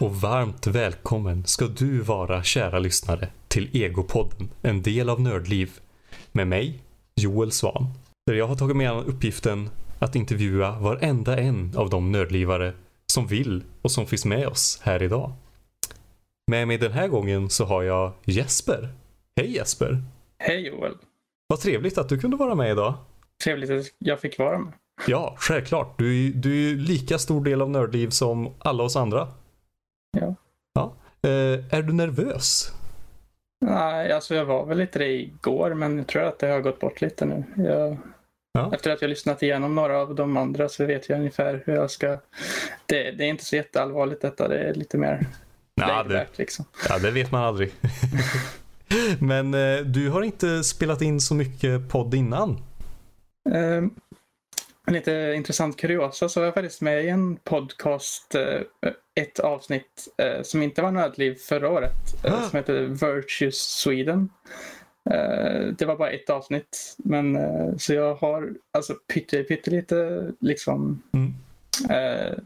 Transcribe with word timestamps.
Och 0.00 0.14
varmt 0.16 0.66
välkommen 0.66 1.44
ska 1.46 1.66
du 1.66 2.00
vara 2.00 2.42
kära 2.42 2.78
lyssnare 2.78 3.28
till 3.48 3.76
Egopodden, 3.76 4.48
en 4.62 4.82
del 4.82 5.08
av 5.10 5.20
Nördliv. 5.20 5.70
Med 6.32 6.46
mig, 6.48 6.82
Joel 7.20 7.52
Svan. 7.52 7.86
Där 8.26 8.34
jag 8.34 8.46
har 8.46 8.56
tagit 8.56 8.76
med 8.76 8.92
uppgiften 8.92 9.70
att 9.98 10.16
intervjua 10.16 10.78
varenda 10.78 11.38
en 11.38 11.72
av 11.76 11.90
de 11.90 12.12
nördlivare 12.12 12.72
som 13.12 13.26
vill 13.26 13.64
och 13.82 13.90
som 13.90 14.06
finns 14.06 14.24
med 14.24 14.48
oss 14.48 14.80
här 14.82 15.02
idag. 15.02 15.32
Med 16.50 16.68
mig 16.68 16.78
den 16.78 16.92
här 16.92 17.08
gången 17.08 17.50
så 17.50 17.64
har 17.64 17.82
jag 17.82 18.12
Jesper. 18.24 18.88
Hej 19.36 19.54
Jesper! 19.54 20.02
Hej 20.38 20.66
Joel! 20.66 20.94
Vad 21.48 21.60
trevligt 21.60 21.98
att 21.98 22.08
du 22.08 22.18
kunde 22.20 22.36
vara 22.36 22.54
med 22.54 22.70
idag. 22.70 22.94
Trevligt 23.44 23.70
att 23.70 23.86
jag 23.98 24.20
fick 24.20 24.38
vara 24.38 24.58
med. 24.58 24.72
Ja, 25.06 25.34
självklart. 25.38 25.98
Du, 25.98 26.26
är- 26.28 26.32
du 26.32 26.50
är 26.52 26.68
ju 26.70 26.78
lika 26.78 27.18
stor 27.18 27.44
del 27.44 27.62
av 27.62 27.70
Nördliv 27.70 28.10
som 28.10 28.48
alla 28.58 28.82
oss 28.82 28.96
andra. 28.96 29.28
Eh, 31.22 31.74
är 31.78 31.82
du 31.82 31.92
nervös? 31.92 32.72
Nej, 33.60 34.12
alltså 34.12 34.34
jag 34.34 34.44
var 34.44 34.66
väl 34.66 34.78
lite 34.78 34.98
det 34.98 35.08
igår, 35.08 35.74
men 35.74 35.98
jag 35.98 36.06
tror 36.06 36.22
att 36.22 36.38
det 36.38 36.46
har 36.46 36.60
gått 36.60 36.80
bort 36.80 37.00
lite 37.00 37.24
nu. 37.24 37.44
Jag, 37.56 37.96
Ja. 38.52 38.74
Efter 38.74 38.90
att 38.90 39.02
jag 39.02 39.08
lyssnat 39.08 39.42
igenom 39.42 39.74
några 39.74 39.98
av 39.98 40.14
de 40.14 40.36
andra 40.36 40.68
så 40.68 40.86
vet 40.86 41.08
jag 41.08 41.18
ungefär 41.18 41.62
hur 41.66 41.74
jag 41.74 41.90
ska... 41.90 42.06
Det, 42.86 43.10
det 43.10 43.24
är 43.24 43.28
inte 43.28 43.44
så 43.44 43.56
jätteallvarligt 43.56 44.22
detta, 44.22 44.48
det 44.48 44.58
är 44.58 44.74
lite 44.74 44.98
mer 44.98 45.26
Ja, 45.74 46.02
det, 46.02 46.26
liksom. 46.36 46.64
ja, 46.88 46.98
det 46.98 47.10
vet 47.10 47.32
man 47.32 47.42
aldrig. 47.42 47.72
Men 49.20 49.54
eh, 49.54 49.80
du 49.80 50.08
har 50.08 50.22
inte 50.22 50.64
spelat 50.64 51.02
in 51.02 51.20
så 51.20 51.34
mycket 51.34 51.88
podd 51.88 52.14
innan. 52.14 52.60
Ehm, 53.50 53.90
en 54.86 54.94
lite 54.94 55.32
intressant 55.36 55.76
kuriosa 55.76 56.28
så 56.28 56.40
var 56.40 56.44
jag 56.44 56.54
faktiskt 56.54 56.80
med 56.80 57.04
i 57.04 57.08
en 57.08 57.36
podcast, 57.36 58.34
eh, 58.34 58.60
ett 59.18 59.38
avsnitt 59.38 60.08
eh, 60.16 60.42
som 60.42 60.62
inte 60.62 60.82
var 60.82 60.90
Nödliv 60.90 61.34
förra 61.34 61.70
året, 61.70 62.24
eh, 62.24 62.34
Ah. 62.34 62.42
som 62.48 62.56
heter 62.56 62.82
Virtues 62.82 63.56
Sweden. 63.56 64.28
Eh, 65.10 65.66
det 65.78 65.84
var 65.86 65.96
bara 65.96 66.10
ett 66.10 66.30
avsnitt, 66.30 66.96
men 66.98 67.36
eh, 67.36 67.76
så 67.78 67.94
jag 67.94 68.14
har 68.14 68.52
alltså 68.72 68.94
pytte, 69.14 69.42
pyttelite 69.42 70.26
liksom 70.40 71.02
Mm. 71.12 71.34
eh, 71.90 72.38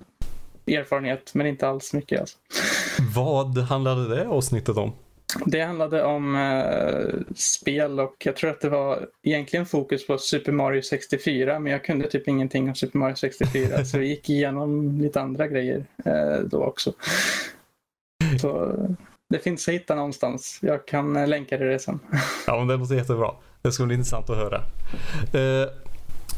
erfarenhet, 0.78 1.34
men 1.34 1.46
inte 1.46 1.68
alls 1.68 1.92
mycket. 1.92 2.20
Alltså. 2.20 2.38
Vad 3.16 3.58
handlade 3.58 4.14
det 4.16 4.26
avsnittet 4.28 4.76
om? 4.76 4.92
Det 5.46 5.60
handlade 5.60 6.04
om 6.04 6.36
eh, 6.36 7.34
spel 7.34 8.00
och 8.00 8.14
jag 8.24 8.36
tror 8.36 8.50
att 8.50 8.60
det 8.60 8.68
var 8.68 9.06
egentligen 9.22 9.66
fokus 9.66 10.06
på 10.06 10.18
Super 10.18 10.52
Mario 10.52 10.82
64 10.82 11.58
men 11.58 11.72
jag 11.72 11.84
kunde 11.84 12.08
typ 12.08 12.28
ingenting 12.28 12.68
om 12.68 12.74
Super 12.74 12.98
Mario 12.98 13.14
64 13.14 13.84
så 13.84 13.98
vi 13.98 14.08
gick 14.08 14.30
igenom 14.30 15.00
lite 15.00 15.20
andra 15.20 15.48
grejer 15.48 15.84
eh, 16.04 16.38
då 16.44 16.64
också. 16.64 16.92
Så 18.40 18.76
det 19.32 19.38
finns 19.38 19.68
att 19.68 19.74
hitta 19.74 19.94
någonstans. 19.94 20.58
Jag 20.62 20.86
kan 20.86 21.16
eh, 21.16 21.28
länka 21.28 21.58
det 21.58 21.78
sen. 21.78 21.98
Ja, 22.46 22.58
men 22.58 22.66
det 22.68 22.76
låter 22.76 22.94
jättebra. 22.94 23.30
Det 23.62 23.72
ska 23.72 23.86
bli 23.86 23.94
intressant 23.94 24.30
att 24.30 24.36
höra. 24.36 24.56
Eh, 25.32 25.68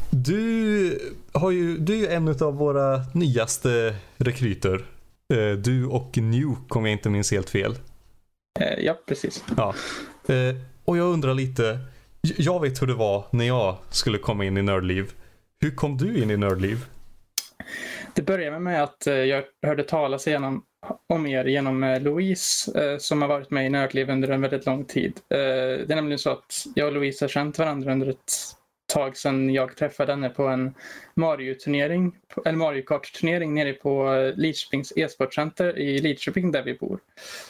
du, 0.09 0.99
har 1.33 1.51
ju, 1.51 1.77
du 1.77 1.93
är 1.93 1.97
ju 1.97 2.07
en 2.07 2.27
av 2.27 2.57
våra 2.57 3.01
nyaste 3.13 3.95
rekryter. 4.17 4.85
Eh, 5.33 5.57
du 5.57 5.85
och 5.85 6.17
Nuke 6.17 6.79
om 6.79 6.85
jag 6.85 6.91
inte 6.91 7.09
minns 7.09 7.31
helt 7.31 7.49
fel. 7.49 7.75
Eh, 8.65 8.85
ja, 8.85 8.97
precis. 9.05 9.43
Ja. 9.57 9.75
Eh, 10.27 10.55
och 10.85 10.97
jag 10.97 11.13
undrar 11.13 11.33
lite. 11.33 11.79
Jag 12.37 12.61
vet 12.61 12.81
hur 12.81 12.87
det 12.87 12.93
var 12.93 13.23
när 13.31 13.45
jag 13.45 13.77
skulle 13.89 14.17
komma 14.17 14.45
in 14.45 14.57
i 14.57 14.61
Nördliv. 14.61 15.11
Hur 15.61 15.71
kom 15.71 15.97
du 15.97 16.23
in 16.23 16.31
i 16.31 16.37
Nördliv? 16.37 16.85
Det 18.13 18.21
började 18.21 18.59
med 18.59 18.83
att 18.83 19.07
eh, 19.07 19.13
jag 19.13 19.43
hörde 19.65 19.83
talas 19.83 20.27
igenom, 20.27 20.63
om 21.13 21.27
er 21.27 21.45
genom 21.45 21.99
Louise 22.01 22.71
som 22.99 23.21
har 23.21 23.29
varit 23.29 23.51
med 23.51 23.65
i 23.65 23.69
Nördliv 23.69 24.09
under 24.09 24.29
en 24.29 24.41
väldigt 24.41 24.65
lång 24.65 24.85
tid. 24.85 25.19
Det 25.27 25.91
är 25.91 25.95
nämligen 25.95 26.19
så 26.19 26.29
att 26.29 26.65
jag 26.75 26.87
och 26.87 26.93
Louise 26.93 27.25
har 27.25 27.29
känt 27.29 27.59
varandra 27.59 27.91
under 27.91 28.07
ett 28.07 28.33
tag 28.95 29.17
sedan 29.17 29.53
jag 29.53 29.75
träffade 29.77 30.11
henne 30.11 30.29
på 30.29 30.47
en 30.47 30.73
Mario-turnering, 31.13 32.11
eller 32.45 32.57
Mario 32.57 32.81
Kart-turnering 32.85 33.53
nere 33.53 33.73
på 33.73 34.09
Lidköpings 34.35 34.93
e-sportcenter 34.95 35.77
i 35.79 35.99
Lidköping 35.99 36.51
där 36.51 36.63
vi 36.63 36.73
bor. 36.73 36.99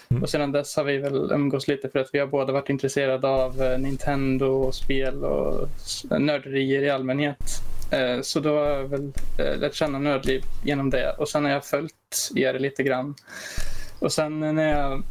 Mm. 0.10 0.24
Och 0.24 0.30
sedan 0.30 0.52
dess 0.52 0.76
har 0.76 0.84
vi 0.84 0.98
väl 0.98 1.32
umgås 1.32 1.68
lite 1.68 1.90
för 1.90 2.00
att 2.00 2.10
vi 2.14 2.20
har 2.20 2.28
båda 2.28 2.54
varit 2.54 2.70
intresserade 2.70 3.28
av 3.28 3.62
eh, 3.62 3.80
Nintendo 3.80 4.46
och 4.46 4.76
spel 4.76 5.24
och 5.24 5.68
s- 5.76 6.06
nörderier 6.20 6.82
i 6.82 6.90
allmänhet. 6.90 7.38
Eh, 7.92 8.22
Så 8.22 8.40
då 8.40 8.58
har 8.58 8.66
jag 8.66 8.84
väl 8.88 9.12
eh, 9.40 9.58
lärt 9.58 9.74
känna 9.76 10.00
Nördliv 10.00 10.42
genom 10.64 10.90
det 10.90 11.12
och 11.18 11.30
sen 11.30 11.46
har 11.46 11.52
jag 11.52 11.66
följt 11.66 12.32
er 12.36 12.60
lite 12.60 12.84
grann. 12.84 13.16
Och 14.00 14.12
sen 14.12 14.40
när 14.40 14.80
jag 14.80 15.04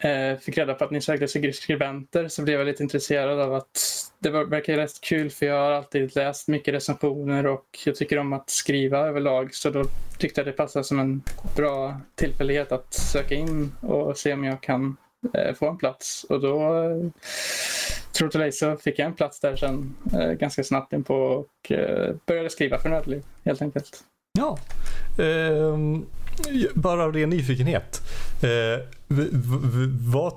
eh, 0.00 0.38
fick 0.38 0.58
reda 0.58 0.74
på 0.74 0.84
att 0.84 0.90
ni 0.90 1.00
sökte 1.00 1.52
skribenter 1.52 2.28
så 2.28 2.42
blev 2.42 2.58
jag 2.58 2.66
lite 2.66 2.82
intresserad 2.82 3.40
av 3.40 3.54
att 3.54 3.80
det 4.18 4.30
verkar 4.30 4.76
rätt 4.76 5.00
kul 5.00 5.30
för 5.30 5.46
jag 5.46 5.54
har 5.54 5.70
alltid 5.70 6.16
läst 6.16 6.48
mycket 6.48 6.74
recensioner 6.74 7.46
och 7.46 7.78
jag 7.86 7.96
tycker 7.96 8.18
om 8.18 8.32
att 8.32 8.50
skriva 8.50 8.98
överlag 8.98 9.54
så 9.54 9.70
då 9.70 9.84
tyckte 10.18 10.40
jag 10.40 10.46
det 10.46 10.52
passade 10.52 10.84
som 10.84 11.00
en 11.00 11.22
bra 11.56 12.00
tillfällighet 12.14 12.72
att 12.72 12.94
söka 12.94 13.34
in 13.34 13.72
och 13.80 14.18
se 14.18 14.32
om 14.32 14.44
jag 14.44 14.60
kan 14.60 14.96
eh, 15.34 15.54
få 15.54 15.68
en 15.68 15.78
plats. 15.78 16.24
Och 16.28 16.40
då 16.40 16.84
eh, 16.84 17.10
Tro 18.14 18.28
till 18.28 18.40
dig 18.40 18.52
så 18.52 18.76
fick 18.76 18.98
jag 18.98 19.06
en 19.06 19.14
plats 19.14 19.40
där 19.40 19.56
sen 19.56 19.96
eh, 20.12 20.32
ganska 20.32 20.64
snabbt 20.64 20.92
in 20.92 21.04
på 21.04 21.14
och 21.14 21.72
eh, 21.72 22.14
började 22.26 22.50
skriva 22.50 22.78
för 22.78 22.88
Nödliv 22.88 23.22
helt 23.44 23.62
enkelt. 23.62 24.04
Ja. 24.38 24.58
Um 25.18 26.06
bara 26.74 27.04
av 27.04 27.12
ren 27.12 27.30
nyfikenhet. 27.30 28.00
Eh, 28.42 28.84
vad 30.12 30.32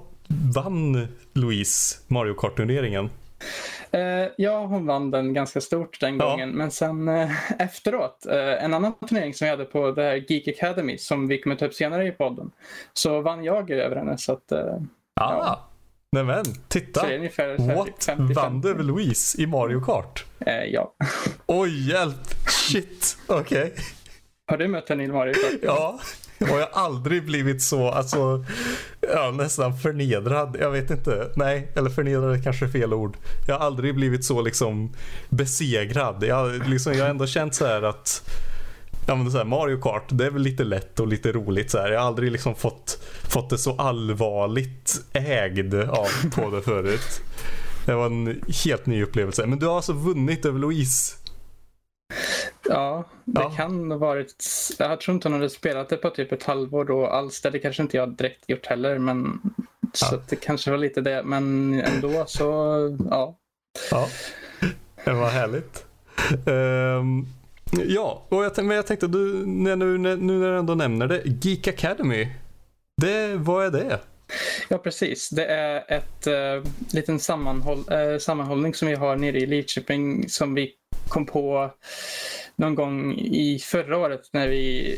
vann 0.55 1.07
Louise 1.33 1.97
Mario 2.07 2.33
Kart-turneringen? 2.33 3.09
Eh, 3.91 4.01
ja, 4.37 4.65
hon 4.65 4.85
vann 4.85 5.11
den 5.11 5.33
ganska 5.33 5.61
stort 5.61 5.99
den 5.99 6.17
Ja. 6.17 6.29
gången. 6.29 6.49
Men 6.49 6.71
sen 6.71 7.07
eh, 7.07 7.31
efteråt, 7.61 8.25
eh, 8.29 8.63
en 8.63 8.73
annan 8.73 8.93
turnering 9.07 9.33
som 9.33 9.45
vi 9.45 9.51
hade 9.51 9.65
på 9.65 9.91
det 9.91 10.03
här 10.03 10.23
Geek 10.27 10.47
Academy 10.47 10.97
som 10.97 11.27
vi 11.27 11.41
kommer 11.41 11.55
ta 11.55 11.65
upp 11.65 11.73
senare 11.73 12.07
i 12.07 12.11
podden, 12.11 12.51
så 12.93 13.21
vann 13.21 13.43
jag 13.43 13.71
över 13.71 13.95
henne. 13.95 14.17
Så 14.17 14.33
att, 14.33 14.51
eh, 14.51 14.59
Ah, 15.19 15.33
Ja. 15.33 15.67
nämen, 16.11 16.43
titta. 16.67 16.99
så 16.99 17.07
ungefär 17.15 17.57
så 17.57 17.63
What? 17.63 17.87
50-50. 18.05 18.33
Vann 18.33 18.61
du 18.61 18.69
över 18.69 18.83
Louise 18.83 19.41
i 19.41 19.47
Mario 19.47 19.81
Kart? 19.81 20.25
Eh, 20.45 20.63
ja. 20.63 20.93
Oj, 21.45 21.89
hjälp! 21.89 22.27
Shit, 22.47 23.17
okej. 23.27 23.73
Har 24.49 24.57
du 24.57 24.67
mött 24.67 24.89
en 24.89 25.01
Ilmari? 25.01 25.33
Ja, 25.61 25.99
och 26.39 26.47
jag 26.47 26.67
har 26.71 26.83
aldrig 26.83 27.25
blivit 27.25 27.61
så, 27.61 27.89
alltså, 27.89 28.45
ja, 29.01 29.31
nästan 29.31 29.77
förnedrad. 29.77 30.57
Jag 30.59 30.71
vet 30.71 30.91
inte. 30.91 31.31
Nej, 31.35 31.67
eller 31.75 31.89
förnedrad 31.89 32.35
är 32.35 32.43
kanske 32.43 32.67
fel 32.67 32.93
ord. 32.93 33.17
Jag 33.47 33.59
har 33.59 33.65
aldrig 33.65 33.95
blivit 33.95 34.25
så 34.25 34.41
liksom 34.41 34.93
besegrad. 35.29 36.23
Jag, 36.23 36.67
liksom, 36.67 36.93
jag 36.93 37.03
har 37.03 37.09
ändå 37.09 37.27
känt 37.27 37.55
så 37.55 37.65
här 37.65 37.81
att 37.81 38.29
Ja 39.07 39.15
men 39.15 39.31
så 39.31 39.37
här, 39.37 39.45
Mario 39.45 39.81
Kart, 39.81 40.03
det 40.09 40.25
är 40.25 40.31
väl 40.31 40.41
lite 40.41 40.63
lätt 40.63 40.99
och 40.99 41.07
lite 41.07 41.31
roligt 41.31 41.71
så 41.71 41.77
här. 41.77 41.91
Jag 41.91 41.99
har 41.99 42.07
aldrig 42.07 42.31
liksom 42.31 42.55
fått, 42.55 43.03
fått 43.23 43.49
det 43.49 43.57
så 43.57 43.75
allvarligt 43.75 45.01
ägd 45.13 45.73
av 45.73 46.31
på 46.35 46.49
det 46.49 46.61
förut. 46.61 47.21
Det 47.85 47.93
var 47.93 48.05
en 48.05 48.41
helt 48.65 48.85
ny 48.85 49.03
upplevelse. 49.03 49.45
Men 49.45 49.59
du 49.59 49.65
har 49.65 49.75
alltså 49.75 49.93
vunnit 49.93 50.45
över 50.45 50.59
Louise. 50.59 51.26
Ja, 52.69 53.03
det 53.25 53.41
Ja. 53.41 53.49
kan 53.49 53.91
ha 53.91 53.97
varit. 53.97 54.35
Jag 54.79 55.01
tror 55.01 55.15
inte 55.15 55.27
hon 55.27 55.33
hade 55.33 55.49
spelat 55.49 55.89
det 55.89 55.97
på 55.97 56.09
typ 56.09 56.31
ett 56.31 56.43
halvår 56.43 56.85
då 56.85 57.07
alls. 57.07 57.41
Det 57.41 57.59
kanske 57.59 57.83
inte 57.83 57.97
jag 57.97 58.09
direkt 58.09 58.49
gjort 58.49 58.65
heller. 58.65 58.97
Men, 58.99 59.41
Så 59.93 60.15
Ja. 60.15 60.21
det 60.29 60.35
kanske 60.35 60.71
var 60.71 60.77
lite 60.77 61.01
det. 61.01 61.23
Men 61.23 61.73
ändå 61.81 62.25
så, 62.27 62.45
ja. 63.09 63.37
Ja, 63.91 64.07
det 65.05 65.11
var 65.13 65.29
härligt. 65.29 65.85
Ehm, 66.47 67.25
ja, 67.87 68.25
och 68.29 68.43
jag, 68.43 68.65
men 68.65 68.75
jag 68.75 68.87
tänkte 68.87 69.07
du, 69.07 69.45
när, 69.45 69.75
nu, 69.75 69.97
när, 69.97 70.15
nu 70.17 70.39
när 70.39 70.51
du 70.51 70.57
ändå 70.57 70.75
nämner 70.75 71.07
det, 71.07 71.21
Geek 71.25 71.67
Academy. 71.67 72.27
Det, 73.01 73.35
vad 73.35 73.65
är 73.65 73.71
det? 73.71 73.99
Ja, 74.69 74.77
precis. 74.77 75.29
Det 75.29 75.45
är 75.45 75.83
ett 75.93 76.27
uh, 76.27 76.71
liten 76.93 77.19
sammanhåll, 77.19 77.83
eh, 77.91 78.17
sammanhållning 78.19 78.73
som 78.73 78.87
vi 78.87 78.95
har 78.95 79.15
nere 79.15 79.37
i 79.39 79.45
Lidköping 79.45 80.29
som 80.29 80.53
vi 80.53 80.71
kom 81.07 81.25
på 81.25 81.71
någon 82.55 82.75
gång 82.75 83.13
i 83.17 83.59
förra 83.59 83.97
året 83.97 84.29
när 84.31 84.47
vi 84.47 84.93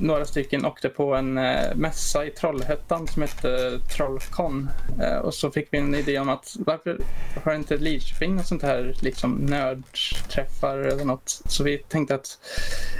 några 0.00 0.24
stycken 0.24 0.64
åkte 0.64 0.88
på 0.88 1.14
en 1.14 1.38
eh, 1.38 1.74
mässa 1.74 2.26
i 2.26 2.30
Trollhättan 2.30 3.06
som 3.06 3.22
hette 3.22 3.80
Trollcon. 3.96 4.68
Eh, 5.02 5.16
och 5.16 5.34
så 5.34 5.50
fick 5.50 5.68
vi 5.70 5.78
en 5.78 5.94
idé 5.94 6.18
om 6.18 6.28
att 6.28 6.56
varför 6.58 6.98
har 7.44 7.54
inte 7.54 7.76
Lidköping 7.76 8.36
något 8.36 8.46
sånt 8.46 8.62
här 8.62 8.94
liksom 9.00 9.32
nördträffar 9.32 10.78
eller 10.78 11.04
något? 11.04 11.42
Så 11.46 11.64
vi 11.64 11.78
tänkte 11.78 12.14
att 12.14 12.38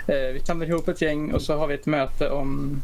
eh, 0.06 0.32
vi 0.32 0.40
samlar 0.44 0.66
ihop 0.66 0.88
ett 0.88 1.02
gäng 1.02 1.32
och 1.32 1.42
så 1.42 1.56
har 1.56 1.66
vi 1.66 1.74
ett 1.74 1.86
möte 1.86 2.30
om 2.30 2.82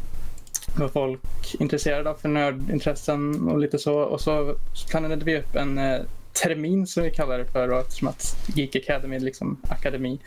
vad 0.77 0.91
folk 0.91 1.21
är 1.53 1.61
intresserade 1.61 2.09
av 2.09 2.15
för 2.15 2.29
nördintressen 2.29 3.49
och 3.49 3.59
lite 3.59 3.79
så. 3.79 3.99
Och 3.99 4.21
så 4.21 4.55
planerade 4.89 5.25
vi 5.25 5.37
upp 5.37 5.55
en 5.55 5.77
eh, 5.77 6.01
termin 6.33 6.87
som 6.87 7.03
vi 7.03 7.11
kallar 7.11 7.37
det 7.37 7.45
för 7.45 7.71
och 7.71 7.79
eftersom 7.79 8.07
att 8.07 8.37
Geek 8.55 8.75
Academy 8.75 9.15
är 9.15 9.19
liksom 9.19 9.61
akademi. 9.69 10.19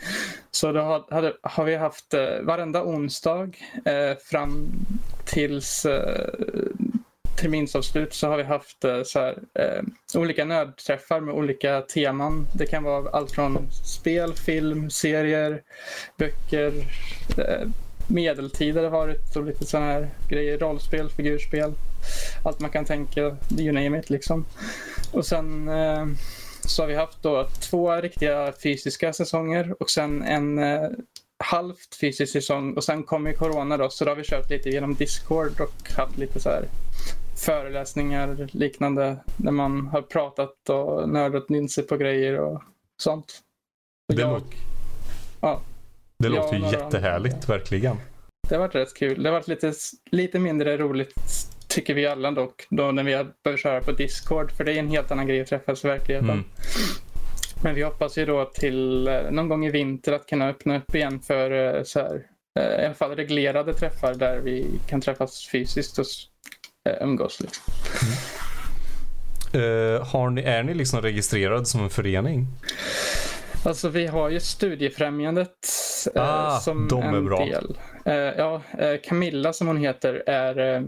Så 0.51 0.71
då 0.71 0.81
har, 0.81 1.05
hade, 1.09 1.33
har 1.41 1.63
vi 1.63 1.75
haft 1.75 2.13
eh, 2.13 2.39
varenda 2.41 2.83
onsdag 2.83 3.49
eh, 3.85 4.17
fram 4.17 4.69
tills 5.25 5.85
eh, 5.85 6.29
terminsavslut 7.35 8.13
så 8.13 8.27
har 8.27 8.37
vi 8.37 8.43
haft 8.43 8.83
eh, 8.83 9.03
så 9.03 9.19
här, 9.19 9.37
eh, 9.59 9.83
olika 10.21 10.45
nödträffar 10.45 11.19
med 11.19 11.35
olika 11.35 11.81
teman. 11.81 12.47
Det 12.53 12.65
kan 12.65 12.83
vara 12.83 13.09
allt 13.09 13.31
från 13.31 13.71
spel, 13.71 14.33
film, 14.33 14.89
serier, 14.89 15.61
böcker, 16.17 16.73
eh, 17.37 17.67
medeltid 18.07 18.75
har 18.75 18.83
det 18.83 18.89
varit 18.89 19.35
och 19.35 19.45
lite 19.45 19.65
sådana 19.65 19.87
här 19.87 20.09
grejer. 20.29 20.57
Rollspel, 20.57 21.09
figurspel, 21.09 21.73
allt 22.43 22.59
man 22.59 22.69
kan 22.69 22.85
tänka, 22.85 23.21
you 23.57 23.71
name 23.71 23.99
it 23.99 24.09
liksom. 24.09 24.45
Och 25.15 25.25
sen 25.25 25.67
eh, 25.67 26.05
så 26.61 26.83
har 26.83 26.87
vi 26.87 26.95
haft 26.95 27.23
då 27.23 27.47
två 27.59 27.95
riktiga 27.95 28.53
fysiska 28.63 29.13
säsonger 29.13 29.75
och 29.79 29.89
sen 29.89 30.23
en 30.23 30.59
eh, 30.59 30.89
halvt 31.43 31.95
fysisk 32.01 32.33
säsong 32.33 32.73
och 32.73 32.83
sen 32.83 33.03
kom 33.03 33.27
ju 33.27 33.33
corona 33.33 33.77
då 33.77 33.89
så 33.89 34.05
då 34.05 34.11
har 34.11 34.15
vi 34.15 34.23
kört 34.23 34.49
lite 34.49 34.69
genom 34.69 34.95
Discord 34.95 35.61
och 35.61 35.91
haft 35.97 36.17
lite 36.17 36.39
så 36.39 36.49
här 36.49 36.65
föreläsningar 37.37 38.47
liknande 38.51 39.17
där 39.37 39.51
man 39.51 39.87
har 39.87 40.01
pratat 40.01 40.69
och 40.69 41.09
nördat 41.09 41.49
in 41.49 41.69
sig 41.69 41.83
på 41.83 41.97
grejer 41.97 42.39
och 42.39 42.63
sånt. 43.01 43.41
Och 44.09 44.15
Det, 44.15 44.21
jag, 44.21 44.31
låter, 44.31 44.57
ja, 45.41 45.61
det 46.17 46.29
låter 46.29 46.57
ju 46.57 46.63
jättehärligt, 46.71 47.49
verkligen. 47.49 47.97
det 48.49 48.55
har 48.55 48.59
varit 48.59 48.75
rätt 48.75 48.93
kul. 48.93 49.23
Det 49.23 49.29
har 49.29 49.33
varit 49.33 49.47
lite, 49.47 49.73
lite 50.11 50.39
mindre 50.39 50.77
roligt 50.77 51.13
tycker 51.75 51.93
vi 51.93 52.07
alla 52.07 52.31
dock 52.31 52.67
då 52.69 52.91
när 52.91 53.03
vi 53.03 53.13
har 53.13 53.27
börjat 53.43 53.59
köra 53.59 53.81
på 53.81 53.91
Discord 53.91 54.51
för 54.51 54.63
det 54.63 54.71
är 54.73 54.79
en 54.79 54.89
helt 54.89 55.11
annan 55.11 55.27
grej 55.27 55.41
att 55.41 55.47
träffas 55.47 55.85
i 55.85 55.87
verkligheten. 55.87 56.29
Mm. 56.29 56.43
Men 57.63 57.75
vi 57.75 57.81
hoppas 57.83 58.17
ju 58.17 58.25
då 58.25 58.45
till 58.45 59.07
eh, 59.07 59.21
någon 59.31 59.49
gång 59.49 59.65
i 59.65 59.69
vinter 59.69 60.13
att 60.13 60.25
kunna 60.27 60.49
öppna 60.49 60.77
upp 60.77 60.95
igen 60.95 61.19
för 61.19 61.75
eh, 61.77 61.83
så 61.83 61.99
här, 61.99 62.21
eh, 62.59 62.81
i 62.83 62.85
alla 62.85 62.93
fall 62.93 63.15
reglerade 63.15 63.73
träffar 63.73 64.13
där 64.13 64.39
vi 64.39 64.79
kan 64.87 65.01
träffas 65.01 65.47
fysiskt 65.51 65.99
och 65.99 66.05
umgås. 67.01 67.41
Liksom. 67.41 67.63
Eh, 69.53 70.07
har 70.07 70.29
ni, 70.29 70.41
är 70.41 70.63
ni 70.63 70.73
liksom 70.73 71.01
registrerad 71.01 71.67
som 71.67 71.83
en 71.83 71.89
förening? 71.89 72.47
Alltså 73.65 73.89
vi 73.89 74.07
har 74.07 74.29
ju 74.29 74.39
Studiefrämjandet 74.39 75.49
Ah, 76.15 76.59
som 76.59 76.87
de 76.87 77.03
är 77.03 77.13
en 77.17 77.25
bra. 77.25 77.45
del. 77.45 77.77
Eh, 78.05 78.13
ja, 78.13 78.61
eh, 78.79 78.99
Camilla 79.03 79.53
som 79.53 79.67
hon 79.67 79.77
heter 79.77 80.23
är 80.27 80.83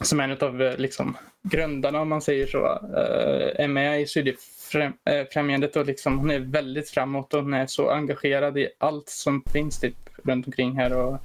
som 0.00 0.20
en 0.20 0.30
av 0.40 0.62
eh, 0.62 0.76
liksom, 0.76 1.16
grundarna 1.42 2.00
om 2.00 2.08
man 2.08 2.22
säger 2.22 2.46
så. 2.46 2.66
Eh, 2.96 3.64
är 3.64 3.68
med 3.68 4.00
i 4.00 4.06
Studiefrämjandet 4.06 5.76
eh, 5.76 5.80
och 5.80 5.86
liksom, 5.86 6.18
hon 6.18 6.30
är 6.30 6.38
väldigt 6.38 6.90
framåt 6.90 7.34
och 7.34 7.42
hon 7.42 7.54
är 7.54 7.66
så 7.66 7.90
engagerad 7.90 8.58
i 8.58 8.68
allt 8.78 9.08
som 9.08 9.42
finns 9.52 9.80
typ, 9.80 9.96
runt 10.24 10.46
omkring 10.46 10.76
här 10.76 10.92
och 10.92 11.18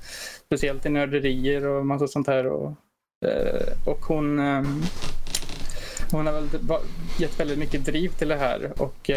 speciellt 0.45 0.85
i 0.85 0.89
nörderier 0.89 1.65
och 1.65 1.85
massa 1.85 2.07
sånt 2.07 2.27
här. 2.27 2.47
Och, 2.47 2.73
och 3.85 4.05
hon 4.05 4.39
ehm, 4.39 4.81
hon 6.11 6.27
har 6.27 6.33
väl 6.33 6.49
gett 7.19 7.39
väldigt 7.39 7.59
mycket 7.59 7.85
driv 7.85 8.09
till 8.09 8.27
det 8.27 8.35
här 8.35 8.71
och 8.77 9.09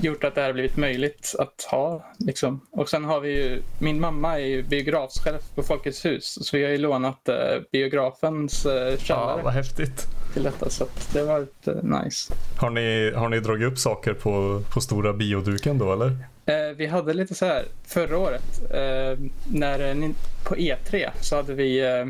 gjort 0.00 0.24
att 0.24 0.34
det 0.34 0.40
här 0.40 0.52
blivit 0.52 0.76
möjligt 0.76 1.34
att 1.38 1.62
ha. 1.70 2.12
Liksom. 2.18 2.60
Och 2.70 2.88
sen 2.88 3.04
har 3.04 3.20
vi 3.20 3.30
ju, 3.30 3.62
min 3.78 4.00
mamma 4.00 4.40
är 4.40 4.44
ju 4.46 4.62
biografchef 4.62 5.42
på 5.54 5.62
Folkets 5.62 6.04
hus 6.04 6.38
så 6.46 6.56
vi 6.56 6.64
har 6.64 6.70
ju 6.70 6.78
lånat 6.78 7.28
eh, 7.28 7.36
biografens 7.72 8.66
eh, 8.66 8.72
Ja, 8.90 8.96
källare 8.96 9.42
vad 9.42 9.52
häftigt. 9.52 10.06
till 10.32 10.42
detta 10.42 10.70
så 10.70 10.84
att 10.84 11.10
det 11.12 11.18
har 11.20 11.26
varit 11.26 11.66
eh, 11.68 11.74
nice. 11.82 12.34
Har 12.58 12.70
ni, 12.70 13.12
har 13.14 13.28
ni 13.28 13.40
dragit 13.40 13.72
upp 13.72 13.78
saker 13.78 14.14
på, 14.14 14.62
på 14.74 14.80
stora 14.80 15.12
bioduken 15.12 15.78
då 15.78 15.92
eller? 15.92 16.06
Eh, 16.46 16.76
vi 16.76 16.86
hade 16.86 17.14
lite 17.14 17.34
så 17.34 17.46
här 17.46 17.64
förra 17.86 18.18
året 18.18 18.62
eh, 18.70 19.18
när 19.52 19.80
eh, 20.02 20.10
på 20.48 20.54
E3 20.54 21.10
så 21.20 21.36
hade 21.36 21.54
vi 21.54 21.80
eh, 21.80 22.06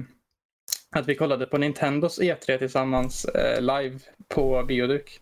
att 0.90 1.06
vi 1.08 1.14
kollade 1.14 1.46
på 1.46 1.58
Nintendos 1.58 2.20
E3 2.20 2.58
tillsammans 2.58 3.26
live 3.60 3.98
på 4.28 4.64
bioduk. 4.68 5.20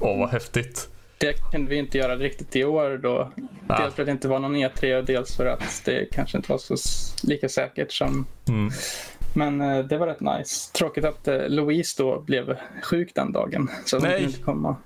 Åh, 0.00 0.18
vad 0.18 0.28
häftigt. 0.28 0.88
Det 1.18 1.32
kunde 1.50 1.70
vi 1.70 1.76
inte 1.76 1.98
göra 1.98 2.16
riktigt 2.16 2.56
i 2.56 2.64
år 2.64 2.98
då. 3.02 3.32
Ah. 3.66 3.82
Dels 3.82 3.94
för 3.94 4.02
att 4.02 4.06
det 4.06 4.12
inte 4.12 4.28
var 4.28 4.38
någon 4.38 4.56
E3 4.56 4.98
och 4.98 5.04
dels 5.04 5.36
för 5.36 5.46
att 5.46 5.82
det 5.84 6.08
kanske 6.12 6.36
inte 6.36 6.52
var 6.52 6.58
så 6.58 6.76
lika 7.22 7.48
säkert 7.48 7.92
som... 7.92 8.26
Mm. 8.48 8.70
Men 9.34 9.60
eh, 9.60 9.84
det 9.84 9.98
var 9.98 10.06
rätt 10.06 10.20
nice. 10.20 10.72
Tråkigt 10.72 11.04
att 11.04 11.28
eh, 11.28 11.48
Louise 11.48 12.02
då 12.02 12.20
blev 12.20 12.56
sjuk 12.82 13.14
den 13.14 13.32
dagen. 13.32 13.70
Så 13.84 13.96
hon 13.96 14.02
kunde 14.02 14.22
inte 14.22 14.42
komma. 14.42 14.76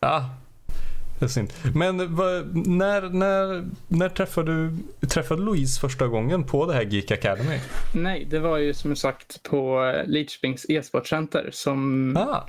Ja, 0.00 0.30
det 1.18 1.24
är 1.24 1.28
synd. 1.28 1.52
Men 1.74 2.16
vad, 2.16 2.56
när, 2.68 3.02
när, 3.02 3.64
när 3.88 4.08
träffade 4.08 4.52
du 4.52 5.06
träffade 5.06 5.42
Louise 5.42 5.80
första 5.80 6.06
gången 6.06 6.44
på 6.44 6.66
det 6.66 6.74
här 6.74 6.82
Geek 6.82 7.10
Academy? 7.10 7.58
Nej, 7.94 8.26
det 8.30 8.38
var 8.38 8.58
ju 8.58 8.74
som 8.74 8.96
sagt 8.96 9.42
på 9.42 9.84
eh, 9.84 10.06
Lidköpings 10.06 10.66
e-sportcenter 10.68 11.48
som, 11.52 12.16
Ah, 12.16 12.46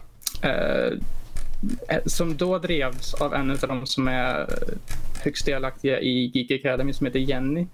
eh, 0.47 0.91
som 2.05 2.37
då 2.37 2.59
drevs 2.59 3.13
av 3.13 3.33
en 3.33 3.51
av 3.51 3.57
de 3.57 3.85
som 3.85 4.07
är 4.07 4.47
högst 5.23 5.45
delaktiga 5.45 5.99
i 5.99 6.31
Geek 6.33 6.51
Academy 6.51 6.93
som 6.93 7.05
heter 7.05 7.19
Jenny. 7.19 7.67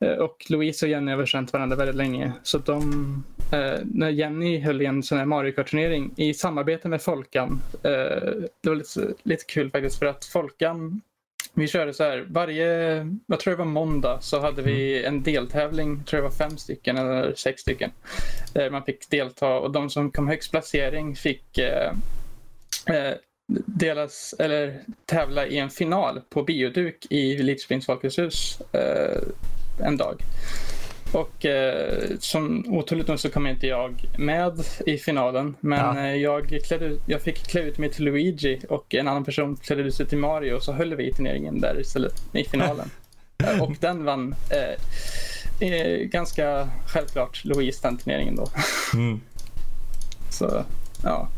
Eh, 0.00 0.12
Och 0.12 0.46
Louise 0.48 0.86
och 0.86 0.90
Jenny 0.90 1.12
har 1.12 1.26
känt 1.26 1.52
varandra 1.52 1.76
väldigt 1.76 1.96
länge. 1.96 2.32
Så 2.42 2.58
de, 2.58 3.24
eh, 3.52 3.80
när 3.84 4.10
Jenny 4.10 4.60
höll 4.60 4.82
i 4.82 4.86
en 4.86 5.02
sån 5.02 5.18
här 5.18 5.24
Mario 5.24 5.52
Kart-turnering 5.52 6.10
i 6.16 6.34
samarbete 6.34 6.88
med 6.88 7.02
Folkan. 7.02 7.60
Eh, 7.82 7.90
det 8.62 8.68
var 8.68 8.74
lite, 8.74 9.14
lite 9.22 9.44
kul 9.44 9.70
faktiskt 9.70 9.98
för 9.98 10.06
att 10.06 10.24
Folkan 10.24 11.00
vi 11.58 11.68
körde 11.68 11.94
så 11.94 12.04
här, 12.04 12.26
varje, 12.28 12.66
jag 13.26 13.40
tror 13.40 13.50
det 13.50 13.58
var 13.58 13.64
måndag, 13.64 14.18
så 14.20 14.40
hade 14.40 14.62
vi 14.62 15.04
en 15.04 15.22
deltävling, 15.22 15.96
jag 15.96 16.06
tror 16.06 16.18
det 16.18 16.24
var 16.24 16.30
fem 16.30 16.56
stycken 16.56 16.96
eller 16.96 17.34
sex 17.34 17.60
stycken, 17.60 17.90
där 18.52 18.70
man 18.70 18.82
fick 18.84 19.10
delta 19.10 19.58
och 19.58 19.70
de 19.70 19.90
som 19.90 20.10
kom 20.10 20.28
högst 20.28 20.50
placering 20.50 21.16
fick 21.16 21.58
eh, 21.58 21.86
eh, 21.86 21.92
delas, 23.66 24.34
eller 24.38 24.80
tävla 25.06 25.46
i 25.46 25.58
en 25.58 25.70
final 25.70 26.20
på 26.30 26.42
bioduk 26.42 27.06
i 27.10 27.38
Lidköpings 27.38 27.86
Folkets 27.86 28.18
hus 28.18 28.60
eh, 28.72 29.22
en 29.86 29.96
dag. 29.96 30.22
Och 31.12 31.46
eh, 31.46 32.02
som 32.20 32.64
otroligt 32.68 33.08
nog 33.08 33.20
så 33.20 33.30
kom 33.30 33.46
inte 33.46 33.66
jag 33.66 34.04
med 34.18 34.52
i 34.86 34.98
finalen. 34.98 35.56
Men 35.60 35.96
Ja. 35.96 36.06
eh, 36.06 36.14
jag, 36.14 36.60
klädde, 36.64 36.96
jag 37.06 37.22
fick 37.22 37.46
klä 37.46 37.60
ut 37.60 37.78
mig 37.78 37.90
till 37.90 38.04
Luigi 38.04 38.60
och 38.68 38.94
en 38.94 39.08
annan 39.08 39.24
person 39.24 39.56
klädde 39.56 39.82
ut 39.82 39.94
sig 39.94 40.06
till 40.06 40.18
Mario 40.18 40.54
och 40.54 40.62
så 40.62 40.72
höll 40.72 40.94
vi 40.94 41.08
i 41.08 41.12
turneringen 41.12 41.60
där 41.60 41.80
istället 41.80 42.22
i 42.32 42.44
finalen. 42.44 42.90
Eh, 43.44 43.62
och 43.62 43.76
den 43.80 44.04
vann 44.04 44.34
eh, 44.50 45.68
eh, 45.68 45.98
ganska 45.98 46.68
självklart 46.86 47.44
Louise 47.44 47.78
den 47.82 47.96
turneringen 47.98 48.36
då. 48.36 48.46
mm. 48.94 49.20
Så 50.30 50.64
ja. 51.04 51.28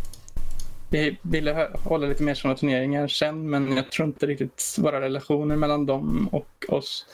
Vi 0.90 1.16
ville 1.22 1.68
hålla 1.84 2.06
lite 2.06 2.22
mer 2.22 2.34
sådana 2.34 2.56
turneringar 2.56 3.08
sen 3.08 3.50
men 3.50 3.76
jag 3.76 3.90
tror 3.92 4.08
inte 4.08 4.26
riktigt 4.26 4.76
våra 4.78 5.00
relationer 5.00 5.56
mellan 5.56 5.86
dem 5.86 6.28
och 6.32 6.64
oss 6.68 7.06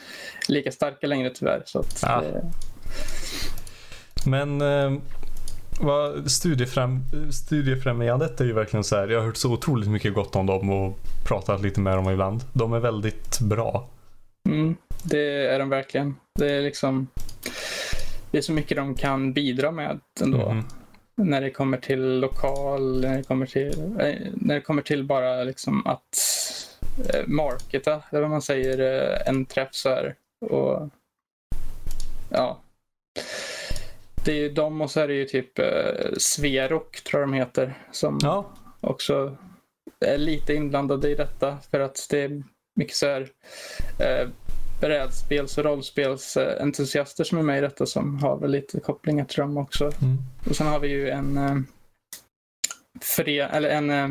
är 0.48 0.52
lika 0.52 0.72
starka 0.72 1.06
längre 1.06 1.30
tyvärr. 1.30 1.62
Så 1.66 1.78
att, 1.78 2.04
Ah. 2.04 2.22
eh, 2.24 2.42
Men 4.26 4.60
eh, 4.60 4.92
vad, 5.80 6.30
studiefräm, 6.30 7.00
studiefrämjandet 7.32 8.40
är 8.40 8.44
ju 8.44 8.52
verkligen 8.52 8.84
så 8.84 8.96
här. 8.96 9.08
Jag 9.08 9.18
har 9.18 9.26
hört 9.26 9.36
så 9.36 9.52
otroligt 9.52 9.88
mycket 9.88 10.14
gott 10.14 10.36
om 10.36 10.46
dem 10.46 10.70
och 10.70 10.98
pratat 11.26 11.62
lite 11.62 11.80
med 11.80 11.96
dem 11.96 12.10
ibland. 12.10 12.42
De 12.52 12.72
är 12.72 12.80
väldigt 12.80 13.40
bra. 13.40 13.88
mm, 14.48 14.76
det 15.02 15.46
är 15.46 15.58
de 15.58 15.68
verkligen. 15.68 16.14
Det 16.38 16.52
är 16.52 16.62
liksom 16.62 17.06
det 18.30 18.38
är 18.38 18.42
så 18.42 18.52
mycket 18.52 18.76
de 18.76 18.94
kan 18.94 19.32
bidra 19.32 19.70
med 19.70 20.00
ändå. 20.20 20.52
Mhm. 20.52 20.64
När 21.16 21.40
det 21.40 21.50
kommer 21.50 21.76
till 21.76 22.18
lokal, 22.20 23.00
när 23.00 23.16
det 23.16 23.22
kommer 23.22 23.46
till, 23.46 23.82
eh, 23.98 24.14
när 24.34 24.54
det 24.54 24.60
kommer 24.60 24.82
till 24.82 25.04
bara 25.04 25.44
liksom 25.44 25.86
att 25.86 26.18
eh, 27.14 27.26
marketa, 27.26 28.02
eller 28.10 28.20
vad 28.20 28.30
man 28.30 28.42
säger, 28.42 28.78
eh, 28.80 29.28
en 29.28 29.46
träff 29.46 29.74
så 29.74 29.88
här. 29.88 30.14
Och, 30.40 30.88
ja. 32.30 32.60
Det 34.24 34.32
är 34.32 34.36
ju 34.36 34.48
de 34.48 34.80
och 34.80 34.90
så 34.90 35.00
är 35.00 35.08
det 35.08 35.14
ju 35.14 35.24
typ 35.24 35.58
eh, 35.58 36.12
Sverok, 36.18 37.04
tror 37.04 37.20
jag 37.20 37.28
de 37.28 37.34
heter, 37.34 37.74
som 37.92 38.18
Ja, 38.22 38.54
också 38.80 39.36
är 40.00 40.18
lite 40.18 40.54
inblandade 40.54 41.10
i 41.10 41.14
detta 41.14 41.58
för 41.70 41.80
att 41.80 42.06
det 42.10 42.22
är 42.22 42.42
mycket 42.74 42.96
så 42.96 43.06
här 43.06 43.28
eh, 44.00 44.28
brädspels 44.80 45.58
och 45.58 45.64
rollspelsentusiaster 45.64 47.24
som 47.24 47.38
är 47.38 47.42
med 47.42 47.58
i 47.58 47.60
detta 47.60 47.86
som 47.86 48.18
har 48.18 48.36
väl 48.36 48.50
lite 48.50 48.80
kopplingar 48.80 49.24
till 49.24 49.38
dem 49.38 49.56
också. 49.56 49.84
mm. 49.84 50.18
Och 50.50 50.56
sen 50.56 50.66
har 50.66 50.80
vi 50.80 50.88
ju 50.88 51.10
en 51.10 51.36
eh, 51.36 51.56
fre, 53.00 53.44
eller 53.44 53.68
en 53.68 53.90
eh, 53.90 54.08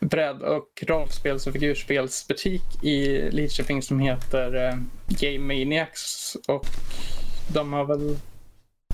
bräd 0.00 0.42
och 0.42 0.84
rollspels 0.86 1.46
och 1.46 1.52
figurspelsbutik 1.52 2.84
i 2.84 3.30
Lidköping 3.30 3.82
som 3.82 4.00
heter 4.00 4.68
eh, 4.68 4.74
Game 5.08 5.54
Maniacs 5.54 6.36
och 6.48 6.66
de 7.54 7.72
har 7.72 7.84
väl 7.84 8.16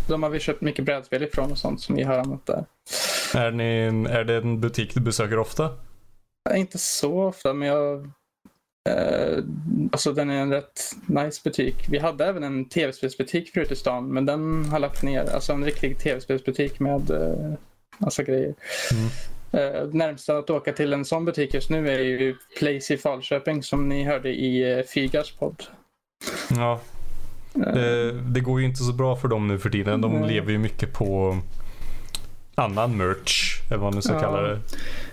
de 0.09 0.23
har 0.23 0.31
vi 0.31 0.41
köpt 0.41 0.61
mycket 0.61 0.85
brädspel 0.85 1.23
ifrån 1.23 1.53
och 1.53 1.59
sånt 1.59 1.81
som 1.81 1.95
vi 1.95 2.03
har 2.03 2.19
använt 2.19 2.47
där. 2.47 2.65
Är, 3.35 3.51
ni, 3.51 3.87
är 4.11 4.25
det 4.25 4.37
en 4.37 4.61
butik 4.61 4.95
du 4.95 5.01
besöker 5.01 5.39
ofta? 5.39 5.71
Inte 6.55 6.79
så 6.79 7.23
ofta, 7.23 7.55
men 7.55 7.69
jag... 7.69 8.11
Eh, 8.89 9.45
alltså 9.93 10.13
den 10.13 10.31
är 10.31 10.43
en 10.43 10.53
rätt 10.53 10.81
nice 11.07 11.41
butik. 11.45 11.87
Vi 11.89 11.99
hade 11.99 12.27
även 12.27 12.43
en 12.43 12.65
tv-spelsbutik 12.65 13.51
förut 13.51 13.73
i 13.73 13.77
stan, 13.77 14.09
men 14.09 14.27
den 14.27 14.65
har 14.65 14.79
lagt 14.79 15.03
ner. 15.03 15.35
Alltså 15.35 15.53
en 15.53 15.65
riktig 15.65 15.99
tv-spelsbutik 15.99 16.81
med 16.81 17.11
eh, 17.11 17.53
massa 17.99 18.23
grejer. 18.23 18.55
Mm. 18.93 19.09
Eh, 19.53 19.89
närmsta 19.93 20.39
att 20.39 20.51
åka 20.51 20.73
till 20.73 20.93
en 20.93 21.05
sån 21.05 21.25
butik 21.25 21.55
just 21.55 21.71
nu 21.71 21.91
är 21.91 21.99
ju 21.99 22.37
Place 22.59 22.95
i 22.95 22.97
Falköping 22.97 23.63
som 23.63 23.89
ni 23.89 24.05
hörde 24.05 24.29
i 24.29 24.79
eh, 24.79 24.85
Figars 24.85 25.33
podd. 25.33 25.63
Ja, 26.51 26.81
det, 27.53 28.13
det 28.13 28.41
går 28.41 28.61
ju 28.61 28.67
inte 28.67 28.83
så 28.83 28.93
bra 28.93 29.17
för 29.17 29.29
dem 29.29 29.49
nu 29.49 29.59
för 29.59 29.71
tiden. 29.71 30.01
De 30.01 30.25
lever 30.25 30.53
ju 30.53 30.59
mycket 30.59 30.93
på 30.93 31.39
annan 32.55 32.97
merch, 32.97 33.58
eller 33.69 33.79
vad 33.79 33.81
man 33.93 33.95
nu 33.95 34.03
ska 34.03 34.13
Ja. 34.13 34.21
kalla 34.21 34.43
det. 34.43 34.59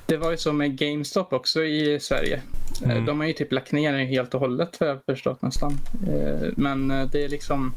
Det 0.06 0.18
var 0.18 0.32
ju 0.32 0.38
så 0.38 0.54
med 0.54 0.78
GameStop 0.78 1.34
också 1.34 1.64
i 1.64 2.00
Sverige. 2.00 2.42
Eh, 2.84 2.92
Mm. 2.92 3.06
De 3.06 3.20
har 3.20 3.28
ju 3.28 3.34
typ 3.34 3.52
lagt 3.52 3.72
ner 3.72 3.94
det 3.94 4.04
helt 4.06 4.34
och 4.34 4.40
hållet 4.40 4.76
för 4.78 4.86
jag 4.88 5.00
förstått 5.06 5.42
nästan. 5.42 5.78
Eh, 6.08 6.48
Men 6.58 6.92
eh, 6.92 7.08
det 7.12 7.24
är 7.24 7.30
liksom 7.30 7.74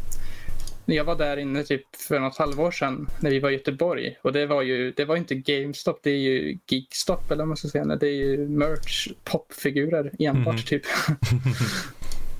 jag 0.90 1.04
var 1.04 1.16
där 1.16 1.36
inne 1.36 1.62
typ 1.62 1.96
för 2.08 2.20
något 2.20 2.36
halvår 2.38 2.70
sedan 2.70 3.08
när 3.20 3.30
vi 3.30 3.38
var 3.40 3.50
i 3.50 3.52
Göteborg 3.52 4.16
och 4.22 4.32
det 4.32 4.46
var 4.46 4.62
ju, 4.62 4.92
det 4.96 5.04
var 5.04 5.16
inte 5.16 5.34
GameStop, 5.34 6.00
det 6.02 6.10
är 6.10 6.16
ju 6.16 6.58
Geekstop 6.68 7.26
eller 7.30 7.36
vad 7.38 7.48
man 7.48 7.56
ska 7.56 7.68
säga. 7.68 7.84
Det 7.84 8.06
är 8.08 8.12
ju 8.14 8.48
merch, 8.48 9.08
popfigurer 9.24 10.12
enbart 10.18 10.54
Mhm. 10.54 10.62
typ. 10.62 10.82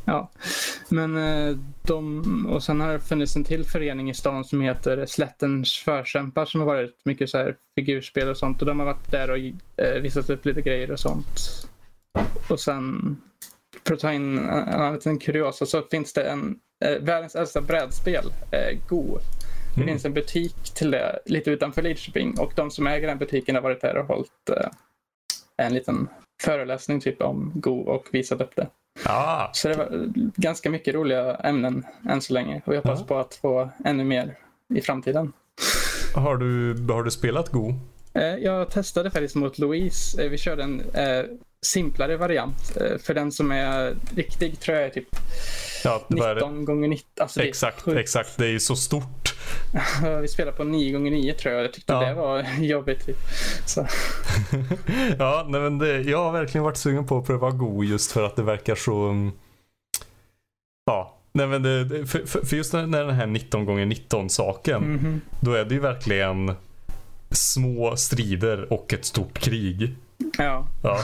ja, 0.09 0.31
men 0.89 1.17
eh, 1.17 1.57
de, 1.83 2.47
och 2.47 2.63
sen 2.63 2.81
har 2.81 2.93
det 2.93 3.01
funnits 3.01 3.37
en 3.37 3.45
till 3.45 3.65
förening 3.65 4.11
i 4.11 4.15
stan 4.15 4.45
som 4.45 4.61
heter 4.61 5.07
Slättens 5.07 5.77
förkämpar 5.77 6.45
som 6.45 6.61
har 6.61 6.67
varit 6.67 7.01
mycket 7.05 7.31
så 7.31 7.39
här 7.39 7.57
figurspel 7.75 8.29
och 8.29 8.37
sånt 8.37 8.61
och 8.61 8.67
de 8.67 8.79
har 8.79 8.87
varit 8.87 9.11
där 9.11 9.31
och 9.31 9.39
eh, 9.85 10.03
visat 10.03 10.31
upp 10.31 10.45
lite 10.45 10.63
grejer 10.63 10.91
och 10.91 11.01
sånt. 11.01 11.41
Och 12.49 12.61
sen 12.61 13.17
för 13.87 13.95
att 13.95 14.01
ta 14.01 14.13
in 14.13 14.39
en 14.39 14.95
liten 14.95 15.19
kuriosa 15.19 15.67
så 15.67 15.83
finns 15.83 16.13
det 16.13 16.23
en 16.23 16.59
eh, 16.85 17.03
världens 17.03 17.35
äldsta 17.35 17.61
brädspel, 17.61 18.25
eh, 18.51 18.79
Go. 18.89 19.19
Det 19.75 19.83
Mm. 19.83 19.89
finns 19.89 20.05
en 20.05 20.15
butik 20.15 20.75
till 20.75 20.91
det 20.91 21.19
lite 21.25 21.51
utanför 21.51 21.83
Lidköping 21.83 22.39
och 22.39 22.53
de 22.57 22.71
som 22.71 22.87
äger 22.87 23.09
den 23.09 23.19
butiken 23.19 23.55
har 23.55 23.63
varit 23.63 23.81
där 23.81 23.97
och 23.97 24.07
hållit 24.07 24.51
eh, 24.51 24.71
en 25.57 25.75
liten 25.75 26.09
föreläsning 26.43 27.01
typ 27.01 27.23
om 27.23 27.53
Go 27.55 27.81
och 27.81 28.09
visat 28.13 28.41
upp 28.41 28.57
det. 28.57 28.69
Ah, 29.05 29.49
Så 29.53 29.69
det 29.69 29.75
var 29.75 29.89
ganska 30.37 30.71
mycket 30.71 30.95
roliga 30.95 31.35
ämnen 31.35 31.87
än 32.09 32.21
så 32.21 32.33
länge 32.33 32.63
och 32.65 32.75
jag 32.75 32.83
hoppas 32.83 33.01
Ja. 33.01 33.07
på 33.07 33.19
att 33.19 33.35
få 33.35 33.71
ännu 33.85 34.05
mer 34.05 34.39
i 34.75 34.81
framtiden. 34.81 35.33
har, 36.15 36.37
du, 36.37 36.77
har 36.93 37.03
du 37.03 37.11
spelat 37.11 37.49
Go? 37.49 37.75
Eh, 38.15 38.23
Jag 38.23 38.71
testade 38.71 39.11
faktiskt 39.11 39.35
mot 39.37 39.59
Louise. 39.59 40.23
Eh, 40.25 40.31
Vi 40.31 40.39
körde 40.39 40.63
en 40.63 40.81
eh, 40.95 41.25
simplare 41.67 42.17
variant. 42.17 42.79
För 43.03 43.15
den 43.15 43.33
som 43.33 43.53
är 43.53 43.95
riktig 44.17 44.61
tror 44.61 44.77
jag 44.77 44.87
är 44.87 44.91
typ 44.91 45.09
Ja, 45.85 46.03
det 46.09 46.21
var 46.21 46.29
det. 46.29 46.35
19 46.35 46.65
gånger 46.65 46.89
19. 46.89 47.07
Alltså 47.21 47.41
det 47.41 47.47
Exakt, 47.49 47.81
sjukt. 47.83 47.99
exakt. 47.99 48.37
Det 48.39 48.45
är 48.47 48.51
ju 48.51 48.61
så 48.61 48.77
stort. 48.77 49.35
Vi 50.23 50.29
spelade 50.29 50.57
på 50.57 50.65
9 50.65 50.93
gånger 50.93 51.11
9 51.11 51.35
tror 51.35 51.55
jag. 51.55 51.65
Jag 51.65 51.73
tyckte 51.73 51.93
Ja. 51.93 52.01
det 52.01 52.15
var 52.15 52.45
jobbigt. 52.61 53.07
Typ. 53.07 53.17
Så, 53.67 53.87
ja, 55.19 55.47
nej, 55.49 55.61
men 55.61 55.79
det, 55.79 56.01
jag 56.01 56.19
har 56.25 56.33
verkligen 56.33 56.65
varit 56.65 56.77
sugen 56.77 57.07
på 57.07 57.19
att 57.19 57.27
pröva 57.27 57.51
Go 57.51 57.85
just 57.85 58.13
för 58.13 58.23
att 58.23 58.37
det 58.37 58.43
verkar 58.43 58.75
så... 58.75 59.09
mm, 59.09 59.33
Ja, 60.87 61.15
nej, 61.33 61.47
men 61.47 61.63
det, 61.63 61.85
det- 61.85 62.07
för, 62.07 62.45
för, 62.45 62.57
just 62.57 62.73
när 62.73 62.87
när 62.87 63.05
den 63.05 63.15
här 63.15 63.27
19 63.27 63.65
gånger 63.65 63.87
19 63.87 64.31
saken, 64.31 64.83
mhm. 64.83 65.21
då 65.41 65.53
är 65.53 65.65
det 65.65 65.75
ju 65.75 65.81
verkligen 65.81 66.55
små 67.31 67.97
strider 67.97 68.73
och 68.73 68.93
ett 68.95 69.05
stort 69.05 69.39
krig. 69.39 69.95
ja. 70.39 70.67
Ja, 70.83 71.01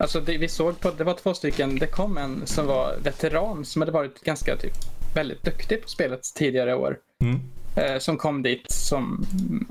Alltså 0.00 0.20
det, 0.20 0.38
vi 0.38 0.48
såg 0.48 0.80
på, 0.80 0.90
det 0.90 1.04
var 1.04 1.14
två 1.14 1.34
stycken. 1.34 1.78
Det 1.78 1.86
kom 1.86 2.18
en 2.18 2.46
som 2.46 2.66
var 2.66 2.96
veteran 3.02 3.64
som 3.64 3.82
hade 3.82 3.92
varit 3.92 4.20
ganska 4.20 4.56
typ, 4.56 4.72
väldigt 5.14 5.42
duktig 5.42 5.82
på 5.82 5.88
spelet 5.88 6.22
tidigare 6.34 6.74
år. 6.74 6.98
mm 7.22 7.40
eh, 7.74 7.98
som 7.98 8.16
kom 8.16 8.42
dit 8.42 8.70
som, 8.70 9.26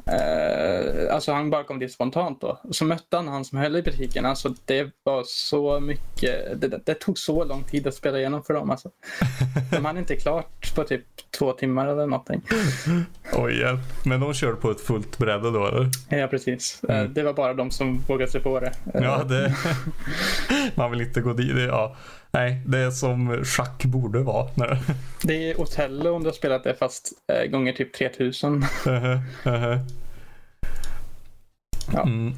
eh, 0.06 1.14
alltså 1.16 1.32
han 1.34 1.50
bara 1.50 1.64
kom 1.64 1.80
dit 1.80 1.92
spontant 1.92 2.42
då. 2.42 2.60
Och 2.64 2.76
så 2.76 2.86
mötte 2.86 3.16
han 3.16 3.28
han 3.28 3.46
som 3.46 3.58
höll 3.58 3.76
i 3.76 3.82
butiken. 3.82 4.26
Alltså 4.26 4.54
det 4.66 4.92
var 5.04 5.24
så 5.26 5.80
mycket, 5.80 6.62
det, 6.62 6.80
det, 6.86 6.94
tog 6.94 7.18
så 7.20 7.44
lång 7.44 7.64
tid 7.64 7.88
att 7.88 7.96
spela 7.96 8.20
igenom 8.20 8.44
för 8.44 8.54
dem 8.54 8.70
alltså. 8.70 8.90
De 9.72 9.86
hann 9.86 9.98
inte 9.98 10.16
klart 10.16 10.76
på 10.76 10.84
typ 10.84 11.06
två 11.40 11.52
timmar 11.52 11.88
eller 11.88 12.08
någonting. 12.08 12.42
oj 13.34 13.60
hjälp. 13.60 13.80
Men 14.06 14.20
de 14.20 14.34
kör 14.34 14.54
på 14.54 14.72
ett 14.72 14.82
fullt 14.82 15.18
bräde 15.18 15.52
då 15.52 15.68
eller? 15.68 15.90
Ja 16.10 16.28
precis. 16.28 16.84
Eh, 16.90 17.00
Mm. 17.00 17.14
Det 17.14 17.24
var 17.24 17.34
bara 17.34 17.54
de 17.54 17.72
som 17.72 18.00
vågade 18.08 18.32
sig 18.32 18.42
på 18.42 18.60
det. 18.60 18.72
Eh, 18.94 19.04
Ja, 19.04 19.24
det... 19.24 19.56
Man 20.76 20.92
vill 20.92 21.02
inte 21.02 21.22
gå 21.22 21.34
dit. 21.34 21.68
Ja. 21.68 21.96
Nej, 22.32 22.62
det 22.66 22.78
är 22.78 22.92
som 22.92 23.44
schack 23.44 23.86
borde 23.86 24.20
vara. 24.20 24.50
Nej. 24.56 24.80
Det 25.24 25.52
är 25.52 25.62
Otello 25.62 26.16
om 26.16 26.24
du 26.24 26.30
har 26.30 26.34
spelat 26.34 26.64
det 26.64 26.76
fast 26.76 27.12
eh, 27.28 27.46
gånger 27.52 27.74
typ 27.74 27.94
3000. 27.94 28.54
Mhm, 28.54 29.22
mhm. 29.44 29.80
Ja. 31.94 32.04
Mm. 32.04 32.34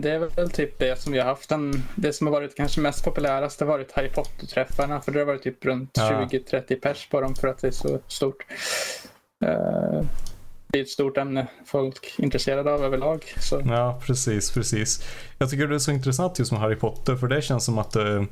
Det 0.00 0.10
är 0.10 0.18
väl 0.18 0.50
typ 0.50 0.78
det 0.78 1.00
som 1.00 1.12
vi 1.12 1.18
har 1.18 1.26
haft. 1.26 1.52
En, 1.52 1.82
det 1.94 2.12
som 2.12 2.26
har 2.26 2.34
varit 2.34 2.56
kanske 2.56 2.80
mest 2.80 3.04
populärast 3.04 3.60
har 3.60 3.66
varit 3.66 3.92
Harry 3.92 4.08
Potter-träffarna. 4.08 5.00
För 5.00 5.12
det 5.12 5.18
har 5.18 5.26
varit 5.26 5.42
typ 5.42 5.64
runt 5.64 5.90
Ja. 5.92 6.28
20-30 6.32 6.80
pers 6.80 7.08
på 7.10 7.20
dem 7.20 7.34
för 7.34 7.48
att 7.48 7.58
det 7.58 7.66
är 7.66 7.70
så 7.72 7.98
stort. 8.08 8.46
Eh, 9.44 10.02
det 10.68 10.78
är 10.78 10.82
ett 10.82 10.88
stort 10.88 11.16
ämne 11.16 11.46
folk 11.66 12.14
är 12.18 12.24
intresserade 12.24 12.72
av 12.72 12.84
överlag. 12.84 13.24
Så. 13.40 13.62
Ja, 13.66 14.00
precis, 14.06 14.50
precis. 14.50 15.04
Jag 15.38 15.50
tycker 15.50 15.66
det 15.66 15.74
är 15.74 15.78
så 15.78 15.90
intressant 15.90 16.38
just 16.38 16.52
med 16.52 16.60
Harry 16.60 16.76
Potter 16.76 17.16
för 17.16 17.26
det 17.28 17.42
känns 17.42 17.64
som 17.64 17.78
att 17.78 17.96
eh, 17.96 18.22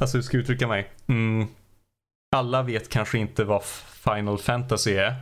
Alltså 0.00 0.16
hur 0.16 0.22
ska 0.22 0.36
jag 0.36 0.42
uttrycka 0.42 0.66
mig? 0.66 0.90
Mm, 1.06 1.46
alla 2.36 2.62
vet 2.62 2.88
kanske 2.88 3.18
inte 3.18 3.44
vad 3.44 3.62
Final 4.04 4.38
Fantasy 4.38 4.94
är. 4.94 5.14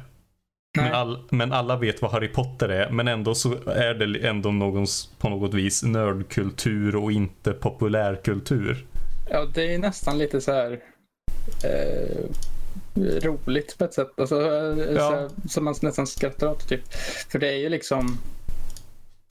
Men, 0.76 0.92
all, 0.92 1.18
men 1.30 1.52
alla 1.52 1.76
vet 1.76 2.02
vad 2.02 2.10
Harry 2.10 2.28
Potter 2.28 2.68
är. 2.68 2.90
Men 2.90 3.08
ändå 3.08 3.34
så 3.34 3.54
är 3.66 3.94
det 3.94 4.28
ändå 4.28 4.50
någons, 4.50 5.10
på 5.18 5.28
något 5.28 5.54
vis 5.54 5.82
nördkultur 5.82 6.96
och 6.96 7.12
inte 7.12 7.52
populärkultur. 7.52 8.86
Ja, 9.30 9.46
det 9.54 9.74
är 9.74 9.78
nästan 9.78 10.18
lite 10.18 10.40
så 10.40 10.52
här 10.52 10.80
eh, 11.64 12.24
roligt 12.96 13.78
på 13.78 13.84
ett 13.84 13.94
sätt. 13.94 14.08
Alltså, 14.20 14.40
eh, 14.40 14.94
Ja. 14.94 15.28
så 15.42 15.48
som 15.48 15.64
man 15.64 15.74
nästan 15.82 16.06
skrattar 16.06 16.46
åt. 16.46 16.68
Typ. 16.68 16.92
För 17.30 17.38
det 17.38 17.48
är 17.48 17.56
ju 17.58 17.68
liksom 17.68 18.18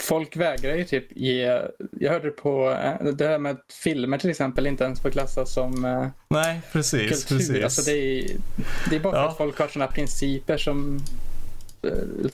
Folk 0.03 0.35
vägrar 0.37 0.75
ju 0.75 0.83
typ 0.83 1.05
ge, 1.17 1.61
jag 1.99 2.11
hörde 2.11 2.29
på 2.29 2.71
eh, 2.71 3.05
det 3.13 3.27
här 3.27 3.39
med 3.39 3.51
att 3.51 3.73
filmer 3.83 4.17
till 4.17 4.29
exempel 4.29 4.67
inte 4.67 4.83
ens 4.83 5.01
får 5.01 5.09
klassas 5.09 5.53
som 5.53 5.85
eh, 5.85 6.07
Nej, 6.29 6.61
precis. 6.71 7.09
kultur. 7.25 7.37
precis. 7.37 7.63
Alltså 7.63 7.81
det, 7.81 7.91
är, 7.97 8.27
det 8.89 8.95
är 8.95 8.99
bara 8.99 9.15
Ja. 9.15 9.29
att 9.29 9.37
folk 9.37 9.59
har 9.59 9.67
sådana 9.67 9.91
principer 9.91 10.57
som 10.57 10.99
eh, 11.83 12.29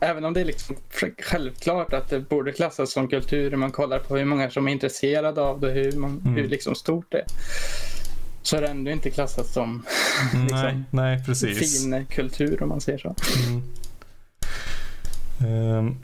Även 0.00 0.24
om 0.24 0.32
det 0.34 0.40
är 0.40 0.44
liksom 0.44 0.76
självklart 1.18 1.92
att 1.92 2.10
det 2.10 2.20
borde 2.20 2.52
klassas 2.52 2.92
som 2.92 3.08
kultur, 3.08 3.56
man 3.56 3.70
kollar 3.72 3.98
på 3.98 4.16
hur 4.16 4.24
många 4.24 4.50
som 4.50 4.68
är 4.68 4.72
intresserade 4.72 5.40
av 5.40 5.60
det, 5.60 5.70
hur, 5.70 5.92
man, 5.92 6.20
Mm. 6.24 6.34
hur 6.34 6.48
liksom 6.48 6.74
stort 6.74 7.06
det 7.08 7.18
är. 7.18 7.24
Så 8.42 8.56
är 8.56 8.60
det 8.60 8.68
ändå 8.68 8.90
inte 8.90 9.10
klassat 9.10 9.46
som 9.46 9.86
nej, 10.34 11.22
liksom 11.28 11.50
nej, 11.50 11.54
fin 11.54 12.06
kultur 12.06 12.62
om 12.62 12.68
man 12.68 12.80
säger 12.80 12.98
så. 12.98 13.14
Mm. 13.48 13.62
Ehm, 15.40 15.96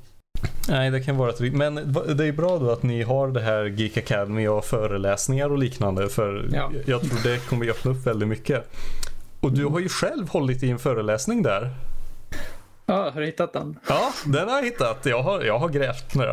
nej, 0.68 0.90
det 0.90 1.00
kan 1.00 1.16
vara 1.16 1.30
ett... 1.30 1.40
Men 1.40 1.74
det 2.16 2.24
är 2.26 2.32
bra 2.32 2.58
då 2.58 2.70
att 2.70 2.82
ni 2.82 3.02
har 3.02 3.28
det 3.28 3.40
här 3.40 3.64
Geek 3.64 3.96
Academy 3.96 4.46
och 4.46 4.64
föreläsningar 4.64 5.50
och 5.50 5.58
liknande. 5.58 6.08
För 6.08 6.48
Ja. 6.52 6.72
jag- 6.86 7.00
tror 7.02 7.20
det 7.22 7.48
kommer 7.48 7.68
öppna 7.70 7.90
upp 7.90 8.06
väldigt 8.06 8.28
mycket. 8.28 8.70
Och 9.40 9.52
du 9.52 9.64
har 9.64 9.80
ju 9.80 9.88
själv 9.88 10.28
hållit 10.28 10.62
i 10.62 10.70
en 10.70 10.78
föreläsning 10.78 11.42
där. 11.42 11.70
Ja, 12.86 13.10
har 13.10 13.20
du 13.20 13.26
hittat 13.26 13.52
den? 13.52 13.78
Ja, 13.88 14.12
den 14.26 14.48
har 14.48 14.56
jag 14.56 14.64
hittat. 14.64 15.06
Jag 15.06 15.22
har, 15.22 15.42
jag 15.42 15.58
har 15.58 15.68
grävt 15.68 16.14
nu. 16.14 16.24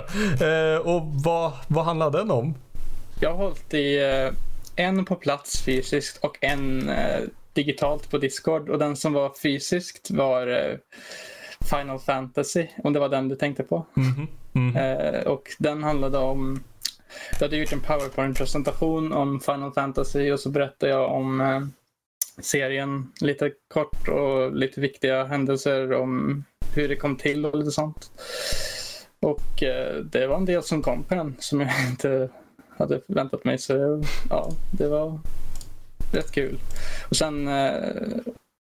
Eh, 0.47 0.77
och 0.77 1.01
vad, 1.24 1.51
vad 1.67 1.85
handlar 1.85 2.12
den 2.12 2.31
om? 2.31 2.55
Jag 3.19 3.29
har 3.29 3.38
hållit 3.38 3.74
i 3.74 4.03
eh, 4.03 4.85
en 4.85 5.05
på 5.05 5.15
plats 5.15 5.62
fysiskt 5.62 6.17
och 6.17 6.38
en 6.41 6.89
eh, 6.89 7.19
digitalt 7.53 8.12
på 8.12 8.17
Discord. 8.17 8.69
Och 8.69 8.79
den 8.79 8.95
som 8.95 9.13
var 9.13 9.31
fysiskt 9.43 10.12
var 10.12 10.47
eh, 10.47 10.75
Final 11.65 12.00
Fantasy, 12.00 12.67
om 12.84 12.93
det 12.93 13.00
var 13.00 13.10
den 13.10 13.27
du 13.27 13.36
tänkte 13.36 13.63
på. 13.63 13.86
Mhm, 13.93 14.27
mhm. 14.51 14.77
Eh, 14.77 15.22
och 15.22 15.50
den 15.60 15.84
handlade 15.84 16.17
om... 16.17 16.63
Jag 17.31 17.39
hade 17.39 17.57
gjort 17.57 17.74
en 17.74 17.81
powerpoint-presentation 17.81 19.13
om 19.13 19.39
Final 19.39 19.74
Fantasy 19.74 20.31
och 20.31 20.39
så 20.39 20.50
berättade 20.50 20.91
jag 20.91 21.12
om 21.12 21.41
eh, 21.41 21.62
serien 22.41 23.12
lite 23.22 23.51
kort 23.74 24.07
och 24.07 24.55
lite 24.55 24.81
viktiga 24.81 25.24
händelser 25.24 25.93
om 25.93 26.43
hur 26.75 26.88
det 26.88 26.95
kom 26.95 27.15
till 27.15 27.45
och 27.45 27.57
lite 27.57 27.72
sånt. 27.72 28.12
Och 29.19 29.63
eh, 29.63 29.95
det 29.95 30.27
var 30.27 30.38
en 30.38 30.45
del 30.45 30.63
som 30.63 30.81
kom 30.81 31.03
på 31.03 31.15
den 31.15 31.36
som 31.39 31.62
jag 31.62 31.69
inte 31.89 32.29
hade 32.77 33.01
förväntat 33.07 33.43
mig. 33.43 33.57
Så 33.57 34.03
ja, 34.29 34.51
det 34.72 34.88
var 34.88 35.19
rätt 36.12 36.31
kul. 36.31 36.60
Och 37.10 37.15
sen 37.15 37.48
eh, 37.48 37.74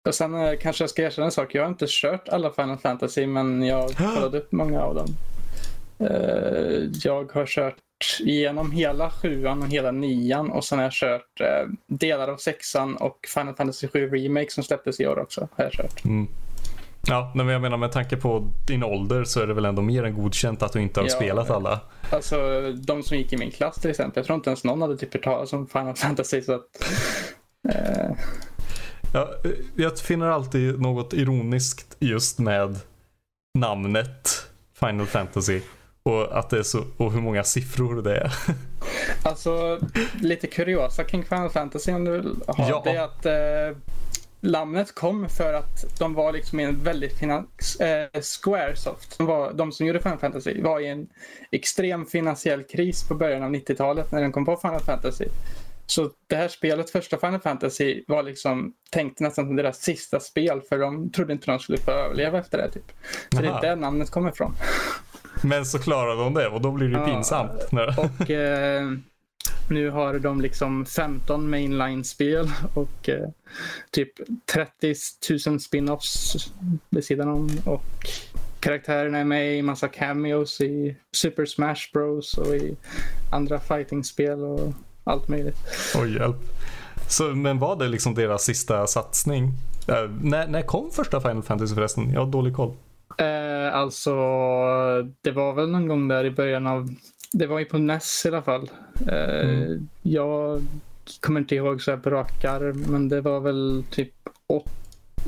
Och 0.08 0.14
sen 0.14 0.34
eh, 0.34 0.58
kanske 0.60 0.82
jag 0.82 0.90
ska 0.90 1.02
erkänna 1.02 1.24
en 1.24 1.32
sak. 1.32 1.54
Jag 1.54 1.62
har 1.62 1.68
inte 1.68 1.86
kört 1.88 2.28
alla 2.28 2.50
Final 2.50 2.78
Fantasy 2.78 3.26
men 3.26 3.62
jag 3.62 3.82
har 3.82 4.14
kollat 4.14 4.34
upp 4.34 4.52
många 4.52 4.82
av 4.82 4.94
dem. 4.94 5.16
Eh, 5.98 6.90
jag 7.04 7.32
har 7.32 7.46
kört 7.46 7.76
igenom 8.20 8.72
hela 8.72 9.10
sjuan 9.10 9.62
och 9.62 9.68
hela 9.68 9.90
nian 9.90 10.50
och 10.50 10.64
sen 10.64 10.78
har 10.78 10.84
jag 10.84 10.92
kört 10.92 11.40
eh, 11.40 11.68
delar 11.86 12.28
av 12.28 12.36
sexan 12.36 12.96
och 12.96 13.18
Final 13.34 13.54
Fantasy 13.54 13.88
7 13.88 14.10
Remake 14.10 14.50
som 14.50 14.64
släpptes 14.64 15.00
i 15.00 15.06
år 15.06 15.18
också. 15.18 15.48
Har 15.56 15.64
jag 15.64 15.72
kört. 15.72 16.04
Mm. 16.04 16.28
Ja, 17.06 17.32
men 17.34 17.48
jag 17.48 17.60
menar 17.60 17.76
med 17.76 17.92
tanke 17.92 18.16
på 18.16 18.50
din 18.66 18.84
ålder 18.84 19.24
så 19.24 19.40
är 19.40 19.46
det 19.46 19.54
väl 19.54 19.64
ändå 19.64 19.82
mer 19.82 20.04
än 20.04 20.14
godkänt 20.14 20.62
att 20.62 20.72
du 20.72 20.80
inte 20.80 21.00
har 21.00 21.06
Ja, 21.06 21.14
spelat 21.14 21.50
alla. 21.50 21.80
Alltså 22.10 22.36
de 22.72 23.02
som 23.02 23.16
gick 23.16 23.32
i 23.32 23.36
min 23.36 23.50
klass 23.50 23.76
till 23.76 23.90
exempel. 23.90 24.20
Jag 24.20 24.26
tror 24.26 24.36
inte 24.36 24.50
ens 24.50 24.64
någon 24.64 24.82
hade 24.82 24.96
typ 24.96 25.14
hört 25.14 25.24
talas 25.24 25.52
om 25.52 25.66
Final 25.66 25.94
Fantasy. 25.94 26.42
Så 26.42 26.54
att, 26.54 26.66
eh, 27.68 28.10
Ja, 29.12 29.30
jag 29.76 29.98
finner 29.98 30.26
alltid 30.26 30.80
något 30.80 31.12
ironiskt 31.12 31.96
just 31.98 32.38
med 32.38 32.78
namnet 33.58 34.46
Final 34.80 35.06
Fantasy. 35.06 35.60
Och, 36.02 36.38
att 36.38 36.50
det 36.50 36.58
är 36.58 36.62
så, 36.62 36.84
och 36.96 37.12
hur 37.12 37.20
många 37.20 37.44
siffror 37.44 38.02
det 38.02 38.16
är. 38.16 38.32
Alltså, 39.22 39.78
lite 40.20 40.46
kuriosa 40.46 41.04
kring 41.04 41.24
Final 41.24 41.50
Fantasy 41.50 41.92
om 41.92 42.04
du 42.04 42.10
vill 42.10 42.36
ha. 42.46 42.68
Ja. 42.68 42.82
Det 42.84 42.90
är 42.90 43.02
att 43.02 43.26
eh, 43.26 43.76
namnet 44.40 44.94
kom 44.94 45.28
för 45.28 45.54
att 45.54 45.98
de 45.98 46.14
var 46.14 46.32
liksom 46.32 46.60
i 46.60 46.64
en 46.64 46.82
väldigt 46.84 47.18
finans... 47.18 47.76
Eh, 47.80 48.08
Squaresoft, 48.20 49.18
de, 49.18 49.26
var, 49.26 49.52
de 49.52 49.72
som 49.72 49.86
gjorde 49.86 50.00
Final 50.00 50.18
Fantasy, 50.18 50.62
var 50.62 50.80
i 50.80 50.88
en 50.88 51.08
extrem 51.50 52.06
finansiell 52.06 52.62
kris 52.62 53.08
på 53.08 53.14
början 53.14 53.42
av 53.42 53.50
90-talet 53.50 54.12
när 54.12 54.22
de 54.22 54.32
kom 54.32 54.44
på 54.44 54.56
Final 54.56 54.80
Fantasy. 54.80 55.24
Så 55.90 56.10
det 56.26 56.36
här 56.36 56.48
spelet, 56.48 56.90
första 56.90 57.18
Final 57.18 57.40
Fantasy, 57.40 58.04
var 58.06 58.22
liksom 58.22 58.72
tänkt 58.90 59.20
nästan 59.20 59.46
som 59.46 59.56
deras 59.56 59.78
sista 59.82 60.20
spel 60.20 60.60
för 60.68 60.78
de 60.78 61.10
trodde 61.12 61.32
inte 61.32 61.50
de 61.50 61.58
skulle 61.58 61.78
få 61.78 61.90
överleva 61.90 62.38
efter 62.38 62.58
det. 62.58 62.70
Typ. 62.70 62.92
Så 63.34 63.42
det 63.42 63.48
Aha. 63.48 63.58
är 63.58 63.62
där 63.62 63.76
namnet 63.76 64.10
kommer 64.10 64.30
ifrån. 64.30 64.54
Men 65.42 65.66
så 65.66 65.78
klarade 65.78 66.20
de 66.22 66.34
det 66.34 66.48
och 66.48 66.60
då 66.60 66.70
blir 66.70 66.88
det 66.88 66.98
Ja. 66.98 67.06
pinsamt. 67.06 67.50
Och 67.98 68.30
eh, 68.30 68.90
nu 69.70 69.90
har 69.90 70.18
de 70.18 70.40
liksom 70.40 70.86
15 70.86 71.50
mainline-spel 71.50 72.50
och 72.74 73.08
eh, 73.08 73.28
typ 73.90 74.12
30 74.52 74.94
000 75.48 75.60
spin-offs 75.60 76.36
vid 76.90 77.04
sidan 77.04 77.28
om. 77.28 77.50
Och 77.64 77.82
karaktärerna 78.60 79.18
är 79.18 79.24
med 79.24 79.58
i 79.58 79.62
massa 79.62 79.88
cameos 79.88 80.60
i 80.60 80.96
Super 81.12 81.46
Smash 81.46 81.92
Bros 81.92 82.38
och 82.38 82.54
i 82.56 82.76
andra 83.32 83.60
fighting-spel 83.60 84.44
och 84.44 84.72
allt 85.08 85.28
möjligt. 85.28 85.56
oj, 85.94 86.14
hjälp. 86.16 86.36
Så, 87.08 87.24
men 87.24 87.58
var 87.58 87.76
det 87.76 87.88
liksom 87.88 88.14
deras 88.14 88.42
sista 88.44 88.86
satsning? 88.86 89.52
Eh, 89.88 90.10
när, 90.22 90.46
när 90.48 90.62
kom 90.62 90.90
första 90.90 91.20
Final 91.20 91.42
Fantasy 91.42 91.74
förresten? 91.74 92.10
Jag 92.12 92.20
har 92.24 92.32
dålig 92.32 92.56
koll. 92.56 92.74
Eh, 93.18 93.74
alltså, 93.74 94.10
det 95.20 95.30
var 95.30 95.52
väl 95.52 95.68
någon 95.68 95.88
gång 95.88 96.08
där 96.08 96.24
i 96.24 96.30
början 96.30 96.66
av... 96.66 96.88
Det 97.32 97.46
var 97.46 97.58
ju 97.58 97.64
på 97.64 97.78
NES 97.78 98.22
i 98.24 98.28
alla 98.28 98.42
fall. 98.42 98.70
Eh, 99.08 99.48
Mm. 99.48 99.88
Jag 100.02 100.62
kommer 101.20 101.40
inte 101.40 101.54
ihåg 101.54 101.82
så 101.82 101.90
här 101.90 101.98
på 101.98 102.10
rak 102.10 102.44
arm, 102.44 102.84
men 102.88 103.08
det 103.08 103.20
var 103.20 103.40
väl 103.40 103.84
typ 103.90 104.12
åt, 104.46 104.66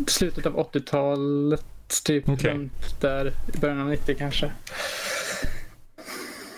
slutet 0.07 0.47
av 0.47 0.57
80-talet. 0.73 1.65
Typ 2.05 2.29
runt 2.29 3.01
där, 3.01 3.33
i 3.55 3.59
början 3.59 3.81
av 3.81 3.89
90 3.89 4.15
kanske. 4.19 4.53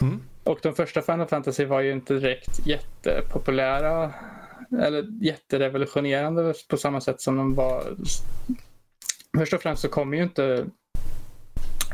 Mm. 0.01 0.21
Och 0.45 0.59
de 0.63 0.75
första 0.75 1.03
Final 1.03 1.27
Fantasy 1.27 1.65
var 1.65 1.81
ju 1.81 1.93
inte 1.93 2.15
direkt 2.15 2.67
jättepopulära 2.67 4.13
eller 4.81 5.25
jätterevolutionerande 5.25 6.55
på 6.69 6.77
samma 6.77 7.01
sätt 7.01 7.21
som 7.21 7.37
de 7.37 7.55
var. 7.55 7.97
Först 9.39 9.53
och 9.53 9.63
främst 9.63 9.83
så 9.83 9.89
kom 9.89 10.15
ju 10.15 10.23
inte 10.23 10.67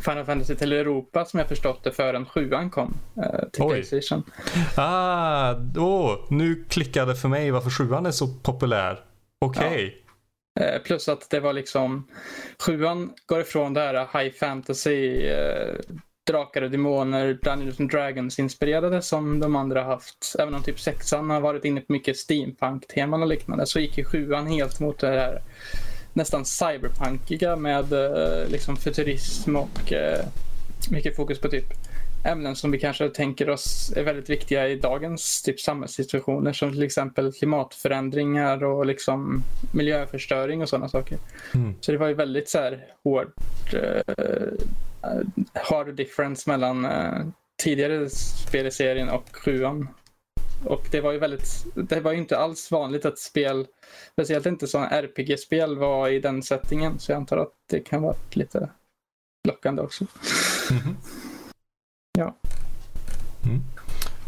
Final 0.04 0.24
Fantasy 0.24 0.54
till 0.54 0.72
Europa 0.72 1.24
som 1.24 1.38
jag 1.38 1.48
förstått 1.48 1.84
det 1.84 1.92
förrän 1.92 2.26
sjuan 2.26 2.70
kom 2.70 2.96
eh, 3.16 3.48
till 3.52 3.62
Oj. 3.62 3.70
Playstation. 3.70 4.22
Ah, 4.76 5.54
åh, 5.76 6.16
nu 6.30 6.64
klickade 6.68 7.14
för 7.14 7.28
mig 7.28 7.50
varför 7.50 7.70
sjuan 7.70 8.06
är 8.06 8.10
så 8.10 8.26
populär. 8.26 9.00
Okej. 9.40 10.04
Eh, 10.60 10.82
plus 10.82 11.08
att 11.08 11.30
det 11.30 11.40
var 11.40 11.52
liksom 11.52 12.08
sjuan 12.58 13.12
går 13.26 13.40
ifrån 13.40 13.74
det 13.74 13.80
här 13.80 14.22
high 14.22 14.34
fantasy 14.34 15.26
eh, 15.26 15.74
drakar 16.28 16.62
och 16.62 16.70
demoner, 16.70 17.38
Dungeons 17.42 17.80
and 17.80 17.90
Dragons 17.90 18.38
inspirerade 18.38 19.02
som 19.02 19.40
de 19.40 19.56
andra 19.56 19.82
haft. 19.82 20.34
Även 20.38 20.54
om 20.54 20.62
typ 20.62 20.80
sexan 20.80 21.30
har 21.30 21.40
varit 21.40 21.64
inne 21.64 21.80
på 21.80 21.92
mycket 21.92 22.16
steampunk-teman 22.16 23.22
och 23.22 23.28
liknande 23.28 23.66
så 23.66 23.80
gick 23.80 23.98
ju 23.98 24.04
sjuan 24.04 24.46
helt 24.46 24.80
mot 24.80 24.98
det 24.98 25.06
här 25.06 25.42
nästan 26.12 26.44
cyberpunkiga 26.44 27.56
med 27.56 27.92
eh, 27.92 28.48
liksom 28.48 28.76
futurism 28.76 29.56
och 29.56 29.92
eh, 29.92 30.24
mycket 30.90 31.16
fokus 31.16 31.40
på 31.40 31.48
typ 31.48 31.87
ämnen 32.28 32.56
som 32.56 32.70
vi 32.70 32.78
kanske 32.78 33.08
tänker 33.08 33.50
oss 33.50 33.92
är 33.96 34.04
väldigt 34.04 34.30
viktiga 34.30 34.68
i 34.68 34.76
dagens 34.76 35.42
typ 35.42 35.60
samhällssituationer 35.60 36.52
som 36.52 36.72
till 36.72 36.82
exempel 36.82 37.32
klimatförändringar 37.32 38.64
och 38.64 38.86
liksom 38.86 39.42
miljöförstöring 39.74 40.62
och 40.62 40.68
sådana 40.68 40.88
saker. 40.88 41.18
Mm. 41.54 41.74
Så 41.80 41.92
det 41.92 41.98
var 41.98 42.08
ju 42.08 42.14
väldigt 42.14 42.48
så 42.48 42.58
här 42.58 42.86
hård 43.04 43.32
uh, 43.74 44.54
hard 45.54 45.94
difference 45.94 46.50
mellan 46.50 46.84
eh, 46.84 47.26
tidigare 47.62 48.10
spel 48.10 48.66
i 48.66 48.70
serien 48.70 49.08
och 49.08 49.36
sjuan. 49.36 49.88
Och 50.64 50.86
det 50.90 51.00
var 51.00 51.12
ju 51.12 51.18
väldigt, 51.18 51.66
det 51.74 52.00
var 52.00 52.12
ju 52.12 52.18
inte 52.18 52.38
alls 52.38 52.70
vanligt 52.70 53.04
att 53.04 53.18
spel, 53.18 53.66
speciellt 54.12 54.46
inte 54.46 54.66
sådana 54.66 54.88
RPG-spel 54.90 55.78
var 55.78 56.08
i 56.08 56.20
den 56.20 56.42
settingen. 56.42 56.98
Så 56.98 57.12
jag 57.12 57.16
antar 57.16 57.36
att 57.36 57.52
det 57.70 57.80
kan 57.80 58.02
vara 58.02 58.16
lite 58.32 58.70
lockande 59.48 59.82
också. 59.82 60.04
Mhm. 60.70 60.96
Ja. 61.00 61.27
Mm. 63.48 63.62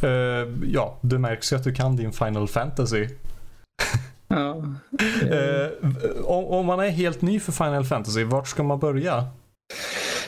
Eh, 0.03 0.49
ja, 0.73 0.99
det 1.01 1.19
märks 1.19 1.53
ju 1.53 1.57
att 1.57 1.65
du 1.65 1.73
kan 1.73 1.97
din 1.97 2.13
Final 2.13 2.49
Fantasy. 2.49 3.09
Ja. 4.29 4.65
Eh, 5.31 5.71
om, 6.25 6.45
om 6.45 6.67
man 6.67 6.81
är 6.81 6.89
helt 6.89 7.23
ny 7.23 7.41
för 7.41 7.53
Final 7.53 7.85
Fantasy, 7.85 8.25
vart 8.25 8.49
ska 8.49 8.63
man 8.63 8.79
börja? 8.79 9.27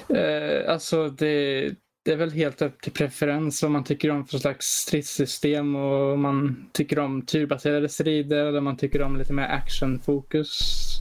Eh, 0.09 0.73
alltså 0.73 1.09
det, 1.09 1.61
det 2.05 2.13
är 2.13 2.17
väl 2.17 2.31
helt 2.31 2.63
upp 2.63 2.81
till 2.81 2.93
preferens 2.93 3.63
vad 3.63 3.71
man 3.71 3.85
tycker 3.85 4.11
om 4.11 4.27
för 4.27 4.39
slags 4.39 4.67
stridssystem 4.67 5.77
och 5.77 6.13
om 6.13 6.23
man 6.23 6.67
tycker 6.73 6.99
om 6.99 7.23
turbaserade 7.23 7.89
strider 7.89 8.47
eller 8.47 8.59
om 8.59 8.65
man 8.65 8.77
tycker 8.77 9.03
om 9.03 9.17
lite 9.17 9.33
mer 9.33 9.49
actionfokus. 9.49 10.99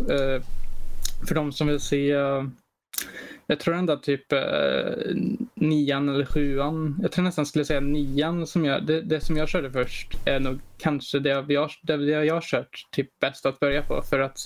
För 1.28 1.36
de 1.36 1.52
som 1.52 1.68
vill 1.68 1.80
se 1.80 2.16
jag 3.52 3.60
tror 3.60 3.76
ändå 3.76 3.94
att 3.94 4.04
typ 4.04 4.32
eh, 4.32 4.40
nian 5.56 6.10
eller 6.10 6.26
sjuan, 6.26 7.00
jag 7.02 7.12
tror 7.12 7.24
nästan 7.24 7.46
skulle 7.46 7.66
säga 7.66 7.80
nian 7.80 8.48
som 8.48 8.66
jag, 8.66 8.86
det, 8.86 9.02
det 9.02 9.22
som 9.22 9.38
jag 9.38 9.50
körde 9.50 9.72
först 9.72 10.18
är 10.26 10.40
nog 10.40 10.60
kanske 10.78 11.20
det 11.20 11.30
jag, 11.30 11.70
det 11.82 11.96
jag 11.96 12.34
har 12.34 12.42
kört 12.42 12.88
typ 12.92 13.20
bäst 13.20 13.46
att 13.46 13.60
börja 13.60 13.82
på 13.82 14.02
för 14.02 14.20
att 14.20 14.38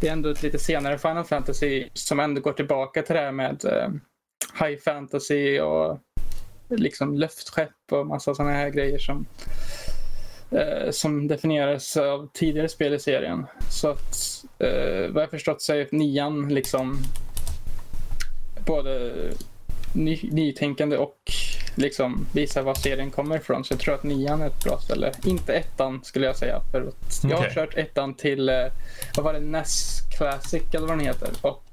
det 0.00 0.08
är 0.08 0.12
ändå 0.12 0.28
ett 0.28 0.42
lite 0.42 0.58
senare 0.58 0.98
Final 0.98 1.24
Fantasy 1.24 1.88
som 1.92 2.20
ändå 2.20 2.40
går 2.40 2.52
tillbaka 2.52 3.02
till 3.02 3.14
det 3.14 3.20
här 3.20 3.32
med 3.32 3.64
eh, 3.64 3.88
high 4.66 4.78
fantasy 4.84 5.60
och 5.60 5.98
liksom 6.68 7.14
luftskepp 7.14 7.92
och 7.92 8.06
massa 8.06 8.34
sådana 8.34 8.54
här 8.54 8.70
grejer 8.70 8.98
som 8.98 9.26
eh, 10.50 10.90
som 10.90 11.28
definieras 11.28 11.96
av 11.96 12.28
tidigare 12.32 12.68
spel 12.68 12.94
i 12.94 12.98
serien. 12.98 13.46
Så 13.70 13.88
att 13.88 14.44
eh, 14.58 15.10
vad 15.10 15.22
jag 15.22 15.30
förstått 15.30 15.62
så 15.62 15.72
är 15.72 15.88
nian 15.92 16.48
liksom 16.48 17.02
både 18.66 19.12
ny, 19.94 20.20
nytänkande 20.22 20.96
och 20.96 21.16
liksom 21.74 22.26
visa 22.32 22.62
var 22.62 22.74
serien 22.74 23.10
kommer 23.10 23.36
ifrån. 23.36 23.64
Så 23.64 23.72
jag 23.72 23.80
tror 23.80 23.94
att 23.94 24.02
nian 24.02 24.42
är 24.42 24.46
ett 24.46 24.64
bra 24.64 24.78
ställe. 24.78 25.12
Inte 25.24 25.52
ettan 25.52 26.04
skulle 26.04 26.26
jag 26.26 26.36
säga. 26.36 26.60
För 26.70 26.80
att 26.80 27.24
jag 27.24 27.36
har 27.36 27.50
kört 27.50 27.76
ettan 27.76 28.14
till, 28.14 28.48
eh, 28.48 28.66
vad 29.16 29.24
var 29.24 29.32
det, 29.32 29.40
NES 29.40 30.00
Classic 30.16 30.62
eller 30.72 30.86
vad 30.86 30.98
den 30.98 31.06
heter. 31.06 31.30
Och 31.40 31.64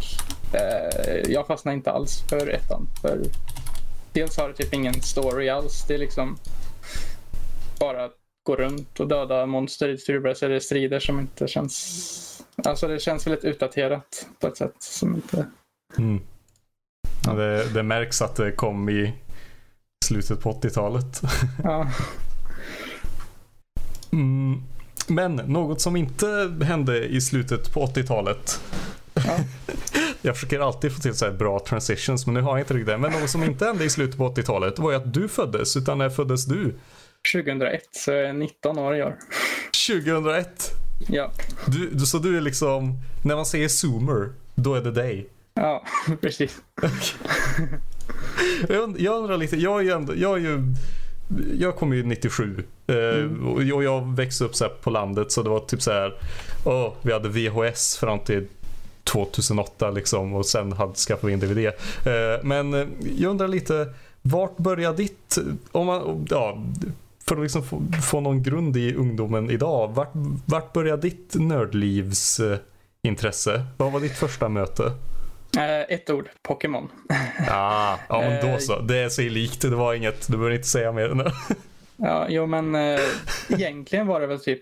eh, 0.54 1.32
jag 1.32 1.48
fastnade 1.48 1.76
inte 1.76 1.92
alls 1.92 2.24
för 2.30 2.50
ettan. 2.50 2.88
För 3.02 3.20
dels 4.14 4.38
har 4.38 4.48
det 4.48 4.54
typ 4.54 4.74
ingen 4.74 5.02
story 5.02 5.50
alls. 5.50 5.86
Det 5.88 5.94
är 5.94 5.98
liksom 5.98 6.38
bara 7.80 8.06
att 8.06 8.16
gå 8.44 8.56
runt 8.56 9.00
och 9.00 9.08
döda 9.08 9.46
monster 9.46 9.90
i 9.90 9.98
turbaserade 9.98 10.62
strider 10.62 11.00
som 11.00 11.20
inte 11.20 11.48
känns... 11.48 12.44
Alltså 12.66 12.88
det 12.88 13.00
känns 13.00 13.28
väldigt 13.28 13.44
utdaterat 13.46 14.28
på 14.40 14.48
ett 14.48 14.58
sätt 14.58 14.76
som 14.80 15.16
inte... 15.16 15.46
Mm. 15.98 16.22
Ja, 17.26 17.34
det, 17.34 17.74
det 17.74 17.84
märks 17.84 18.22
att 18.22 18.36
det 18.36 18.52
kom 18.52 18.90
i 18.90 19.14
slutet 20.06 20.42
på 20.42 20.52
80-talet. 20.52 21.22
Ja. 21.64 21.92
Mm. 24.12 24.64
Men 25.08 25.36
något 25.36 25.82
som 25.82 25.96
inte 25.96 26.58
hände 26.62 27.06
i 27.06 27.22
slutet 27.22 27.74
på 27.74 27.86
80-talet. 27.86 28.62
Ja. 29.14 29.38
Jag 30.22 30.36
försöker 30.36 30.60
alltid 30.60 30.94
få 30.94 31.00
till 31.00 31.14
så 31.14 31.32
bra 31.32 31.60
transitions 31.60 32.26
men 32.26 32.34
nu 32.34 32.42
har 32.42 32.52
jag 32.52 32.60
inte 32.60 32.74
riktigt 32.74 32.88
det. 32.88 32.98
Men 32.98 33.12
något 33.12 33.30
som 33.30 33.44
inte 33.44 33.66
hände 33.66 33.86
i 33.86 33.90
slutet 33.90 34.18
på 34.18 34.30
80-talet 34.30 34.80
var 34.80 34.92
ju 34.92 34.98
att 34.98 35.14
du 35.14 35.28
föddes. 35.28 35.78
Utan 35.78 35.98
när 35.98 36.10
föddes 36.10 36.46
du? 36.46 36.76
2001, 37.34 37.82
så 37.92 38.12
jag 38.12 38.30
är 38.30 38.34
19 38.34 38.80
år 38.80 38.96
i 38.96 39.04
år. 39.04 39.16
2001. 39.88 40.72
Ja. 41.08 41.32
Du, 41.68 42.00
så 42.00 42.18
du 42.18 42.38
är 42.38 42.42
liksom, 42.42 43.00
när 43.24 43.36
man 43.36 43.46
säger 43.46 43.68
zoomer, 43.68 44.30
då 44.56 44.76
är 44.76 44.82
det 44.82 44.92
dig? 44.92 45.30
Ja, 45.54 45.84
precis. 46.22 46.58
jag, 48.70 48.84
und- 48.84 49.00
jag 49.00 49.18
undrar 49.18 49.38
lite, 49.38 49.58
jag 49.58 49.80
är 49.80 49.84
ju 49.84 49.92
ändå, 49.92 50.14
jag 50.16 50.34
är 50.38 50.42
ju 50.42 50.64
jag 51.60 51.76
kom 51.76 51.94
ju 51.94 52.04
97 52.04 52.64
eh, 52.88 52.96
Mm. 52.96 53.48
och 53.48 53.84
jag 53.84 54.16
växte 54.16 54.44
upp 54.44 54.56
så 54.56 54.70
på 54.70 54.90
landet 54.90 55.32
så 55.32 55.44
det 55.44 55.50
var 55.50 55.60
typ 55.60 55.82
så 55.82 55.92
här. 55.92 56.14
åh, 56.66 56.94
vi 57.02 57.14
hade 57.14 57.30
VHS 57.30 57.98
fram 57.98 58.20
till 58.20 58.48
2008 59.04 59.92
liksom 59.92 60.34
och 60.34 60.46
sen 60.46 60.72
hade 60.74 60.94
skaffat 60.96 61.24
vi 61.30 61.34
en 61.34 61.40
DVD. 61.40 61.58
Eh, 61.68 62.44
men 62.44 62.74
eh, 62.74 62.88
jag 63.18 63.30
undrar 63.30 63.48
lite, 63.48 63.94
vart 64.22 64.58
börjar 64.58 64.94
ditt, 64.94 65.38
om 65.72 65.86
man, 65.86 66.28
ja, 66.30 66.64
för 67.28 67.36
att 67.36 67.42
liksom 67.42 67.64
få, 67.64 67.82
få 68.12 68.20
någon 68.22 68.44
grund 68.44 68.78
i 68.78 68.94
ungdomen 68.96 69.50
idag, 69.52 69.88
vart, 69.96 70.12
vart 70.46 70.74
börjar 70.74 70.98
ditt 70.98 71.36
nördlivs 71.36 72.40
eh, 72.40 72.58
intresse? 73.04 73.66
Vad 73.78 73.92
var 73.92 74.00
ditt 74.00 74.18
första 74.18 74.50
möte? 74.50 74.92
Eh, 75.58 75.96
ett 75.96 76.10
ord, 76.10 76.30
Pokémon. 76.42 76.92
Ah, 77.50 77.98
ja 78.10 78.22
men 78.22 78.42
då 78.42 78.48
Eh, 78.48 78.58
så. 78.58 78.80
Det 78.80 78.98
är 78.98 79.10
sig 79.10 79.30
likt. 79.30 79.62
Det 79.62 79.76
var 79.76 79.94
inget. 79.94 80.28
Du 80.28 80.38
behöver 80.38 80.56
inte 80.56 80.68
säga 80.68 80.92
mer. 80.92 81.08
det. 81.08 81.32
Ja, 82.02 82.26
jo 82.30 82.46
men 82.46 82.76
eh, 82.76 83.00
egentligen 83.50 84.08
var 84.08 84.22
det 84.22 84.28
väl 84.28 84.40
typ 84.40 84.62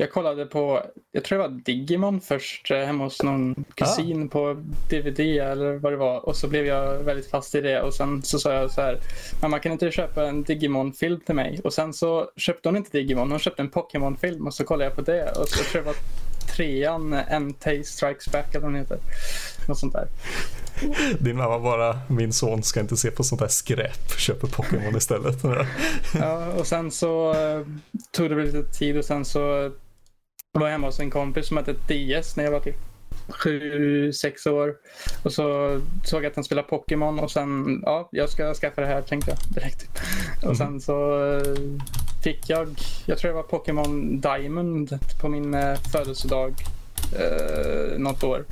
jag 0.00 0.12
kollade 0.12 0.46
på, 0.46 0.82
jag 1.12 1.24
tror 1.24 1.38
det 1.38 1.48
var 1.48 1.54
Digimon 1.64 2.20
först 2.20 2.70
eh, 2.70 2.78
hemma 2.78 3.04
hos 3.04 3.22
någon 3.22 3.64
kusin 3.74 4.28
på 4.28 4.64
DVD 4.90 5.20
eller 5.20 5.76
vad 5.76 5.92
det 5.92 5.96
var 5.96 6.28
och 6.28 6.36
så 6.36 6.48
blev 6.48 6.66
jag 6.66 6.98
väldigt 6.98 7.30
fast 7.30 7.54
i 7.54 7.60
det 7.60 7.82
och 7.82 7.94
sen 7.94 8.22
så 8.22 8.38
sa 8.38 8.52
jag 8.52 8.70
så 8.70 8.80
här 8.80 8.98
mamma 9.42 9.58
kan 9.58 9.72
inte 9.72 9.86
du 9.86 9.92
köpa 9.92 10.28
en 10.28 10.42
Digimon-film 10.42 11.20
till 11.20 11.34
mig? 11.34 11.60
Och 11.64 11.72
sen 11.72 11.92
så 11.92 12.30
köpte 12.36 12.68
hon 12.68 12.76
inte 12.76 12.98
Digimon, 12.98 13.30
hon 13.30 13.38
köpte 13.38 13.62
en 13.62 13.70
Pokémon-film 13.70 14.46
och 14.46 14.54
så 14.54 14.64
kollade 14.64 14.84
jag 14.84 14.94
på 14.94 15.02
det 15.02 15.30
och 15.30 15.48
så 15.48 15.64
tror 15.64 15.84
jag 15.84 15.92
var 15.92 15.94
trean, 16.56 17.12
Entei 17.12 17.84
Strikes 17.84 18.28
Back 18.32 18.54
eller 18.54 18.60
vad 18.60 18.72
den 18.72 18.80
heter. 18.80 18.98
Något 19.68 19.78
sånt 19.78 19.92
där. 19.92 20.08
Din 21.18 21.36
mamma 21.36 21.58
bara, 21.58 22.00
min 22.08 22.32
son 22.32 22.62
ska 22.62 22.80
inte 22.80 22.96
se 22.96 23.10
på 23.10 23.24
sånt 23.24 23.40
här 23.40 23.48
skräp. 23.48 24.18
Köper 24.18 24.48
Pokémon 24.48 24.96
istället. 24.96 25.36
Ja, 26.18 26.46
och 26.46 26.66
sen 26.66 26.90
så 26.90 27.34
eh, 27.34 27.66
tog 28.12 28.30
det 28.30 28.34
väl 28.34 28.46
lite 28.46 28.78
tid 28.78 28.98
och 28.98 29.04
sen 29.04 29.24
så 29.24 29.40
var 30.52 30.66
jag 30.66 30.72
hemma 30.72 30.86
hos 30.86 31.00
en 31.00 31.10
kompis 31.10 31.46
som 31.46 31.56
hade 31.56 31.70
ett 31.70 31.88
DS 31.88 32.36
när 32.36 32.44
jag 32.44 32.50
var 32.50 32.60
typ 32.60 32.76
sju, 33.28 34.12
sex 34.12 34.46
år. 34.46 34.74
Och 35.22 35.32
så 35.32 35.80
såg 36.04 36.24
jag 36.24 36.30
att 36.30 36.36
han 36.36 36.44
spelade 36.44 36.68
Pokémon 36.68 37.18
och 37.18 37.30
sen, 37.30 37.80
ja, 37.82 38.08
jag 38.12 38.28
ska 38.28 38.54
skaffa 38.54 38.80
det 38.80 38.86
här 38.86 39.02
tänkte 39.02 39.30
jag 39.30 39.54
direkt. 39.54 39.88
Och 40.42 40.56
sen 40.56 40.80
så 40.80 41.24
eh, 41.36 41.42
fick 42.22 42.50
jag, 42.50 42.68
jag 43.06 43.18
tror 43.18 43.28
det 43.28 43.34
var 43.34 43.42
Pokémon 43.42 44.20
Diamond 44.20 44.98
på 45.20 45.28
min 45.28 45.54
eh, 45.54 45.76
födelsedag 45.92 46.54
eh, 47.18 47.98
något 47.98 48.24
år. 48.24 48.44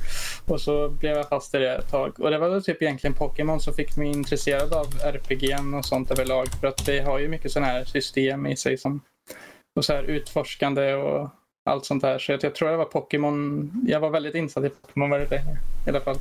Och 0.45 0.61
så 0.61 0.89
blev 0.89 1.17
jag 1.17 1.29
fast 1.29 1.55
i 1.55 1.57
det 1.57 1.75
ett 1.75 1.91
tag. 1.91 2.19
Och 2.19 2.31
det 2.31 2.37
var 2.37 2.61
typ 2.61 2.81
egentligen 2.81 3.13
Pokémon 3.13 3.59
som 3.59 3.73
fick 3.73 3.97
mig 3.97 4.07
intresserad 4.07 4.73
av 4.73 4.87
RPG 5.03 5.55
och 5.77 5.85
sånt 5.85 6.11
överlag. 6.11 6.47
För 6.61 6.67
att 6.67 6.85
det 6.85 6.99
har 6.99 7.19
ju 7.19 7.27
mycket 7.27 7.51
sådana 7.51 7.71
här 7.71 7.85
system 7.85 8.47
i 8.47 8.55
sig 8.55 8.77
som 8.77 9.01
och 9.75 9.85
så 9.85 9.93
här 9.93 10.03
utforskande 10.03 10.93
och 10.93 11.29
allt 11.65 11.85
sånt 11.85 12.01
där. 12.01 12.19
Så 12.19 12.31
jag, 12.31 12.43
jag 12.43 12.55
tror 12.55 12.69
det 12.69 12.77
var 12.77 12.85
Pokémon. 12.85 13.71
Jag 13.87 13.99
var 13.99 14.09
väldigt 14.09 14.35
insatt 14.35 14.63
i 14.63 14.69
Pokémon 14.69 15.09
väldigt 15.09 15.31
länge 15.31 15.57
i 15.85 15.89
alla 15.89 16.01
fall. 16.01 16.17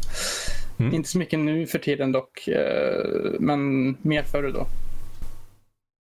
Mm. 0.78 0.94
Inte 0.94 1.08
så 1.08 1.18
mycket 1.18 1.38
nu 1.38 1.66
för 1.66 1.78
tiden 1.78 2.12
dock, 2.12 2.48
eh, 2.48 3.04
men 3.38 3.90
mer 4.02 4.22
förr 4.22 4.52
då. 4.54 4.66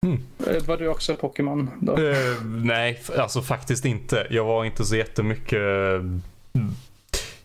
Mm. 0.05 0.19
Eh, 0.47 0.63
Var 0.63 0.77
du 0.77 0.88
också 0.88 1.15
Pokémon 1.15 1.69
då? 1.81 1.97
Eh, 1.97 2.43
nej, 2.45 3.01
alltså 3.17 3.41
faktiskt 3.41 3.86
inte. 3.86 4.27
Jag 4.29 4.43
var 4.45 4.65
inte 4.65 4.86
så 4.86 4.95
jättemycket... 4.95 5.62
mm. 5.62 6.21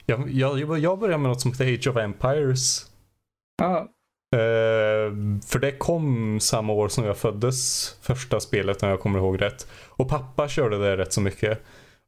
Jag, 0.06 0.30
jag, 0.30 0.78
jag 0.78 0.98
började 0.98 1.22
med 1.22 1.28
något 1.30 1.40
som 1.40 1.52
heter 1.52 1.74
Age 1.74 1.86
of 1.88 1.96
Empires. 1.96 2.86
Ja, 3.62 3.88
Eh, 4.34 5.12
för 5.46 5.58
det 5.58 5.72
kom 5.72 6.40
samma 6.40 6.72
år 6.72 6.88
som 6.88 7.04
jag 7.04 7.16
föddes. 7.16 7.90
Första 8.02 8.40
spelet 8.40 8.82
om 8.82 8.88
jag 8.88 9.00
kommer 9.00 9.18
ihåg 9.18 9.40
rätt. 9.42 9.66
Och 9.88 10.08
pappa 10.08 10.48
körde 10.48 10.78
det 10.78 10.96
rätt 10.96 11.12
så 11.12 11.20
mycket. 11.20 11.62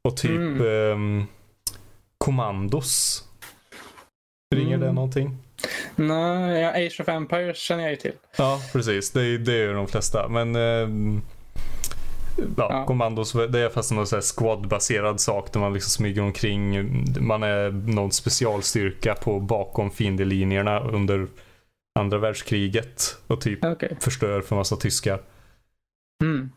Och 0.07 0.17
typ 0.17 0.31
Mm. 0.31 0.91
ehm, 0.91 1.23
Commandos. 2.17 3.23
Ringer 4.55 4.77
det 4.77 4.83
Mm. 4.85 4.95
någonting? 4.95 5.37
Nej, 5.95 6.85
Age 6.87 6.97
of 7.01 7.07
Empires 7.09 7.57
känner 7.57 7.83
jag 7.83 7.91
ju 7.91 7.97
till. 7.97 8.13
Ja, 8.37 8.61
precis. 8.73 9.11
Det, 9.11 9.21
är- 9.21 9.37
det 9.37 9.53
är 9.53 9.57
ju 9.67 9.73
de 9.73 9.87
flesta. 9.87 10.27
Men 10.27 10.55
ehm, 10.55 11.21
ja, 12.37 12.43
Ja. 12.57 12.85
Commandos, 12.85 13.33
det 13.33 13.59
är 13.59 13.69
fast 13.69 13.91
någon 13.91 14.05
här 14.11 14.21
squad-baserad 14.21 15.19
sak 15.19 15.53
där 15.53 15.59
man 15.59 15.73
liksom 15.73 15.89
smyger 15.89 16.21
omkring. 16.21 16.85
Man 17.19 17.43
är 17.43 17.71
någon 17.71 18.11
specialstyrka 18.11 19.15
på 19.15 19.39
bakom 19.39 19.91
fiendelinjerna 19.91 20.79
under 20.79 21.27
andra 21.99 22.17
världskriget 22.17 23.15
och 23.27 23.41
typ 23.41 23.63
Okej. 23.65 23.97
förstör 23.99 24.41
för 24.41 24.55
massa 24.55 24.75
tyskar. 24.75 25.19
Mm. 26.23 26.49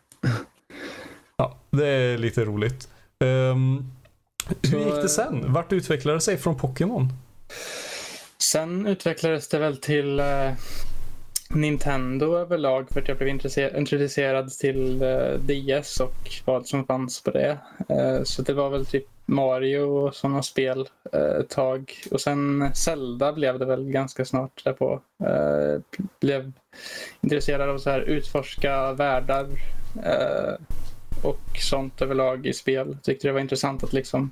Ja, 1.37 1.57
det 1.71 1.87
är 1.87 2.17
lite 2.17 2.45
roligt. 2.45 2.87
Ehm, 3.23 3.91
hur 4.71 4.79
gick 4.79 4.95
det 5.01 5.09
sen? 5.09 5.53
Vart 5.53 5.73
utvecklade 5.73 6.17
det 6.17 6.21
sig 6.21 6.37
från 6.37 6.55
Pokémon? 6.57 7.07
Sen 8.43 8.85
utvecklades 8.85 9.47
det 9.47 9.59
väl 9.59 9.77
till 9.77 10.19
eh, 10.19 10.51
Nintendo 11.49 12.35
överlag 12.35 12.89
för 12.89 13.01
att 13.01 13.07
jag 13.07 13.17
blev 13.17 13.29
introducerad 13.75 14.51
till 14.51 15.01
eh, 15.01 15.33
DS 15.33 15.99
och 15.99 16.31
vad 16.45 16.67
som 16.67 16.85
fanns 16.85 17.23
på 17.23 17.31
det. 17.31 17.57
Eh, 17.89 18.23
så 18.23 18.41
det 18.41 18.53
var 18.53 18.69
väl 18.69 18.85
typ 18.85 19.05
Mario 19.25 19.79
och 19.79 20.15
sådana 20.15 20.43
spel 20.43 20.89
eh, 21.13 21.21
ett 21.21 21.49
tag. 21.49 21.93
Och 22.11 22.21
sen 22.21 22.71
Zelda 22.75 23.33
blev 23.33 23.59
det 23.59 23.65
väl 23.65 23.91
ganska 23.91 24.25
snart 24.25 24.63
därpå. 24.63 25.01
Eh, 25.23 25.81
blev 26.19 26.51
intresserad 27.21 27.69
av 27.69 27.77
så 27.77 27.89
här 27.89 28.01
utforska 28.01 28.93
världar 28.93 29.47
eh, 30.03 30.53
och 31.23 31.57
sånt 31.59 32.01
överlag 32.01 32.45
i 32.45 32.53
spel. 32.53 32.97
Tyckte 33.03 33.27
det 33.27 33.31
var 33.31 33.39
intressant 33.39 33.83
att 33.83 33.93
liksom 33.93 34.29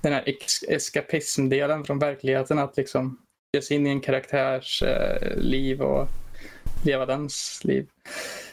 den 0.00 0.12
här 0.12 0.24
eskapismdelen 0.68 1.84
från 1.84 1.98
verkligheten 1.98 2.58
att 2.58 2.76
liksom 2.76 3.18
ge 3.52 3.62
sig 3.62 3.76
in 3.76 3.86
i 3.86 3.90
en 3.90 4.00
karaktärs 4.00 4.82
eh, 4.82 5.36
liv 5.36 5.82
och 5.82 6.08
leva 6.84 7.06
dens 7.06 7.60
liv. 7.64 7.86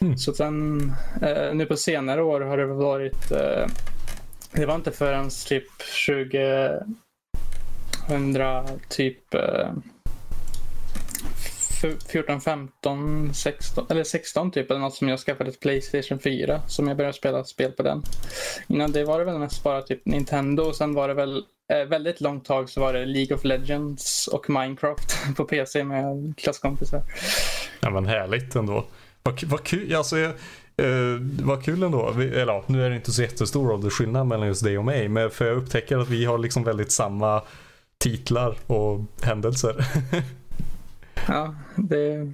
Mm. 0.01 0.17
Så 0.17 0.33
sen 0.33 0.81
eh, 1.21 1.53
nu 1.53 1.65
på 1.65 1.77
senare 1.77 2.23
år 2.23 2.41
har 2.41 2.57
det 2.57 2.65
varit 2.65 3.31
eh, 3.31 3.67
det 4.51 4.65
var 4.65 4.75
inte 4.75 4.91
förrän 4.91 5.29
typ 5.47 5.63
2000 8.07 8.79
typ 8.89 9.33
eh, 9.33 9.69
f- 11.83 11.95
14, 12.11 12.41
15, 12.41 13.33
16 13.33 13.85
eller 13.89 14.03
16 14.03 14.51
typ 14.51 14.71
eller 14.71 14.79
något 14.79 14.95
som 14.95 15.09
jag 15.09 15.19
skaffade 15.19 15.49
ett 15.49 15.59
Playstation 15.59 16.19
4 16.19 16.61
som 16.67 16.87
jag 16.87 16.97
började 16.97 17.17
spela 17.17 17.43
spel 17.43 17.71
på 17.71 17.83
den. 17.83 18.03
Innan 18.67 18.91
det 18.91 19.03
var 19.03 19.19
det 19.19 19.25
väl 19.25 19.39
mest 19.39 19.63
bara 19.63 19.81
typ 19.81 20.05
Nintendo 20.05 20.63
och 20.63 20.75
sen 20.75 20.93
var 20.93 21.07
det 21.07 21.13
väl 21.13 21.43
väldigt 21.67 22.21
långt 22.21 22.45
tag 22.45 22.69
så 22.69 22.81
var 22.81 22.93
det 22.93 23.05
League 23.05 23.35
of 23.35 23.43
Legends 23.43 24.27
och 24.27 24.49
Minecraft 24.49 25.17
på 25.37 25.45
PC 25.45 25.83
med 25.83 26.33
klasskompisar. 26.37 27.01
Ja 27.79 27.89
men 27.89 28.05
härligt 28.05 28.55
ändå. 28.55 28.85
Vad, 29.23 29.43
vad 29.43 29.63
kul, 29.63 29.95
alltså 29.95 30.17
jag, 30.17 30.31
eh, 30.77 31.19
vad 31.43 31.63
kul 31.65 31.83
ändå. 31.83 32.11
Vi, 32.11 32.27
eller 32.27 32.53
ja, 32.53 32.63
nu 32.67 32.85
är 32.85 32.89
det 32.89 32.95
inte 32.95 33.11
så 33.11 33.21
jättestor 33.21 33.71
åldersskillnad 33.71 34.27
mellan 34.27 34.47
just 34.47 34.63
dig 34.63 34.77
och 34.77 34.85
mig. 34.85 35.07
Men 35.09 35.29
för 35.29 35.45
jag 35.47 35.57
upptäcker 35.57 35.97
att 35.97 36.09
vi 36.09 36.25
har 36.25 36.37
liksom 36.37 36.63
väldigt 36.63 36.91
samma 36.91 37.41
titlar 37.97 38.57
och 38.67 38.99
händelser. 39.21 39.85
Ja, 41.27 41.55
det 41.75 42.33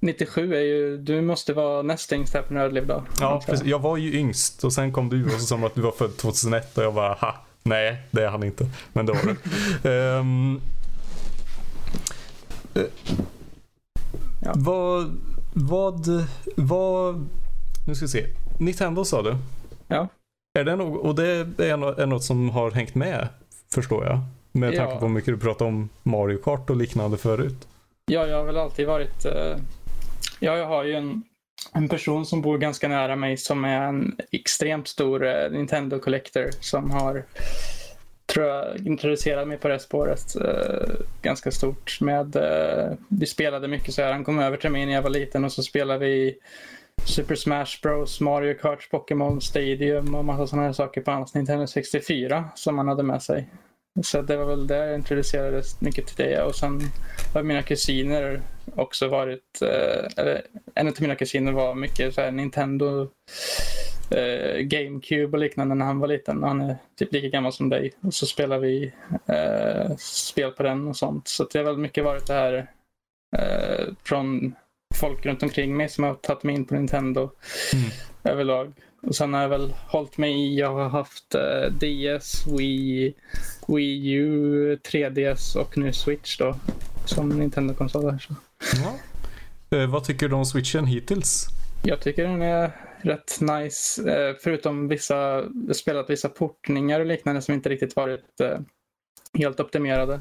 97 0.00 0.54
är 0.54 0.60
ju, 0.60 0.96
du 0.98 1.20
måste 1.20 1.52
vara 1.52 1.82
näst 1.82 2.12
yngst 2.12 2.34
här 2.34 2.42
på 2.42 2.54
Nördliv 2.54 2.86
då. 2.86 3.04
ja, 3.20 3.42
precis. 3.46 3.66
Jag 3.66 3.78
var 3.78 3.96
ju 3.96 4.18
yngst 4.18 4.64
och 4.64 4.72
sen 4.72 4.92
kom 4.92 5.08
du 5.08 5.24
och 5.24 5.40
så 5.40 5.54
de 5.54 5.64
att 5.64 5.74
du 5.74 5.80
var 5.80 5.90
född 5.90 6.16
2001 6.16 6.78
och 6.78 6.84
jag 6.84 6.94
bara 6.94 7.14
ha, 7.14 7.34
nej 7.68 8.02
det 8.10 8.24
är 8.24 8.28
han 8.28 8.42
inte. 8.42 8.66
Men 8.92 9.06
det 9.06 9.12
var 9.12 9.36
det. 9.82 9.90
Ehm, 10.18 10.60
eh, 12.74 12.82
Ja. 14.44 14.52
Vad, 14.56 15.18
vad, 15.54 16.06
vad, 16.56 17.28
nu 17.86 17.94
ska 17.94 18.04
vi 18.04 18.08
se. 18.08 18.26
Nintendo 18.58 19.04
sa 19.04 19.22
du? 19.22 19.36
Ja. 19.88 20.08
Är 20.58 20.64
det 20.64 20.76
något, 20.76 21.00
och 21.02 21.14
det 21.14 21.26
är 21.58 21.76
nå- 21.76 21.94
är 21.98 22.06
något 22.06 22.24
som 22.24 22.50
har 22.50 22.70
hängt 22.70 22.94
med, 22.94 23.28
förstår 23.74 24.06
jag. 24.06 24.20
Med 24.52 24.76
tanke 24.76 24.92
Ja. 24.92 24.98
på 24.98 25.06
hur 25.06 25.12
mycket 25.14 25.34
du 25.34 25.38
pratade 25.40 25.68
om 25.70 25.88
Mario 26.02 26.38
Kart 26.38 26.70
och 26.70 26.76
liknande 26.76 27.16
förut. 27.16 27.68
Ja, 28.06 28.26
jag 28.26 28.36
har 28.36 28.44
väl 28.44 28.56
alltid 28.58 28.86
varit... 28.86 29.24
Eh, 29.24 29.56
ja, 30.40 30.56
jag 30.56 30.66
har 30.66 30.84
ju 30.84 30.94
en, 30.94 31.22
en 31.72 31.88
person 31.88 32.26
som 32.26 32.42
bor 32.42 32.58
ganska 32.58 32.88
nära 32.88 33.16
mig 33.16 33.36
som 33.36 33.64
är 33.64 33.80
en 33.80 34.16
extremt 34.30 34.88
stor 34.88 35.26
eh, 35.26 35.50
Nintendo 35.50 35.98
Collector 35.98 36.50
som 36.60 36.90
har, 36.90 37.24
tror 38.26 38.46
jag, 38.46 38.86
introducerat 38.86 39.48
mig 39.48 39.58
på 39.58 39.68
det 39.68 39.78
spåret 39.78 40.36
eh, 40.36 40.90
ganska 41.22 41.50
stort. 41.50 42.00
Med, 42.00 42.36
eh, 42.36 42.92
vi 43.08 43.26
spelade 43.26 43.68
mycket 43.68 43.94
så 43.94 44.02
här. 44.02 44.12
Han 44.12 44.24
kom 44.24 44.38
över 44.38 44.56
till 44.56 44.70
mig 44.70 44.86
när 44.86 44.92
jag 44.92 45.02
var 45.02 45.10
liten 45.10 45.44
och 45.44 45.52
så 45.52 45.62
spelade 45.62 46.06
vi 46.06 46.38
Super 47.04 47.34
Smash 47.34 47.80
Bros, 47.82 48.20
Mario 48.20 48.54
Kart, 48.54 48.90
Pokémon 48.90 49.40
Stadium 49.40 50.14
och 50.14 50.24
massa 50.24 50.46
sådana 50.46 50.66
här 50.66 50.72
saker 50.72 51.00
på 51.00 51.10
hans 51.10 51.34
Nintendo 51.34 51.66
64 51.66 52.44
som 52.54 52.78
han 52.78 52.88
hade 52.88 53.02
med 53.02 53.22
sig. 53.22 53.48
Så 54.02 54.22
det 54.22 54.36
var 54.36 54.44
väl 54.44 54.66
där 54.66 54.86
jag 54.86 54.94
introducerades 54.94 55.80
mycket 55.80 56.06
till 56.06 56.26
det. 56.26 56.42
Och 56.42 56.54
sen 56.54 56.80
har 57.34 57.42
mina 57.42 57.62
kusiner 57.62 58.42
också 58.74 59.08
varit, 59.08 59.62
eh, 59.62 60.06
eller 60.16 60.42
en 60.74 60.88
av 60.88 60.94
mina 61.00 61.14
kusiner 61.14 61.52
var 61.52 61.74
mycket 61.74 62.14
så 62.14 62.20
här 62.20 62.30
Nintendo, 62.30 63.08
eh, 64.10 64.60
GameCube 64.60 65.36
och 65.36 65.38
liknande 65.38 65.74
när 65.74 65.86
han 65.86 65.98
var 65.98 66.08
liten. 66.08 66.42
Han 66.42 66.60
är 66.60 66.76
typ 66.98 67.12
lika 67.12 67.28
gammal 67.28 67.52
som 67.52 67.68
dig. 67.68 67.92
Och 68.00 68.14
så 68.14 68.26
spelar 68.26 68.58
vi 68.58 68.92
eh, 69.26 69.96
spel 69.98 70.50
på 70.50 70.62
den 70.62 70.88
och 70.88 70.96
sånt. 70.96 71.28
Så 71.28 71.44
det 71.44 71.58
har 71.58 71.64
väl 71.64 71.78
mycket 71.78 72.04
varit 72.04 72.26
det 72.26 72.34
här 72.34 72.70
eh, 73.36 73.94
från 74.04 74.54
folk 74.94 75.26
runt 75.26 75.42
omkring 75.42 75.76
mig 75.76 75.88
som 75.88 76.04
har 76.04 76.14
tagit 76.14 76.42
mig 76.42 76.54
in 76.54 76.64
på 76.64 76.74
Nintendo 76.74 77.30
Mm 77.74 77.90
överlag. 78.28 78.72
Och 79.02 79.14
sen 79.14 79.34
har 79.34 79.42
jag 79.42 79.48
väl 79.48 79.74
hållit 79.86 80.18
mig 80.18 80.32
i, 80.32 80.58
jag 80.58 80.74
har 80.74 80.88
haft 80.88 81.34
eh, 81.34 81.72
DS, 81.72 82.46
Wii, 82.46 83.14
Wii 83.68 84.12
U, 84.12 84.76
3DS 84.76 85.56
och 85.56 85.78
nu 85.78 85.92
Switch 85.92 86.38
då. 86.38 86.56
Som 87.04 87.28
Nintendo-konsoler. 87.28 88.26
Ja. 88.82 88.98
Eh, 89.78 89.86
vad 89.86 90.04
tycker 90.04 90.28
du 90.28 90.34
om 90.34 90.44
switchen 90.44 90.86
hittills? 90.86 91.46
Jag 91.82 92.00
tycker 92.00 92.24
den 92.24 92.42
är 92.42 92.72
rätt 93.02 93.40
nice. 93.40 94.12
Eh, 94.12 94.36
förutom 94.40 94.88
vissa, 94.88 95.44
spelat 95.74 96.10
vissa 96.10 96.28
portningar 96.28 97.00
och 97.00 97.06
liknande 97.06 97.42
som 97.42 97.54
inte 97.54 97.68
riktigt 97.68 97.96
varit 97.96 98.40
eh, 98.40 98.58
helt 99.34 99.60
optimerade. 99.60 100.20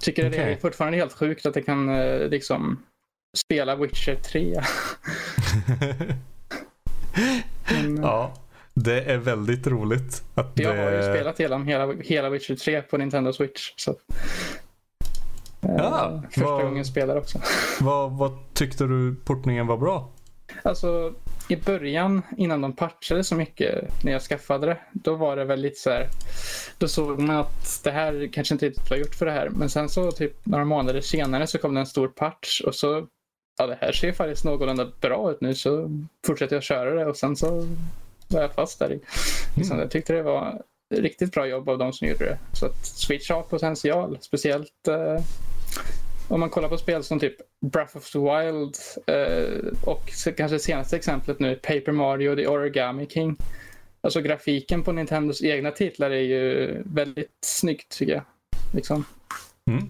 Tycker 0.00 0.30
det 0.30 0.36
är 0.36 0.56
fortfarande 0.56 0.98
helt 0.98 1.12
sjukt 1.12 1.46
att 1.46 1.54
det 1.54 1.62
kan 1.62 1.88
eh, 1.88 2.28
liksom 2.28 2.82
spela 3.36 3.76
Witcher 3.76 4.14
3. 4.14 4.60
Men, 7.72 7.98
eh, 7.98 8.04
ja, 8.04 8.34
det 8.74 9.00
är 9.02 9.18
väldigt 9.18 9.66
roligt. 9.66 10.22
Att 10.34 10.50
Jag 10.54 10.68
har 10.76 10.90
ju 10.90 10.96
det... 10.96 11.14
spelat 11.14 11.40
hela, 11.40 11.58
hela, 11.58 11.92
hela 11.92 12.30
Witcher 12.30 12.54
3 12.54 12.82
på 12.82 12.96
Nintendo 12.98 13.32
Switch. 13.32 13.72
Så. 13.76 13.90
Eh, 13.90 13.96
Ja, 15.78 16.22
första 16.30 16.44
vad- 16.44 16.62
gången 16.62 16.84
spelar 16.84 17.16
också. 17.16 17.38
Vad, 17.80 18.12
vad 18.12 18.32
tyckte 18.54 18.84
du 18.86 19.14
portningen 19.24 19.66
var 19.66 19.76
bra? 19.76 20.08
Alltså 20.62 21.14
i 21.48 21.56
början 21.56 22.22
innan 22.36 22.60
de 22.60 22.72
patchade 22.76 23.24
så 23.24 23.34
mycket 23.34 24.04
när 24.04 24.12
jag 24.12 24.22
skaffade 24.22 24.66
det. 24.66 24.78
Då 24.92 25.14
var 25.14 25.36
det 25.36 25.44
väl 25.44 25.60
lite 25.60 25.80
så 25.80 25.90
här. 25.90 26.08
Då 26.78 26.88
såg 26.88 27.20
man 27.20 27.36
att 27.36 27.80
det 27.84 27.90
här 27.90 28.30
kanske 28.32 28.54
inte 28.54 28.66
riktigt 28.66 28.90
var 28.90 28.96
gjort 28.96 29.14
för 29.14 29.26
det 29.26 29.32
här. 29.32 29.48
Men 29.48 29.70
sen 29.70 29.88
så 29.88 30.12
typ 30.12 30.46
några 30.46 30.64
månader 30.64 31.00
senare 31.00 31.46
så 31.46 31.58
kom 31.58 31.74
det 31.74 31.80
en 31.80 31.86
stor 31.86 32.08
patch 32.08 32.60
och 32.60 32.74
så 32.74 33.06
ja 33.58 33.66
det 33.66 33.78
här 33.80 33.92
ser 33.92 34.12
faktiskt 34.12 34.44
någorlunda 34.44 34.92
bra 35.00 35.30
ut 35.30 35.40
nu 35.40 35.54
så 35.54 35.90
fortsätter 36.26 36.56
jag 36.56 36.62
köra 36.62 36.94
det 36.94 37.06
och 37.06 37.16
sen 37.16 37.36
så 37.36 37.68
var 38.28 38.40
jag 38.40 38.54
fast 38.54 38.78
där. 38.78 38.98
Liksom, 39.56 39.78
jag 39.78 39.90
tyckte 39.90 40.12
det 40.12 40.22
var 40.22 40.62
riktigt 40.94 41.32
bra 41.32 41.46
jobb 41.46 41.68
av 41.68 41.78
de 41.78 41.92
som 41.92 42.08
gjorde 42.08 42.24
det. 42.24 42.38
Så 42.52 42.66
att 42.66 42.86
Switch 42.86 43.30
har 43.30 43.42
potential, 43.42 44.18
speciellt 44.20 44.88
eh, 44.88 45.24
om 46.28 46.40
man 46.40 46.50
kollar 46.50 46.68
på 46.68 46.78
spel 46.78 47.04
som 47.04 47.20
typ 47.20 47.36
Breath 47.60 47.96
of 47.96 48.10
the 48.10 48.18
Wild 48.18 48.76
eh, 49.06 49.72
och 49.84 50.12
kanske 50.36 50.58
senaste 50.58 50.96
exemplet 50.96 51.40
nu 51.40 51.54
Paper 51.54 51.92
Mario 51.92 52.36
The 52.36 52.46
Origami 52.46 53.06
King. 53.06 53.36
Alltså 54.00 54.20
grafiken 54.20 54.82
på 54.82 54.92
Nintendos 54.92 55.42
egna 55.42 55.70
titlar 55.70 56.10
är 56.10 56.20
ju 56.20 56.82
väldigt 56.84 57.38
snyggt 57.40 57.98
tycker 57.98 58.12
jag. 58.12 58.24
Liksom. 58.74 59.04
Mm. 59.70 59.88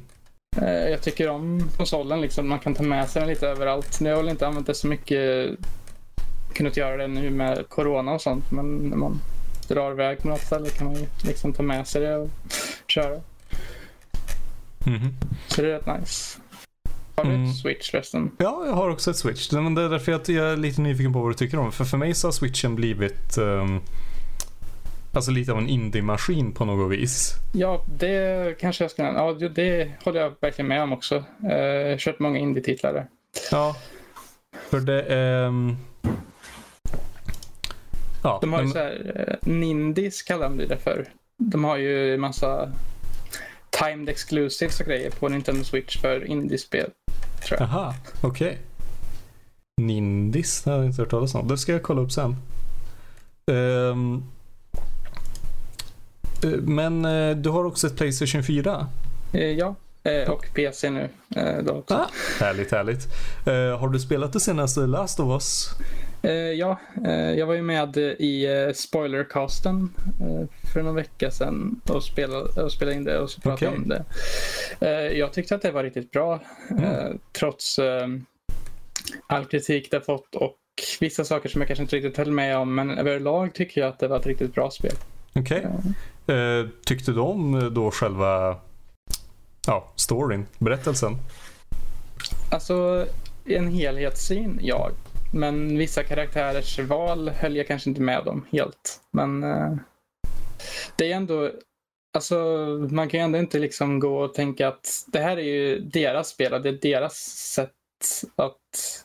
Eh, 0.56 0.88
jag 0.90 1.02
tycker 1.02 1.28
om 1.28 1.68
konsolen, 1.76 2.20
liksom. 2.20 2.48
man 2.48 2.58
kan 2.58 2.74
ta 2.74 2.82
med 2.82 3.08
sig 3.10 3.20
den 3.20 3.28
lite 3.28 3.48
överallt. 3.48 4.00
Nu 4.00 4.08
har 4.10 4.16
jag 4.16 4.22
väl 4.22 4.30
inte 4.32 4.46
använt 4.46 4.66
det 4.66 4.74
så 4.74 4.86
mycket, 4.86 5.50
kunnat 6.52 6.76
göra 6.76 6.96
det 6.96 7.06
nu 7.08 7.30
med 7.30 7.68
corona 7.68 8.12
och 8.12 8.20
sånt, 8.22 8.50
men 8.50 8.76
när 8.76 8.96
man 8.96 9.20
drar 9.68 9.90
iväg 9.92 10.18
på 10.18 10.28
något 10.28 10.40
ställe 10.40 10.68
kan 10.68 10.86
man 10.86 10.96
ju 10.96 11.06
liksom 11.24 11.52
ta 11.52 11.62
med 11.62 11.86
sig 11.88 12.00
det 12.02 12.16
och 12.16 12.28
köra. 12.86 13.20
Mhm. 14.86 15.14
Så 15.48 15.62
det 15.62 15.68
är 15.68 15.72
rätt 15.72 16.00
nice. 16.00 16.38
Har 17.14 17.24
du 17.24 17.30
Mm. 17.30 17.50
ett 17.50 17.56
switch 17.56 17.90
förresten? 17.90 18.30
Ja, 18.38 18.62
jag 18.66 18.72
har 18.72 18.88
också 18.90 19.10
ett 19.10 19.16
switch. 19.16 19.48
Det 19.48 19.60
men 19.60 19.74
det 19.74 19.82
är 19.82 19.88
därför 19.88 20.12
jag 20.12 20.28
är 20.52 20.56
lite 20.56 20.80
nyfiken 20.80 21.12
på 21.12 21.20
vad 21.20 21.30
du 21.30 21.34
tycker 21.34 21.58
om. 21.58 21.72
För 21.72 21.84
för 21.84 21.96
mig 21.98 22.14
så 22.14 22.26
har 22.26 22.32
switchen 22.32 22.74
blivit 22.76 23.38
um, 23.38 23.80
Alltså 25.14 25.30
lite 25.30 25.52
av 25.52 25.58
en 25.58 25.68
indie-maskin 25.68 26.52
på 26.52 26.64
något 26.64 26.92
vis. 26.92 27.34
Ja, 27.52 27.84
det 27.98 28.58
kanske 28.60 28.84
jag 28.84 28.90
ska... 28.90 29.02
Ja, 29.02 29.32
det- 29.48 29.90
håller 30.04 30.20
jag 30.20 30.32
verkligen 30.40 30.68
med 30.68 30.82
om 30.82 30.92
också. 30.92 31.24
Eh, 31.50 31.56
Jag 31.56 31.90
har 31.90 31.98
kört 31.98 32.18
många 32.18 32.38
indie-titlar 32.38 32.92
där. 32.92 33.06
Ja. 33.50 33.76
För 34.70 34.80
det 34.80 35.02
är... 35.02 35.46
um, 35.46 35.76
Ja, 38.22 38.38
De 38.40 38.52
har 38.52 38.60
ju 38.60 38.64
men- 38.64 38.72
så 38.72 38.78
här, 38.78 39.38
eh, 39.44 39.48
Nindies 39.52 40.22
kallar 40.22 40.48
de 40.48 40.58
det 40.66 40.76
för. 40.76 41.08
De 41.36 41.64
har 41.64 41.76
ju 41.76 42.14
en 42.14 42.20
massa 42.20 42.72
timed 43.70 44.08
exclusives 44.08 44.80
och 44.80 44.86
grejer 44.86 45.10
på 45.10 45.28
Nintendo 45.28 45.64
Switch 45.64 46.00
för 46.00 46.24
indiespel. 46.24 46.90
Tror 47.46 47.60
jag. 47.60 47.68
Aha, 47.68 47.94
okej. 48.22 48.58
Nindis, 49.76 50.62
det 50.62 50.70
har 50.70 50.76
jag 50.78 50.86
inte 50.86 51.02
hört 51.02 51.10
talas 51.10 51.34
om. 51.34 51.48
Det 51.48 51.58
ska 51.58 51.72
jag 51.72 51.82
kolla 51.82 52.00
upp 52.00 52.12
sen. 52.12 52.36
Ehm, 53.46 54.14
eh, 54.16 54.22
men 56.48 57.04
eh, 57.04 57.36
du 57.36 57.48
har 57.50 57.64
också 57.64 57.86
ett 57.86 57.96
Playstation 57.96 58.42
4? 58.42 58.86
Eh, 59.32 59.40
Ja, 59.46 59.74
eh, 60.04 60.30
och 60.30 60.46
PC 60.54 60.90
nu. 60.90 61.08
eh, 61.36 61.58
Då 61.64 61.72
också. 61.72 61.94
Ah, 61.94 62.08
härligt, 62.40 62.72
härligt. 62.72 63.06
Eh, 63.46 63.78
har 63.78 63.88
du 63.88 63.98
spelat 64.00 64.32
det 64.32 64.40
senaste 64.40 64.80
Last 64.80 65.20
of 65.20 65.30
Us? 65.32 65.68
Eh, 66.22 66.32
Ja, 66.32 66.80
eh, 67.06 67.12
jag 67.32 67.46
var 67.46 67.54
ju 67.54 67.62
med 67.62 67.96
i 68.18 68.44
eh, 68.46 68.72
spoilercasten 68.74 69.90
eh, 70.20 70.70
för 70.74 70.82
någon 70.82 70.94
vecka 70.94 71.30
sedan 71.30 71.80
och 71.88 72.04
spelade, 72.04 72.62
och 72.62 72.72
spelade 72.72 72.96
in 72.96 73.04
det 73.04 73.18
och 73.18 73.30
så 73.30 73.40
pratade 73.40 73.70
Okej. 73.70 73.78
om 73.82 73.88
det. 73.88 74.04
Eh, 74.80 75.18
Jag 75.18 75.32
tyckte 75.32 75.54
att 75.54 75.62
det 75.62 75.70
var 75.70 75.82
riktigt 75.84 76.10
bra 76.10 76.40
eh, 76.82 77.10
trots 77.32 77.78
eh, 77.78 78.06
all 79.26 79.44
kritik 79.44 79.90
det 79.90 80.00
fått 80.00 80.34
och 80.34 80.56
vissa 81.00 81.24
saker 81.24 81.48
som 81.48 81.60
jag 81.60 81.68
kanske 81.68 81.82
inte 81.82 81.96
riktigt 81.96 82.16
höll 82.16 82.30
med 82.30 82.56
om 82.58 82.74
men 82.74 82.90
överlag 82.98 83.54
tycker 83.54 83.80
jag 83.80 83.88
att 83.88 83.98
det 83.98 84.08
var 84.08 84.18
ett 84.18 84.26
riktigt 84.26 84.54
bra 84.54 84.70
spel. 84.70 84.94
Okej. 85.34 85.66
Eh, 86.26 86.68
tyckte 86.84 87.12
du 87.12 87.20
om 87.20 87.54
eh, 87.54 87.64
då 87.64 87.90
själva 87.90 88.56
ja, 89.66 89.92
storyn, 89.96 90.46
berättelsen? 90.58 91.16
Alltså 92.50 93.06
en 93.44 93.68
helhetssyn, 93.68 94.58
ja. 94.62 94.90
Men 95.34 95.78
vissa 95.78 96.02
karaktärers 96.02 96.78
val 96.78 97.28
höll 97.28 97.56
jag 97.56 97.66
kanske 97.66 97.90
inte 97.90 98.00
med 98.00 98.28
om 98.28 98.46
helt. 98.52 99.00
Men 99.10 99.44
eh, 99.44 99.76
det 100.96 101.12
är 101.12 101.16
ändå, 101.16 101.50
alltså 102.14 102.36
man 102.90 103.08
kan 103.08 103.20
ju 103.20 103.24
ändå 103.24 103.38
inte 103.38 103.58
liksom 103.58 104.00
gå 104.00 104.18
och 104.18 104.34
tänka 104.34 104.68
att 104.68 105.04
det 105.06 105.20
här 105.20 105.36
är 105.36 105.42
ju 105.42 105.80
deras 105.80 106.28
spel 106.28 106.52
och 106.52 106.62
det 106.62 106.68
är 106.68 106.78
deras 106.82 107.14
sätt 107.54 107.70
att 108.36 109.04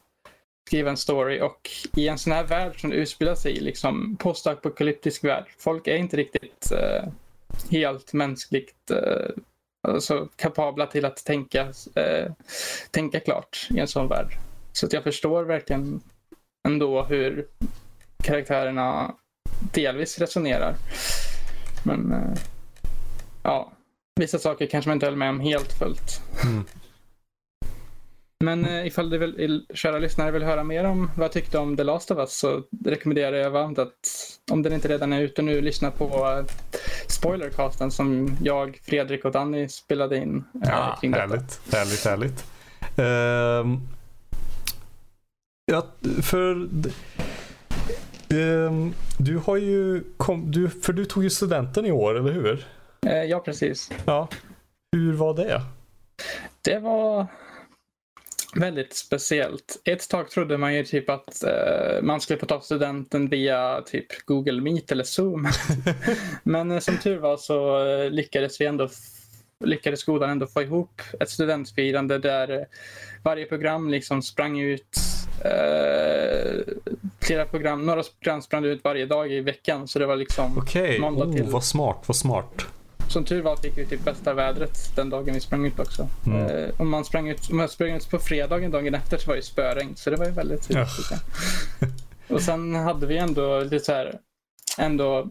skriva 0.67 0.89
en 0.89 0.97
story 0.97 1.41
och 1.41 1.69
i 1.95 2.07
en 2.07 2.17
sån 2.17 2.33
här 2.33 2.43
värld 2.43 2.81
som 2.81 2.89
det 2.89 2.95
utspelar 2.95 3.35
sig 3.35 3.57
i, 3.57 3.59
liksom 3.59 4.15
postapokalyptisk 4.19 5.23
värld. 5.23 5.45
Folk 5.57 5.87
är 5.87 5.95
inte 5.95 6.17
riktigt 6.17 6.71
eh, 6.71 7.09
helt 7.71 8.13
mänskligt 8.13 8.91
eh, 8.91 9.29
alltså, 9.87 10.27
kapabla 10.35 10.87
till 10.87 11.05
att 11.05 11.25
tänka, 11.25 11.61
eh, 11.95 12.31
tänka 12.91 13.19
klart 13.19 13.67
i 13.69 13.79
en 13.79 13.87
sån 13.87 14.07
värld. 14.07 14.37
Så 14.73 14.85
att 14.85 14.93
jag 14.93 15.03
förstår 15.03 15.43
verkligen 15.43 16.01
ändå 16.67 17.03
hur 17.03 17.47
karaktärerna 18.23 19.15
delvis 19.73 20.19
resonerar. 20.19 20.75
Men 21.83 22.11
eh, 22.11 22.39
ja, 23.43 23.71
vissa 24.15 24.39
saker 24.39 24.65
kanske 24.65 24.89
man 24.89 24.95
inte 24.95 25.05
höll 25.05 25.15
med 25.15 25.29
om 25.29 25.39
helt 25.39 25.73
fullt. 25.73 26.21
Mm. 26.43 26.65
Men 28.43 28.65
eh, 28.65 28.87
ifall 28.87 29.09
du 29.09 29.17
vill, 29.17 29.65
kära 29.73 29.99
lyssnare 29.99 30.31
vill 30.31 30.43
höra 30.43 30.63
mer 30.63 30.83
om 30.83 31.11
vad 31.15 31.23
jag 31.25 31.31
tyckte 31.31 31.57
om 31.57 31.77
The 31.77 31.83
Last 31.83 32.11
of 32.11 32.17
Us 32.17 32.37
så 32.39 32.63
rekommenderar 32.85 33.37
jag 33.37 33.49
varmt 33.51 33.79
att 33.79 33.93
om 34.51 34.61
den 34.63 34.73
inte 34.73 34.87
redan 34.87 35.13
är 35.13 35.21
ute 35.21 35.41
nu 35.41 35.61
lyssna 35.61 35.91
på 35.91 36.05
eh, 36.05 36.45
spoilercasten 37.07 37.91
som 37.91 38.37
jag, 38.43 38.79
Fredrik 38.83 39.25
och 39.25 39.31
Danny 39.31 39.67
spelade 39.69 40.17
in. 40.17 40.43
eh, 40.63 40.69
Ja, 40.69 40.97
kring 41.01 41.11
detta. 41.11 41.21
härligt, 41.27 41.73
härligt, 41.73 42.05
härligt. 42.05 42.45
Ehm, 42.97 43.79
ja, 45.71 45.85
för 46.21 46.69
ehm, 48.29 48.93
du 49.19 49.37
har 49.37 49.57
ju 49.57 50.03
kom, 50.17 50.51
du, 50.51 50.69
för 50.69 50.93
du 50.93 51.05
tog 51.05 51.23
ju 51.23 51.29
studenten 51.29 51.85
i 51.85 51.91
år, 51.91 52.15
eller 52.19 52.31
hur? 52.31 52.65
Eh, 53.05 53.23
ja, 53.23 53.39
precis. 53.39 53.89
Ja. 54.05 54.27
Hur 54.91 55.13
var 55.13 55.33
det? 55.33 55.61
Det 56.61 56.79
var 56.79 57.27
väldigt 58.57 58.93
speciellt. 58.93 59.81
Ett 59.85 60.09
tag 60.09 60.29
trodde 60.29 60.57
man 60.57 60.75
ju 60.75 60.83
typ 60.83 61.09
att 61.09 61.43
eh, 61.43 62.01
man 62.01 62.21
skulle 62.21 62.39
få 62.39 62.45
ta 62.45 62.61
studenten 62.61 63.29
via 63.29 63.81
typ 63.81 64.25
Google 64.25 64.61
Meet 64.61 64.91
eller 64.91 65.03
Zoom. 65.03 65.47
Men 66.43 66.71
eh, 66.71 66.79
som 66.79 66.97
tur 66.97 67.17
var 67.17 67.37
så 67.37 67.87
eh, 67.87 68.09
lyckades 68.11 68.61
vi 68.61 68.65
ändå 68.65 68.89
lyckades 69.63 69.99
skolan 69.99 70.29
ändå 70.29 70.47
få 70.47 70.61
ihop 70.61 71.01
ett 71.19 71.29
studentfirande 71.29 72.17
där 72.17 72.51
eh, 72.51 72.65
varje 73.23 73.45
program 73.45 73.89
liksom 73.89 74.21
sprang 74.21 74.59
ut 74.59 74.97
eh, 75.45 76.73
flera 77.21 77.45
program, 77.45 77.85
några 77.85 78.03
program 78.03 78.41
sprang 78.41 78.65
ut 78.65 78.83
varje 78.83 79.05
dag 79.05 79.31
i 79.31 79.41
veckan. 79.41 79.87
Så 79.87 79.99
det 79.99 80.05
var 80.05 80.15
liksom 80.15 80.57
Okej, 80.57 80.99
måndag 80.99 81.31
till. 81.31 81.43
oh, 81.43 81.49
vad 81.49 81.63
smart, 81.63 82.03
vad 82.05 82.15
smart. 82.15 82.67
Som 83.07 83.25
tur 83.25 83.41
var 83.41 83.55
fick 83.55 83.77
vi 83.77 83.85
typ 83.85 84.05
bästa 84.05 84.33
vädret 84.33 84.95
den 84.95 85.09
dagen 85.09 85.33
vi 85.33 85.39
sprang 85.39 85.65
ut 85.65 85.79
också. 85.79 86.07
Mm. 86.25 86.47
Eh, 86.47 86.69
om 86.77 86.89
man 86.89 87.05
sprang 87.05 87.29
ut, 87.29 87.51
om 87.51 87.59
jag 87.59 87.69
sprang 87.69 87.91
ut 87.91 88.09
på 88.09 88.19
fredagen 88.19 88.71
dagen 88.71 88.95
efter 88.95 89.17
så 89.17 89.29
var 89.29 89.35
det 89.35 89.41
spöregn. 89.41 89.95
Så 89.95 90.09
det 90.09 90.15
var 90.15 90.25
ju 90.25 90.31
väldigt. 90.31 90.69
Ja. 90.69 90.87
jag. 91.11 91.89
Och 92.35 92.41
sen 92.41 92.75
hade 92.75 93.07
vi 93.07 93.17
ändå 93.17 93.59
lite 93.59 93.85
så 93.85 93.91
här, 93.91 94.19
ändå 94.77 95.27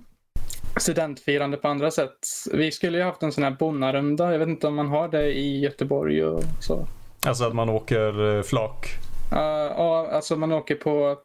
studentfirande 0.77 1.57
på 1.57 1.69
andra 1.69 1.91
sätt. 1.91 2.19
Vi 2.53 2.73
skulle 2.73 2.99
ju 2.99 3.05
haft 3.05 3.23
en 3.23 3.33
sån 3.33 3.45
här 3.45 3.51
bonnarunda. 3.51 4.33
Jag 4.33 4.39
vet 4.39 4.49
inte 4.49 4.67
om 4.67 4.75
man 4.75 4.89
har 4.89 5.09
det 5.09 5.33
i 5.33 5.61
Göteborg 5.61 6.25
och 6.25 6.43
så. 6.61 6.87
Alltså 7.27 7.45
att 7.45 7.55
man 7.55 7.69
åker 7.69 8.37
eh, 8.37 8.43
flak. 8.43 8.87
Uh, 9.33 9.39
ja, 9.39 10.09
alltså 10.13 10.37
man 10.37 10.53
åker 10.53 10.75
på, 10.75 11.17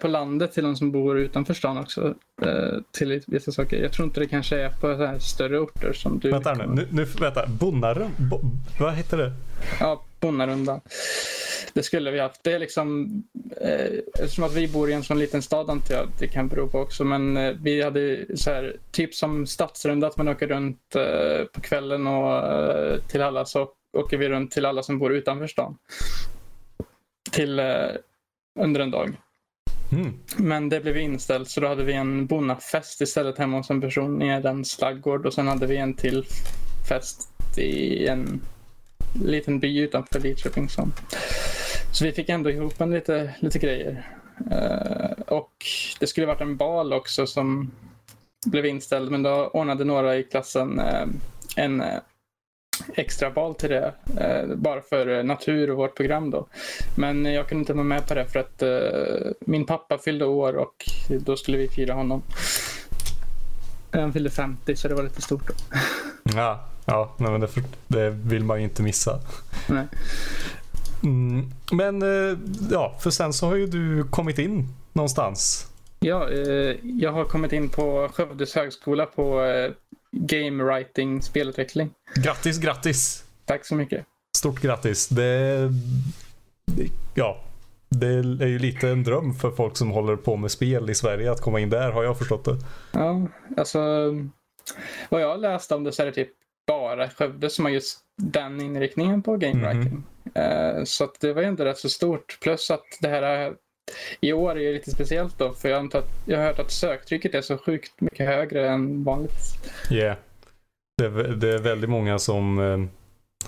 på 0.00 0.08
landet 0.08 0.52
till 0.52 0.64
de 0.64 0.76
som 0.76 0.92
bor 0.92 1.18
utanför 1.18 1.54
stan 1.54 1.78
också. 1.78 2.14
eh, 2.42 2.78
till 2.90 3.22
vissa 3.26 3.52
saker. 3.52 3.82
Jag 3.82 3.92
tror 3.92 4.06
inte 4.06 4.20
det 4.20 4.26
kanske 4.26 4.60
är 4.60 4.68
på 4.68 4.96
så 4.96 5.04
här 5.04 5.18
större 5.18 5.58
orter 5.58 5.92
som 5.92 6.18
du. 6.18 6.30
Vänta 6.30 6.54
nu, 6.54 6.66
nu, 6.66 6.88
nu 6.90 7.04
vänta. 7.04 7.46
Bonnarum? 7.46 8.10
Bo, 8.16 8.40
vad 8.80 8.94
heter 8.94 9.16
det? 9.16 9.32
Ja, 9.80 10.04
Bonnarunda. 10.20 10.80
Det 11.72 11.82
skulle 11.82 12.10
vi 12.10 12.20
haft. 12.20 12.44
Det 12.44 12.52
är 12.52 12.58
liksom, 12.58 13.08
eh, 13.60 13.98
eftersom 14.14 14.44
att 14.44 14.54
vi 14.54 14.68
bor 14.68 14.90
i 14.90 14.92
en 14.92 15.02
sån 15.02 15.18
liten 15.18 15.42
stad 15.42 15.70
antar 15.70 15.94
jag 15.94 16.08
det 16.18 16.28
kan 16.28 16.48
bero 16.48 16.68
på 16.68 16.78
också, 16.78 17.04
men 17.04 17.36
eh, 17.36 17.54
vi 17.62 17.82
hade 17.82 18.26
så 18.36 18.50
här, 18.50 18.76
typ 18.90 19.14
som 19.14 19.46
stadsrunda 19.46 20.06
att 20.06 20.16
man 20.16 20.28
åker 20.28 20.46
runt 20.46 20.96
eh, 20.96 21.44
på 21.52 21.60
kvällen 21.60 22.06
och 22.06 22.36
eh, 22.52 22.98
till 23.00 23.22
alla 23.22 23.44
så 23.44 23.68
åker 23.92 24.16
vi 24.16 24.28
runt 24.28 24.50
till 24.50 24.66
alla 24.66 24.82
som 24.82 24.98
bor 24.98 25.12
utanför 25.12 25.46
stan. 25.46 25.78
Till 27.30 27.58
eh, 27.58 27.66
under 28.60 28.80
en 28.80 28.90
dag. 28.90 29.16
Mm. 29.92 30.12
Men 30.36 30.68
det 30.68 30.80
blev 30.80 30.96
inställt 30.96 31.48
så 31.48 31.60
då 31.60 31.68
hade 31.68 31.84
vi 31.84 31.92
en 31.92 32.26
bonnafest 32.26 33.00
istället 33.00 33.38
hemma 33.38 33.56
hos 33.56 33.70
en 33.70 33.80
person 33.80 34.22
i 34.22 34.28
en 34.28 34.64
slaggård 34.64 35.26
och 35.26 35.34
sen 35.34 35.48
hade 35.48 35.66
vi 35.66 35.76
en 35.76 35.94
till 35.94 36.24
fest 36.88 37.30
i 37.58 38.06
en 38.06 38.40
liten 39.24 39.60
by 39.60 39.78
utanför 39.78 40.20
Lidköping. 40.20 40.68
Så, 40.68 40.88
så 41.92 42.04
vi 42.04 42.12
fick 42.12 42.28
ändå 42.28 42.50
ihop 42.50 42.80
en 42.80 42.90
lite, 42.90 43.34
lite 43.40 43.58
grejer. 43.58 44.08
Uh, 44.52 45.22
och 45.26 45.52
det 46.00 46.06
skulle 46.06 46.26
varit 46.26 46.40
en 46.40 46.56
bal 46.56 46.92
också 46.92 47.26
som 47.26 47.70
blev 48.46 48.66
inställd 48.66 49.10
men 49.10 49.22
då 49.22 49.46
ordnade 49.46 49.84
några 49.84 50.16
i 50.16 50.22
klassen 50.22 50.80
uh, 50.80 51.06
en 51.56 51.82
extra 52.94 53.30
bal 53.30 53.54
till 53.54 53.70
det. 53.70 53.94
Eh, 54.20 54.56
bara 54.56 54.80
för 54.80 55.18
eh, 55.18 55.24
natur 55.24 55.70
och 55.70 55.76
vårt 55.76 55.96
program 55.96 56.30
då. 56.30 56.46
Men 56.96 57.24
jag 57.24 57.48
kunde 57.48 57.60
inte 57.60 57.72
vara 57.72 57.84
med 57.84 58.08
på 58.08 58.14
det 58.14 58.26
för 58.26 58.38
att 58.38 58.62
eh, 58.62 59.32
min 59.40 59.66
pappa 59.66 59.98
fyllde 59.98 60.24
år 60.24 60.56
och 60.56 60.90
då 61.08 61.36
skulle 61.36 61.58
vi 61.58 61.68
fira 61.68 61.94
honom. 61.94 62.22
Han 63.90 64.12
fyllde 64.12 64.30
50 64.30 64.76
så 64.76 64.88
det 64.88 64.94
var 64.94 65.02
lite 65.02 65.22
stort 65.22 65.48
då. 65.48 65.54
Ja, 66.36 66.64
ja 66.86 67.14
nej, 67.16 67.30
men 67.30 67.40
det, 67.40 67.48
det 67.86 68.10
vill 68.10 68.44
man 68.44 68.58
ju 68.58 68.64
inte 68.64 68.82
missa. 68.82 69.20
Nej. 69.68 69.86
Mm, 71.02 71.50
men 71.72 72.02
eh, 72.02 72.38
ja, 72.70 72.96
för 73.00 73.10
sen 73.10 73.32
så 73.32 73.46
har 73.46 73.56
ju 73.56 73.66
du 73.66 74.04
kommit 74.04 74.38
in 74.38 74.68
någonstans. 74.92 75.68
Ja, 76.00 76.30
eh, 76.30 76.76
jag 76.82 77.12
har 77.12 77.24
kommit 77.24 77.52
in 77.52 77.68
på 77.68 78.08
Skövdes 78.12 78.54
högskola 78.54 79.06
på 79.06 79.44
eh, 79.44 79.70
game 80.20 80.64
writing 80.64 81.22
spelutveckling. 81.22 81.90
Grattis, 82.14 82.58
grattis! 82.58 83.24
Tack 83.44 83.64
så 83.66 83.74
mycket. 83.74 84.06
Stort 84.36 84.60
grattis. 84.60 85.08
Det, 85.08 85.68
det, 86.66 86.88
ja, 87.14 87.40
det 87.88 88.06
är 88.06 88.46
ju 88.46 88.58
lite 88.58 88.88
en 88.88 89.02
dröm 89.02 89.34
för 89.34 89.50
folk 89.50 89.76
som 89.76 89.90
håller 89.90 90.16
på 90.16 90.36
med 90.36 90.50
spel 90.50 90.90
i 90.90 90.94
Sverige 90.94 91.30
att 91.32 91.40
komma 91.40 91.60
in 91.60 91.70
där 91.70 91.92
har 91.92 92.04
jag 92.04 92.18
förstått 92.18 92.44
det. 92.44 92.56
Ja, 92.92 93.26
alltså 93.56 93.78
vad 95.08 95.22
jag 95.22 95.28
har 95.28 95.36
läst 95.36 95.72
om 95.72 95.84
det 95.84 95.92
så 95.92 96.02
är 96.02 96.06
det 96.06 96.12
typ 96.12 96.30
bara 96.66 97.10
Skövde 97.10 97.50
som 97.50 97.64
har 97.64 97.72
just 97.72 97.98
den 98.16 98.60
inriktningen 98.60 99.22
på 99.22 99.36
game 99.36 99.54
Mhm. 99.54 99.78
writing. 99.80 100.02
Eh, 100.34 100.84
så 100.84 101.04
att 101.04 101.20
det 101.20 101.32
var 101.32 101.42
ju 101.42 101.48
inte 101.48 101.64
rätt 101.64 101.78
så 101.78 101.88
stort. 101.88 102.38
Plus 102.42 102.70
att 102.70 102.84
det 103.00 103.08
här 103.08 103.22
är, 103.22 103.54
i 104.20 104.32
år 104.32 104.58
är 104.58 104.72
lite 104.72 104.90
speciellt 104.90 105.38
då 105.38 105.52
för 105.52 105.68
jag, 105.68 105.78
antar 105.78 105.98
att, 105.98 106.10
jag 106.26 106.38
har 106.38 106.44
hört 106.44 106.58
att 106.58 106.70
söktrycket 106.70 107.34
är 107.34 107.42
så 107.42 107.58
sjukt 107.58 108.00
mycket 108.00 108.26
högre 108.26 108.68
än 108.68 109.04
vanligt. 109.04 109.58
Yeah. 109.90 110.16
Det, 110.98 111.04
är, 111.04 111.10
det 111.10 111.54
är 111.54 111.58
väldigt 111.58 111.90
många 111.90 112.18
som 112.18 112.58
eh, 112.58 112.78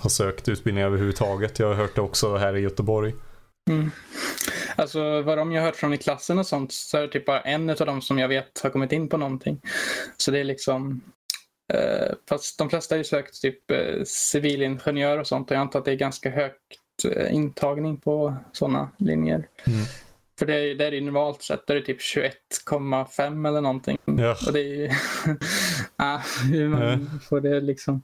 har 0.01 0.09
sökt 0.09 0.49
utbildning 0.49 0.83
överhuvudtaget. 0.83 1.59
Jag 1.59 1.67
har 1.67 1.73
hört 1.73 1.95
det 1.95 2.01
också 2.01 2.37
här 2.37 2.55
i 2.55 2.59
Göteborg. 2.59 3.13
Mm. 3.69 3.91
Alltså 4.75 5.21
vad 5.21 5.37
de 5.37 5.51
jag 5.51 5.61
har 5.61 5.65
hört 5.65 5.75
från 5.75 5.93
i 5.93 5.97
klassen 5.97 6.39
och 6.39 6.47
sånt 6.47 6.73
så 6.73 6.97
är 6.97 7.01
det 7.01 7.07
typ 7.07 7.25
bara 7.25 7.41
en 7.41 7.69
av 7.69 7.75
dem 7.75 8.01
som 8.01 8.19
jag 8.19 8.27
vet 8.27 8.59
har 8.63 8.69
kommit 8.69 8.91
in 8.91 9.09
på 9.09 9.17
någonting. 9.17 9.61
Så 10.17 10.31
det 10.31 10.39
är 10.39 10.43
liksom 10.43 11.01
eh, 11.73 12.13
fast 12.29 12.57
de 12.57 12.69
flesta 12.69 12.95
har 12.95 12.97
ju 12.97 13.03
sökt 13.03 13.41
typ 13.41 13.71
eh, 13.71 14.03
civilingenjör 14.05 15.17
och 15.17 15.27
sånt 15.27 15.51
och 15.51 15.55
jag 15.55 15.61
antar 15.61 15.79
att 15.79 15.85
det 15.85 15.91
är 15.91 15.95
ganska 15.95 16.29
högt 16.29 17.05
eh, 17.15 17.33
intagning 17.33 17.97
på 17.97 18.35
sådana 18.51 18.89
linjer. 18.97 19.47
Mm. 19.67 19.85
För 20.39 20.45
det 20.45 20.55
är, 20.55 20.91
ju 20.91 21.01
normalt 21.01 21.47
där 21.67 21.75
är 21.75 21.79
det 21.79 21.85
typ 21.85 21.99
21,5 22.01 23.47
eller 23.47 23.61
någonting. 23.61 23.97
Ja. 24.05 24.35
Och 24.47 24.53
det 24.53 24.59
är 24.59 24.75
ju... 24.75 24.89
ah, 25.95 26.19
hur 26.51 26.67
man 26.69 26.81
Ja. 26.81 27.19
får 27.29 27.41
det 27.41 27.61
liksom. 27.61 28.01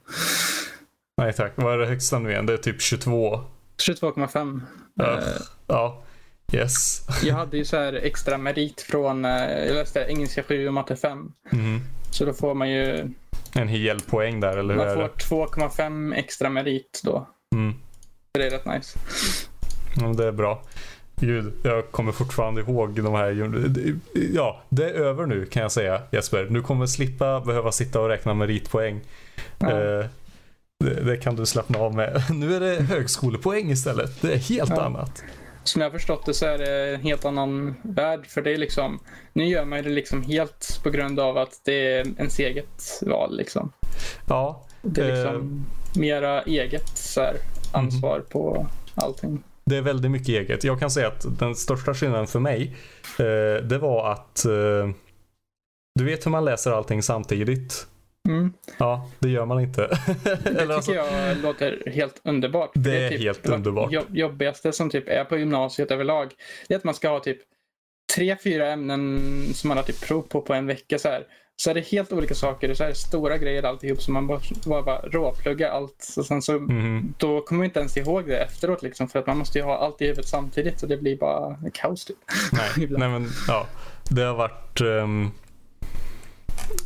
Nej 1.16 1.32
tack, 1.32 1.52
vad 1.56 1.74
är 1.74 1.78
det 1.78 1.86
högsta 1.86 2.18
nu 2.18 2.30
igen? 2.30 2.46
Det 2.46 2.52
är 2.52 2.56
typ 2.56 2.82
22. 2.82 3.40
22,5. 3.78 4.60
Ja. 4.94 5.18
Eh, 5.18 5.24
Ja, 5.66 6.02
yes. 6.52 7.06
Jag 7.22 7.34
hade 7.34 7.56
ju 7.56 7.64
så 7.64 7.76
här 7.76 7.92
extra 7.92 8.38
merit 8.38 8.80
från, 8.80 9.24
eh, 9.24 9.66
jag 9.66 9.74
läste 9.74 10.00
engelska 10.08 10.42
7 10.42 10.66
och 10.66 10.74
matte 10.74 10.96
5. 10.96 11.32
Mhm. 11.50 11.80
Så 12.10 12.24
då 12.24 12.32
får 12.32 12.54
man 12.54 12.70
ju, 12.70 13.10
En 13.54 13.68
hel 13.68 14.00
poäng 14.00 14.40
där, 14.40 14.56
eller 14.56 14.74
hur 14.74 14.84
man 14.84 14.94
får 14.94 15.02
det? 15.02 15.08
2,5 15.08 16.14
extra 16.14 16.50
merit 16.50 17.00
då. 17.04 17.28
Mm. 17.54 17.74
Det 18.32 18.46
är 18.46 18.50
rätt 18.50 18.66
nice. 18.66 18.98
Ja, 19.96 20.06
det 20.06 20.26
är 20.26 20.32
bra. 20.32 20.62
Gud, 21.20 21.52
jag 21.62 21.90
kommer 21.90 22.12
fortfarande 22.12 22.60
ihåg 22.60 23.02
de 23.02 23.14
här. 23.14 23.50
Ja, 24.34 24.62
det 24.68 24.84
är 24.90 24.94
över 24.94 25.26
nu 25.26 25.46
kan 25.46 25.62
jag 25.62 25.72
säga 25.72 26.02
Jesper. 26.12 26.44
Du 26.44 26.62
kommer 26.62 26.86
slippa 26.86 27.40
behöva 27.40 27.72
sitta 27.72 28.00
och 28.00 28.08
räkna 28.08 28.34
meritpoäng. 28.34 29.00
Ja. 29.58 29.70
Eh, 29.70 30.06
det, 30.84 31.00
det 31.04 31.16
kan 31.16 31.36
du 31.36 31.46
slappna 31.46 31.78
av 31.78 31.94
med. 31.94 32.22
Nu 32.34 32.54
är 32.56 32.60
det 32.60 32.82
högskolepoäng 32.82 33.70
istället. 33.70 34.22
Det 34.22 34.32
är 34.32 34.36
helt 34.38 34.70
Ja. 34.70 34.82
annat. 34.82 35.22
Som 35.64 35.82
jag 35.82 35.90
har 35.90 35.98
förstått 35.98 36.26
det 36.26 36.34
så 36.34 36.46
är 36.46 36.58
det 36.58 36.94
en 36.94 37.00
helt 37.00 37.24
annan 37.24 37.74
värld. 37.82 38.26
För 38.26 38.42
det 38.42 38.52
är 38.52 38.58
liksom, 38.58 38.98
nu 39.32 39.44
gör 39.44 39.64
man 39.64 39.82
det 39.82 39.88
liksom 39.90 40.22
helt 40.22 40.80
på 40.82 40.90
grund 40.90 41.20
av 41.20 41.36
att 41.38 41.60
det 41.64 41.86
är 41.92 42.06
ens 42.18 42.38
eget 42.38 43.02
val. 43.02 43.36
Liksom. 43.36 43.72
Ja, 44.28 44.62
Det 44.82 45.00
är 45.02 45.10
Eh. 45.10 45.16
liksom 45.16 45.64
mera 45.96 46.42
eget 46.42 46.98
så 46.98 47.20
här, 47.20 47.36
ansvar 47.72 48.20
på 48.20 48.66
allting. 48.94 49.42
Det 49.66 49.76
är 49.76 49.82
väldigt 49.82 50.10
mycket 50.10 50.28
eget. 50.28 50.64
Jag 50.64 50.80
kan 50.80 50.90
säga 50.90 51.08
att 51.08 51.38
den 51.38 51.54
största 51.54 51.94
skillnaden 51.94 52.26
för 52.26 52.40
mig, 52.40 52.76
eh, 53.18 53.64
det 53.64 53.78
var 53.78 54.12
att 54.12 54.44
eh, 54.44 54.88
du 55.98 56.04
vet 56.04 56.26
hur 56.26 56.30
man 56.30 56.44
läser 56.44 56.70
allting 56.70 57.02
samtidigt. 57.02 57.86
Mm. 58.28 58.52
Ja, 58.78 59.10
det 59.18 59.28
gör 59.28 59.46
man 59.46 59.60
inte. 59.60 59.98
Det 60.44 60.62
alltså- 60.74 60.92
tycker 60.92 61.04
jag 61.04 61.36
låter 61.38 61.82
helt 61.90 62.20
underbart. 62.24 62.72
För 62.72 62.80
Det 62.80 63.04
är 63.04 63.10
typ 63.10 63.20
helt 63.20 63.46
underbart. 63.48 63.92
jobb- 63.92 64.16
jobbigaste 64.16 64.72
som 64.72 64.90
typ 64.90 65.08
är 65.08 65.24
på 65.24 65.36
gymnasiet 65.38 65.90
överlag. 65.90 66.32
Det 66.68 66.74
är 66.74 66.78
att 66.78 66.84
man 66.84 66.94
ska 66.94 67.08
ha 67.08 67.20
typ 67.20 67.38
tre, 68.14 68.36
fyra 68.44 68.72
ämnen 68.72 69.20
som 69.54 69.68
man 69.68 69.76
har 69.76 69.84
typ 69.84 70.00
prov 70.00 70.22
på 70.22 70.40
på 70.40 70.54
en 70.54 70.66
vecka. 70.66 70.98
Så, 70.98 71.08
här. 71.08 71.26
Så 71.56 71.70
är 71.70 71.74
det 71.74 71.80
helt 71.86 72.12
olika 72.12 72.34
saker. 72.34 72.74
Så 72.74 72.84
är 72.84 72.88
det 72.88 72.94
stora 72.94 73.38
grejer 73.38 73.62
alltihop. 73.62 74.02
Så 74.02 74.10
man 74.12 74.26
bara, 74.26 74.40
bara, 74.66 74.82
bara 74.82 74.98
råpluggar 74.98 75.70
allt. 75.70 76.14
Och 76.16 76.26
sen 76.26 76.42
så, 76.42 76.52
Mhm. 76.58 77.14
Då 77.18 77.40
kommer 77.40 77.58
man 77.58 77.64
inte 77.64 77.80
ens 77.80 77.96
ihåg 77.96 78.26
det 78.26 78.38
efteråt. 78.38 78.82
Liksom, 78.82 79.08
för 79.08 79.18
att 79.18 79.26
man 79.26 79.38
måste 79.38 79.58
ju 79.58 79.64
ha 79.64 79.76
allt 79.78 80.02
i 80.02 80.04
huvudet 80.06 80.28
samtidigt. 80.28 80.80
Så 80.80 80.86
det 80.86 80.96
blir 80.96 81.16
bara 81.16 81.56
kaos. 81.74 82.04
Typ. 82.04 82.16
Nej, 82.52 82.88
nej 82.98 83.08
men 83.08 83.28
ja. 83.48 83.66
Det 84.10 84.22
har 84.22 84.34
varit... 84.34 84.80
ehm, 84.80 85.30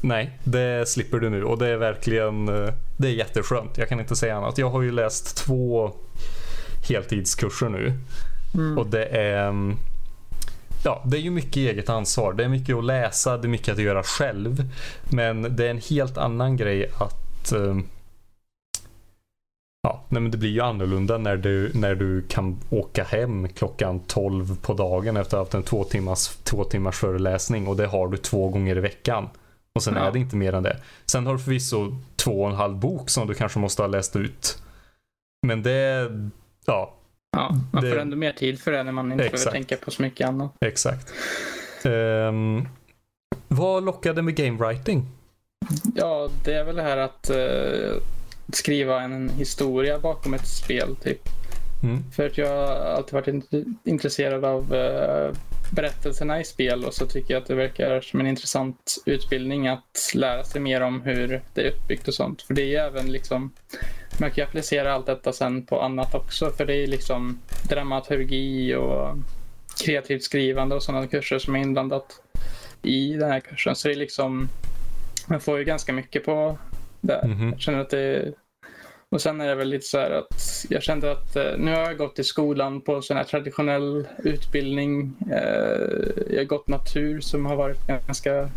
nej, 0.03 0.39
det 0.45 0.89
slipper 0.89 1.19
du 1.19 1.31
nu 1.31 1.45
och 1.45 1.59
det 1.59 1.69
är 1.69 1.77
verkligen... 1.77 2.49
eh, 2.49 2.73
det 2.99 3.09
är 3.09 3.13
jätteskönt. 3.13 3.79
Jag 3.79 3.89
kan 3.89 4.01
inte 4.01 4.17
säga 4.17 4.37
annat. 4.37 4.59
Jag 4.59 4.71
har 4.71 4.83
ju 4.83 4.91
läst 4.93 5.37
två 5.37 5.93
heltidskurser 6.89 7.69
nu 7.69 7.93
Mm. 8.55 8.79
och 8.79 8.87
det 8.87 9.05
är... 9.05 9.77
Ja, 10.85 11.03
det 11.07 11.17
är 11.17 11.21
ju 11.21 11.31
mycket 11.31 11.57
eget 11.57 11.89
ansvar. 11.89 12.33
Det 12.33 12.45
är 12.45 12.49
mycket 12.49 12.77
att 12.77 12.85
läsa, 12.85 13.37
det 13.37 13.47
är 13.47 13.49
mycket 13.49 13.73
att 13.75 13.83
göra 13.83 14.03
själv. 14.03 14.65
Men 15.13 15.57
det 15.57 15.67
är 15.67 15.71
en 15.71 15.81
helt 15.91 16.19
annan 16.19 16.57
grej 16.57 16.91
att... 16.99 17.53
ehm, 17.53 17.87
Ja, 19.83 20.05
nej 20.09 20.23
men 20.23 20.31
det 20.31 20.39
blir 20.39 20.51
ju 20.51 20.61
annorlunda 20.61 21.19
när 21.19 21.37
du, 21.37 21.71
när 21.75 21.95
du 21.95 22.23
kan 22.29 22.57
åka 22.71 23.05
hem 23.05 23.49
klockan 23.49 24.01
12 24.01 24.57
på 24.63 24.75
dagen 24.75 25.17
efter 25.17 25.27
att 25.27 25.33
ha 25.33 25.39
haft 25.39 25.55
en 25.55 25.63
två 25.63 25.85
timmars, 25.85 26.29
två 26.29 26.65
timmars 26.65 26.97
föreläsning 26.97 27.67
och 27.69 27.77
det 27.77 27.87
har 27.87 28.09
du 28.09 28.17
två 28.17 28.49
gånger 28.49 28.77
i 28.77 28.81
veckan. 28.81 29.29
Och 29.75 29.83
sen 29.83 29.95
Ja. 29.97 30.01
är 30.07 30.13
det 30.13 30.19
inte 30.19 30.37
mer 30.37 30.53
än 30.53 30.63
det. 30.63 30.77
Sen 31.07 31.27
har 31.27 31.33
du 31.33 31.39
förvisso 31.39 31.97
två 32.17 32.43
och 32.43 32.51
en 32.51 32.57
halv 32.57 32.77
bok 32.77 33.11
som 33.11 33.27
du 33.27 33.35
kanske 33.35 33.59
måste 33.59 33.83
ha 33.83 33.87
läst 33.87 34.17
ut. 34.17 34.63
Men 35.47 35.63
det, 35.63 36.11
ja, 36.67 36.95
Ja, 37.37 37.55
man 37.73 37.85
Det- 37.85 37.91
får 37.91 37.99
ändå 37.99 38.17
mer 38.17 38.33
tid 38.33 38.61
för 38.61 38.73
det 38.73 38.83
när 38.83 38.93
man 38.93 39.13
inte 39.13 39.25
Exakt. 39.25 39.43
behöver 39.45 39.53
tänka 39.53 39.77
på 39.85 39.91
så 39.91 40.03
mycket 40.03 40.29
annat. 40.29 40.53
Exakt. 40.61 41.13
Ehm, 41.85 42.69
vad 43.49 43.85
lockade 43.85 44.23
med 44.23 44.35
game 44.35 44.59
writing? 44.67 45.07
Ja, 45.95 46.29
det 46.45 46.53
är 46.55 46.65
väl 46.65 46.77
det 46.77 46.83
här 46.83 46.97
att 46.97 47.31
eh, 47.31 48.03
skriva 48.53 49.03
en 49.03 49.29
historia 49.29 49.99
bakom 49.99 50.35
ett 50.35 50.47
spel 50.47 50.97
typ. 50.97 51.21
Mm. 51.83 52.03
För 52.17 52.27
att 52.27 52.39
jag 52.39 52.49
har 52.49 52.75
alltid 52.77 53.15
varit 53.15 53.27
int- 53.27 53.75
intresserad 53.85 54.45
av 54.45 54.75
eh, 54.75 55.31
berättelserna 55.75 56.41
i 56.41 56.45
spel 56.45 56.85
och 56.85 56.95
så 56.95 57.07
tycker 57.07 57.35
jag 57.35 57.41
att 57.41 57.47
det 57.49 57.55
verkar 57.55 58.01
som 58.01 58.21
en 58.21 58.27
intressant 58.27 58.97
utbildning 59.07 59.69
att 59.69 60.13
lära 60.15 60.45
sig 60.45 60.61
mer 60.61 60.81
om 60.81 61.01
hur 61.03 61.43
det 61.55 61.67
är 61.67 61.71
uppbyggt 61.71 62.09
och 62.09 62.15
sånt. 62.15 62.43
För 62.43 62.55
det 62.55 62.63
är 62.63 62.67
ju 62.67 62.75
även 62.77 63.13
liksom, 63.13 63.51
man 64.21 64.31
kan 64.31 64.43
ju 64.43 64.49
applicera 64.49 64.93
allt 64.93 65.07
detta 65.07 65.33
sen 65.33 65.67
på 65.67 65.81
annat 65.81 66.15
också 66.15 66.51
för 66.51 66.67
det 66.67 66.75
är 66.75 66.87
liksom 66.87 67.39
dramaturgi 67.69 68.75
och 68.75 69.17
kreativt 69.85 70.23
skrivande 70.23 70.75
och 70.75 70.83
sådana 70.83 71.07
kurser 71.07 71.39
som 71.39 71.57
är 71.57 71.61
inblandat 71.61 72.23
i 72.83 73.13
den 73.13 73.31
här 73.31 73.41
kursen. 73.41 73.77
Så 73.77 73.89
det 73.89 73.95
är 73.95 73.99
liksom, 73.99 74.49
man 75.27 75.41
får 75.41 75.59
ju 75.59 75.65
ganska 75.65 75.93
mycket 75.93 76.25
på 76.25 76.59
det. 77.01 77.25
Mhm. 77.27 77.51
Jag 77.51 77.61
känner 77.61 77.79
att 77.79 77.91
det 77.91 78.33
och 79.11 79.21
sen 79.21 79.41
är 79.41 79.49
det 79.49 79.55
väl 79.55 79.69
lite 79.69 79.87
så 79.87 79.99
här 79.99 80.11
att 80.11 80.67
jag 80.69 80.83
kände 80.83 81.13
att 81.13 81.37
eh, 81.37 81.59
nu 81.59 81.71
har 81.71 81.81
jag 81.81 81.97
gått 81.97 82.19
i 82.19 82.25
skolan 82.25 82.81
på 82.81 83.03
sån 83.03 83.17
här 83.17 83.25
traditionell 83.25 84.07
utbildning. 84.19 85.15
Eh, 85.31 86.25
jag 86.31 86.39
har 86.39 86.45
gått 86.45 86.69
natur 86.69 87.21
som 87.21 87.47
har 87.47 87.57
varit 87.57 87.87
ganska 87.87 88.51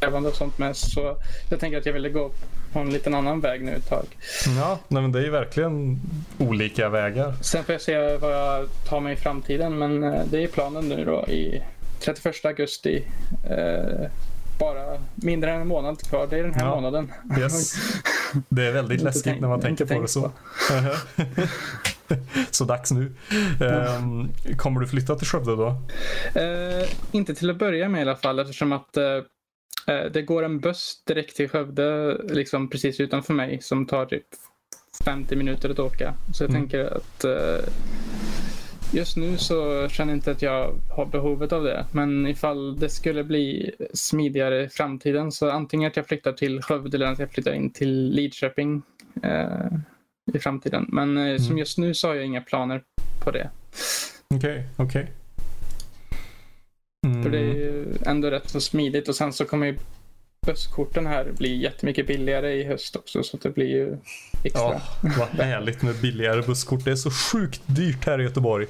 krävande 0.00 0.28
och 0.28 0.34
sånt 0.34 0.58
med. 0.58 0.76
Så 0.76 1.16
jag 1.50 1.60
tänker 1.60 1.78
att 1.78 1.86
jag 1.86 1.92
ville 1.92 2.08
gå 2.08 2.30
på 2.72 2.78
en 2.78 2.90
liten 2.90 3.14
annan 3.14 3.40
väg 3.40 3.62
nu 3.64 3.74
ett 3.74 3.88
tag. 3.88 4.04
Ja, 4.58 4.78
nej, 4.88 5.02
men 5.02 5.12
det 5.12 5.18
är 5.18 5.22
ju 5.22 5.30
verkligen 5.30 6.00
olika 6.38 6.88
vägar. 6.88 7.34
Sen 7.42 7.64
får 7.64 7.72
jag 7.72 7.82
se 7.82 8.16
vad 8.16 8.32
jag 8.32 8.68
tar 8.88 9.00
mig 9.00 9.12
i 9.12 9.16
framtiden. 9.16 9.78
Men 9.78 10.04
eh, 10.04 10.20
det 10.30 10.42
är 10.44 10.48
planen 10.48 10.88
nu 10.88 11.04
då 11.04 11.26
i 11.28 11.62
31 12.00 12.44
augusti. 12.44 13.04
Eh, 13.50 14.10
bara 14.58 14.98
mindre 15.14 15.52
än 15.52 15.60
en 15.60 15.66
månad 15.68 16.00
kvar. 16.08 16.26
Det 16.30 16.38
är 16.38 16.42
den 16.42 16.54
här 16.54 16.64
Ja. 16.66 16.74
månaden. 16.74 17.12
Yes. 17.38 17.74
Det 18.48 18.66
är 18.66 18.72
väldigt 18.72 19.02
läskigt 19.02 19.24
tänkt- 19.24 19.40
när 19.40 19.48
man 19.48 19.60
tänker 19.60 19.84
på 19.84 20.00
det 20.00 20.08
så. 20.08 20.30
så 22.50 22.64
dags 22.64 22.90
nu. 22.92 23.12
Ehm, 23.60 24.28
kommer 24.56 24.80
du 24.80 24.86
flytta 24.86 25.14
till 25.14 25.26
Skövde 25.26 25.56
då? 25.56 25.66
Eh, 26.40 26.88
inte 27.12 27.34
till 27.34 27.50
att 27.50 27.56
börja 27.58 27.88
med 27.88 27.98
i 27.98 28.02
alla 28.02 28.16
fall 28.16 28.38
eftersom 28.38 28.72
att 28.72 28.96
eh, 28.96 29.04
det 29.86 30.22
går 30.22 30.42
en 30.42 30.60
buss 30.60 31.02
direkt 31.06 31.36
till 31.36 31.48
Skövde 31.48 32.16
liksom 32.28 32.70
precis 32.70 33.00
utanför 33.00 33.34
mig 33.34 33.58
som 33.62 33.86
tar 33.86 34.06
typ 34.06 34.24
50 35.04 35.36
minuter 35.36 35.70
att 35.70 35.78
åka. 35.78 36.14
Så 36.34 36.44
jag 36.44 36.50
Mm. 36.50 36.62
tänker 36.62 36.84
att 36.84 37.24
eh, 37.24 37.64
just 38.92 39.16
nu 39.16 39.36
så 39.38 39.88
känner 39.88 40.12
jag 40.12 40.16
inte 40.16 40.30
att 40.30 40.42
jag 40.42 40.74
har 40.90 41.06
behovet 41.06 41.52
av 41.52 41.64
det. 41.64 41.84
Men 41.92 42.26
ifall 42.26 42.78
det 42.78 42.88
skulle 42.88 43.24
bli 43.24 43.70
smidigare 43.94 44.62
i 44.64 44.68
framtiden 44.68 45.32
så 45.32 45.50
antingen 45.50 45.88
att 45.90 45.96
jag 45.96 46.06
flyttar 46.06 46.32
till 46.32 46.62
Skövde 46.62 46.96
eller 46.96 47.06
att 47.06 47.18
jag 47.18 47.30
flyttar 47.30 47.52
in 47.52 47.70
till 47.72 48.10
Lidköping 48.10 48.82
eh, 49.22 49.66
i 50.34 50.38
framtiden. 50.38 50.86
Men 50.88 51.16
eh, 51.16 51.36
som 51.36 51.46
Mm. 51.46 51.58
just 51.58 51.78
nu 51.78 51.94
så 51.94 52.08
har 52.08 52.14
jag 52.14 52.24
inga 52.24 52.40
planer 52.40 52.82
på 53.24 53.30
det. 53.30 53.50
Okej, 54.34 54.66
okej. 54.76 55.10
För 57.22 57.30
det 57.30 57.38
är 57.38 57.42
Mm. 57.42 57.56
ju 57.56 57.94
ändå 58.06 58.30
rätt 58.30 58.50
så 58.50 58.60
smidigt 58.60 59.08
och 59.08 59.16
sen 59.16 59.32
så 59.32 59.44
kommer 59.44 59.66
ju 59.66 59.78
busskorten 60.46 61.06
här 61.06 61.24
bli 61.36 61.62
jättemycket 61.62 62.06
billigare 62.06 62.52
i 62.52 62.64
höst 62.64 62.96
också 62.96 63.22
så 63.22 63.36
det 63.36 63.50
blir 63.50 63.66
ju 63.66 63.96
extra. 64.44 64.62
Ja, 64.62 64.80
vad 65.36 65.46
härligt 65.46 65.82
med 65.82 65.94
billigare 65.94 66.42
busskort. 66.42 66.84
Det 66.84 66.90
är 66.90 66.96
så 66.96 67.10
sjukt 67.10 67.60
dyrt 67.66 68.06
här 68.06 68.20
i 68.20 68.24
Göteborg. 68.24 68.66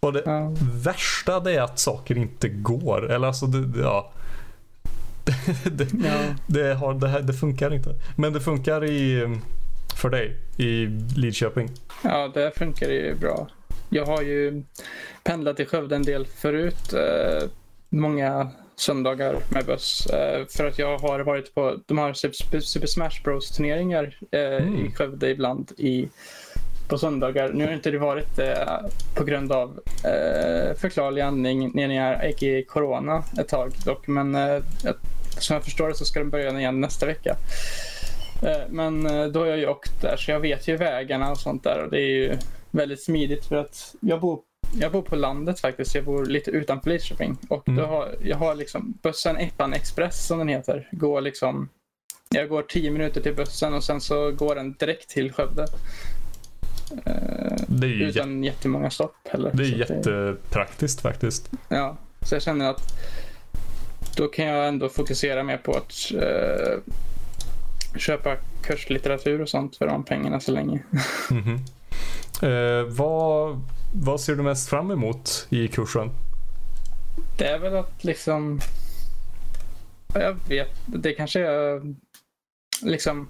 Och 0.00 0.12
det 0.12 0.22
Ja. 0.26 0.54
värsta 0.74 1.40
det 1.40 1.52
är 1.52 1.62
att 1.62 1.78
saker 1.78 2.18
inte 2.18 2.48
går. 2.48 3.12
Eller 3.12 3.26
alltså, 3.26 3.46
det, 3.46 3.80
ja. 3.80 4.12
det, 5.64 5.88
Ja. 6.04 6.20
det, 6.46 6.74
har, 6.74 6.94
det, 6.94 7.08
här, 7.08 7.20
det 7.20 7.32
funkar 7.34 7.74
inte. 7.74 7.90
Men 8.16 8.32
det 8.32 8.40
funkar 8.40 8.84
i, 8.84 9.26
för 10.00 10.10
dig 10.10 10.36
i 10.56 10.86
Lidköping. 11.16 11.70
ja, 12.04 12.30
det 12.34 12.58
funkar 12.58 12.88
ju 12.88 13.14
bra. 13.14 13.48
Jag 13.88 14.06
har 14.06 14.22
ju 14.22 14.62
pendlat 15.24 15.56
till 15.56 15.66
Skövde 15.66 15.96
en 15.96 16.02
del 16.02 16.26
förut. 16.26 16.94
Många 17.94 18.48
söndagar 18.76 19.36
med 19.48 19.66
buss. 19.66 20.06
Eh, 20.06 20.46
för 20.46 20.66
att 20.66 20.78
jag 20.78 20.98
har 20.98 21.20
varit 21.20 21.54
på, 21.54 21.76
de 21.86 21.98
har 21.98 22.12
Super, 22.12 22.60
Super 22.60 22.86
Smash 22.86 23.22
Bros 23.24 23.50
turneringar 23.50 24.18
eh, 24.30 24.40
Mm. 24.40 24.86
i 24.86 24.90
Skövde 24.90 25.30
ibland 25.30 25.72
i, 25.78 26.08
på 26.88 26.98
söndagar. 26.98 27.52
Nu 27.52 27.66
har 27.66 27.72
inte 27.72 27.90
det 27.90 27.98
varit 27.98 28.38
eh, 28.38 28.78
på 29.16 29.24
grund 29.24 29.52
av 29.52 29.80
eh, 30.04 30.76
förklarlig 30.76 31.22
anledningar, 31.22 32.14
a.k.a. 32.14 32.62
corona 32.68 33.24
ett 33.38 33.48
tag 33.48 33.72
dock. 33.84 34.06
Men 34.06 34.36
som 35.38 35.54
jag 35.54 35.64
förstår 35.64 35.88
det 35.88 35.94
så 35.94 36.04
ska 36.04 36.20
de 36.20 36.30
börja 36.30 36.58
igen 36.58 36.80
nästa 36.80 37.06
vecka. 37.06 37.36
Men 38.68 39.02
då 39.32 39.40
har 39.40 39.46
jag 39.46 39.58
ju 39.58 39.66
åkt 39.66 40.02
där 40.02 40.16
så 40.16 40.30
jag 40.30 40.40
vet 40.40 40.68
ju 40.68 40.76
vägarna 40.76 41.30
och 41.30 41.38
sånt 41.38 41.64
där 41.64 41.82
och 41.84 41.90
det 41.90 42.00
är 42.00 42.08
ju 42.08 42.36
väldigt 42.70 43.02
smidigt 43.02 43.44
för 43.46 43.56
att 43.56 43.94
jag 44.00 44.20
bor, 44.20 44.38
jag 44.80 44.92
bor 44.92 45.02
på 45.02 45.16
landet 45.16 45.60
faktiskt. 45.60 45.94
Jag 45.94 46.04
bor 46.04 46.26
lite 46.26 46.50
utanför 46.50 46.90
Lidköping 46.90 47.36
och 47.48 47.68
Mm. 47.68 47.84
har, 47.84 48.14
jag 48.22 48.36
har 48.36 48.54
liksom 48.54 48.94
bussen 49.02 49.36
Eppan 49.36 49.72
Express 49.72 50.26
som 50.26 50.38
den 50.38 50.48
heter. 50.48 50.88
Går 50.92 51.20
liksom, 51.20 51.68
jag 52.28 52.48
går 52.48 52.62
10 52.62 52.90
minuter 52.90 53.20
till 53.20 53.34
bussen 53.34 53.74
och 53.74 53.84
sen 53.84 54.00
så 54.00 54.30
går 54.30 54.54
den 54.54 54.72
direkt 54.72 55.08
till 55.10 55.32
Skövde. 55.32 55.62
Eh, 57.06 57.56
Det 57.68 57.86
är 57.86 57.90
ju 57.90 58.06
jätte, 58.06 58.18
utan 58.18 58.44
jättemånga 58.44 58.90
stopp 58.90 59.14
heller. 59.28 59.50
det 59.54 59.62
är 59.64 59.78
jättepraktiskt 59.78 61.00
faktiskt. 61.00 61.50
Ja, 61.68 61.96
så 62.22 62.34
jag 62.34 62.42
känner 62.42 62.70
att 62.70 62.82
då 64.16 64.28
kan 64.28 64.44
jag 64.46 64.68
ändå 64.68 64.88
fokusera 64.88 65.42
mer 65.42 65.56
på 65.56 65.72
att 65.72 65.92
eh, 66.22 66.78
köpa 67.98 68.36
kurslitteratur 68.62 69.40
och 69.40 69.48
sånt 69.48 69.76
för 69.76 69.86
de 69.86 70.04
pengarna 70.04 70.40
så 70.40 70.52
länge. 70.52 70.82
Mhm. 71.30 71.58
Eh, 72.42 72.82
vad, 72.88 73.60
vad 73.94 74.20
ser 74.20 74.34
du 74.36 74.42
mest 74.42 74.68
fram 74.68 74.90
emot 74.90 75.46
i 75.50 75.68
kursen? 75.68 76.10
Det 77.38 77.46
är 77.46 77.58
väl 77.58 77.76
att 77.76 78.04
liksom... 78.04 78.60
Jag 80.14 80.36
vet, 80.48 80.70
det 80.86 81.12
kanske 81.12 81.40
är 81.40 81.94
liksom... 82.82 83.28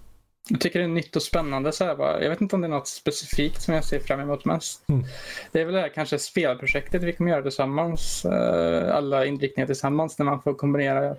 Jag 0.48 0.60
tycker 0.60 0.78
det 0.78 0.84
är 0.84 0.88
nytt 0.88 1.16
och 1.16 1.22
spännande. 1.22 1.72
Så 1.72 1.84
här, 1.84 1.96
bara. 1.96 2.22
Jag 2.22 2.30
vet 2.30 2.40
inte 2.40 2.56
om 2.56 2.62
det 2.62 2.66
är 2.66 2.70
något 2.70 2.88
specifikt 2.88 3.62
som 3.62 3.74
jag 3.74 3.84
ser 3.84 4.00
fram 4.00 4.20
emot 4.20 4.44
mest. 4.44 4.88
Mm. 4.88 5.04
Det 5.52 5.60
är 5.60 5.64
väl 5.64 5.74
det 5.74 5.80
här 5.80 5.88
kanske 5.88 6.18
spelprojektet 6.18 7.02
vi 7.02 7.12
kommer 7.12 7.30
göra 7.30 7.42
tillsammans. 7.42 8.24
eh, 8.24 8.96
Alla 8.96 9.26
inriktningar 9.26 9.66
tillsammans 9.66 10.18
när 10.18 10.26
man 10.26 10.42
får 10.42 10.54
kombinera, 10.54 11.16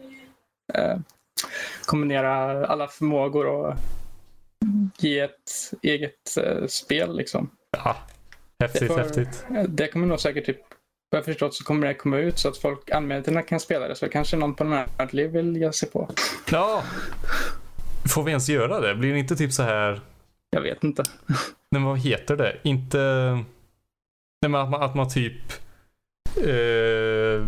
eh, 0.74 0.98
kombinera 1.86 2.66
alla 2.68 2.88
förmågor 2.88 3.46
och 3.46 3.76
ge 4.98 5.20
ett 5.20 5.52
eget 5.82 6.38
eh, 6.38 6.68
spel. 6.68 7.18
Liksom. 7.18 7.50
Ja, 7.72 7.96
häftigt, 8.60 8.88
får- 8.88 8.98
häftigt. 8.98 9.46
Det 9.70 9.88
kommer 9.88 10.08
nog 10.08 10.20
säkert 10.20 10.46
typ 10.46 10.58
vad 11.10 11.18
jag 11.18 11.26
förstått 11.26 11.54
så 11.54 11.64
kommer 11.64 11.88
det 11.88 11.94
komma 11.94 12.18
ut 12.18 12.40
så 12.40 12.48
att 12.50 12.58
folk, 12.58 12.92
användarna 12.92 13.42
kan 13.42 13.60
spela 13.60 13.88
det. 13.88 13.96
Så 13.96 14.10
kanske 14.10 14.38
någon 14.38 14.56
på 14.56 14.64
Nördliv 14.64 15.30
vill 15.32 15.58
ge 15.58 15.72
sig 15.74 15.90
på. 15.90 16.10
Ja. 16.52 16.84
Får 18.14 18.24
vi 18.24 18.32
ens 18.32 18.50
göra 18.50 18.80
det? 18.80 18.96
Blir 18.96 19.14
det 19.14 19.20
inte 19.20 19.36
typ 19.36 19.54
så 19.54 19.64
här 19.64 20.02
Jag 20.50 20.62
vet 20.62 20.84
inte. 20.84 21.04
Nej 21.28 21.82
men 21.82 21.84
vad 21.84 22.00
heter 22.00 22.36
det? 22.38 22.58
Inte... 22.64 22.98
Nej 24.42 24.50
men 24.52 24.56
att 24.62 24.70
man, 24.70 24.82
att 24.84 24.96
man 24.96 25.10
typ... 25.10 25.34
Eh, 26.44 27.48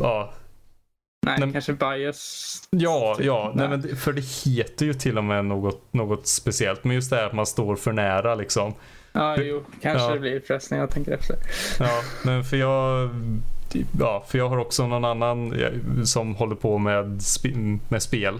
ja, 0.00 0.32
Nej, 1.26 1.38
Nej, 1.40 1.52
kanske 1.52 1.72
bias. 1.72 2.62
ja, 2.70 3.14
Typ, 3.16 3.26
ja 3.26 3.52
nej, 3.54 3.68
nej. 3.68 3.78
men 3.78 3.96
för 3.96 4.12
det 4.12 4.22
heter 4.44 4.86
ju 4.86 4.94
till 4.94 5.18
och 5.18 5.24
med 5.24 5.44
något, 5.44 5.92
något 5.92 6.26
speciellt. 6.26 6.84
Men 6.84 6.94
just 6.94 7.10
det 7.10 7.16
här 7.16 7.26
att 7.26 7.32
man 7.32 7.46
står 7.46 7.76
för 7.76 7.92
nära 7.92 8.34
liksom. 8.34 8.74
Ja, 9.12 9.36
jo, 9.40 9.62
kanske 9.82 10.04
Ja. 10.08 10.14
det 10.14 10.20
blir 10.20 10.40
förresten. 10.40 10.78
Jag 10.78 10.90
tänker 10.90 11.12
efter. 11.12 11.36
Ja, 11.78 12.00
men 12.24 12.44
för 12.44 12.56
jag... 12.56 13.10
Ja, 14.00 14.24
för 14.28 14.38
jag 14.38 14.48
har 14.48 14.56
också 14.58 14.86
någon 14.86 15.04
annan 15.04 15.54
som 16.04 16.34
håller 16.34 16.54
på 16.56 16.78
med, 16.78 17.04
sp- 17.06 17.78
med 17.88 18.02
spel. 18.02 18.34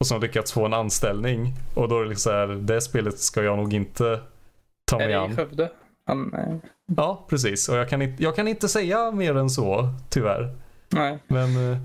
Och 0.00 0.06
som 0.06 0.14
har 0.14 0.22
lyckats 0.22 0.52
få 0.52 0.66
en 0.66 0.74
anställning. 0.74 1.52
Och 1.74 1.88
då 1.88 1.98
är 1.98 2.02
det 2.02 2.08
liksom 2.08 2.30
så 2.30 2.36
här, 2.36 2.46
det 2.46 2.80
spelet 2.80 3.18
ska 3.18 3.42
jag 3.42 3.56
nog 3.56 3.74
inte 3.74 4.20
ta 4.90 4.96
Är 4.96 4.98
mig 4.98 5.06
det 5.08 5.12
i 5.12 5.16
an. 5.16 5.36
Skövde? 5.36 5.70
Han, 6.06 6.34
Ja, 6.96 7.26
precis. 7.30 7.68
Och 7.68 7.76
jag 7.76 7.88
kan, 7.88 8.02
inte, 8.02 8.22
jag 8.22 8.36
kan 8.36 8.48
inte 8.48 8.68
säga 8.68 9.10
mer 9.10 9.36
än 9.36 9.50
så, 9.50 9.88
tyvärr. 10.08 10.54
nej, 10.88 11.18
Men 11.26 11.72
eh, 11.72 11.78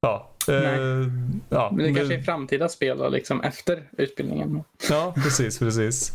ja. 0.00 0.30
eh, 0.48 0.54
Nej. 0.54 1.10
ja, 1.48 1.70
men 1.72 1.86
det 1.86 1.94
kanske 1.94 2.14
är 2.14 2.22
framtida 2.22 2.68
spel 2.68 2.98
då, 2.98 3.08
liksom 3.08 3.40
efter 3.40 3.82
utbildningen. 3.98 4.62
ja, 4.90 5.12
precis, 5.16 5.58
precis. 5.58 6.12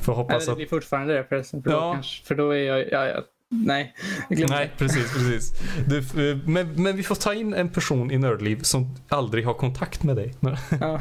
Får 0.00 0.12
hoppas 0.14 0.42
Eller 0.42 0.52
det 0.52 0.56
blir 0.56 0.66
fortfarande 0.66 1.14
det 1.14 1.24
förresten. 1.24 1.62
För, 1.62 1.70
Ja. 1.70 1.76
då, 1.76 1.92
kanske, 1.92 2.26
för 2.26 2.34
då 2.34 2.50
är 2.50 2.58
jag, 2.62 2.78
ja, 2.92 3.06
jag 3.06 3.22
nej. 3.48 3.94
Nej, 4.28 4.70
precis, 4.78 5.12
precis. 5.12 5.52
Du, 5.86 6.30
eh, 6.30 6.36
men, 6.44 6.82
men 6.82 6.96
vi 6.96 7.02
får 7.02 7.14
ta 7.14 7.34
in 7.34 7.54
en 7.54 7.68
person 7.68 8.10
i 8.10 8.18
Nördliv 8.18 8.62
som 8.62 8.96
aldrig 9.08 9.46
har 9.46 9.54
kontakt 9.54 10.02
med 10.02 10.16
dig. 10.16 10.34
Ja. 10.80 11.00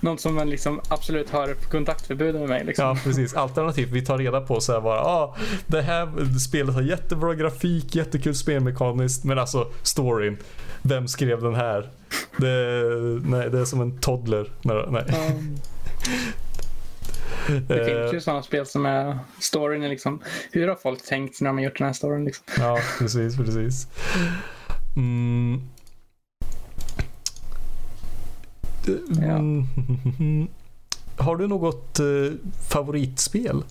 Någon 0.00 0.18
som 0.18 0.34
man 0.34 0.50
liksom 0.50 0.80
absolut 0.88 1.30
har 1.30 1.54
kontaktförbud 1.70 2.34
med 2.34 2.48
mig. 2.48 2.64
Liksom. 2.64 2.84
Ja, 2.86 2.96
precis. 3.04 3.34
Alternativt, 3.34 3.88
vi 3.90 4.04
tar 4.04 4.18
reda 4.18 4.40
på 4.40 4.60
så 4.60 4.72
här 4.72 4.80
bara, 4.80 5.00
ah, 5.00 5.36
det 5.66 5.82
här 5.82 6.38
spelet 6.38 6.74
har 6.74 6.82
jättebra 6.82 7.34
grafik, 7.34 7.94
jättekul 7.94 8.34
spelmekaniskt, 8.34 9.24
men 9.24 9.38
alltså 9.38 9.70
storyn, 9.82 10.36
vem 10.82 11.08
skrev 11.08 11.42
den 11.42 11.54
här? 11.54 11.90
Det, 12.36 12.72
nej, 13.24 13.50
det 13.50 13.58
är 13.58 13.64
som 13.64 13.80
en 13.80 13.98
toddler. 13.98 14.50
Nej. 14.62 15.04
Um, 15.30 15.56
det 17.68 17.80
Eh, 17.80 17.86
finns 17.86 18.14
ju 18.14 18.20
sådana 18.20 18.42
spel 18.42 18.66
som 18.66 18.86
är 18.86 19.18
storyn 19.40 19.82
är 19.82 19.88
liksom, 19.88 20.22
hur 20.52 20.68
har 20.68 20.76
folk 20.76 21.04
tänkt 21.04 21.40
när 21.40 21.48
de 21.48 21.56
har 21.56 21.64
gjort 21.64 21.78
den 21.78 21.86
här 21.86 21.94
storyn? 21.94 22.24
Liksom? 22.24 22.44
Ja, 22.58 22.78
precis, 22.98 23.36
precis. 23.36 23.86
Mm. 24.96 25.60
Mm. 29.18 30.48
Har 31.16 31.36
du 31.36 31.48
något 31.48 31.98
eh, 31.98 32.06
favoritspel? 32.70 33.62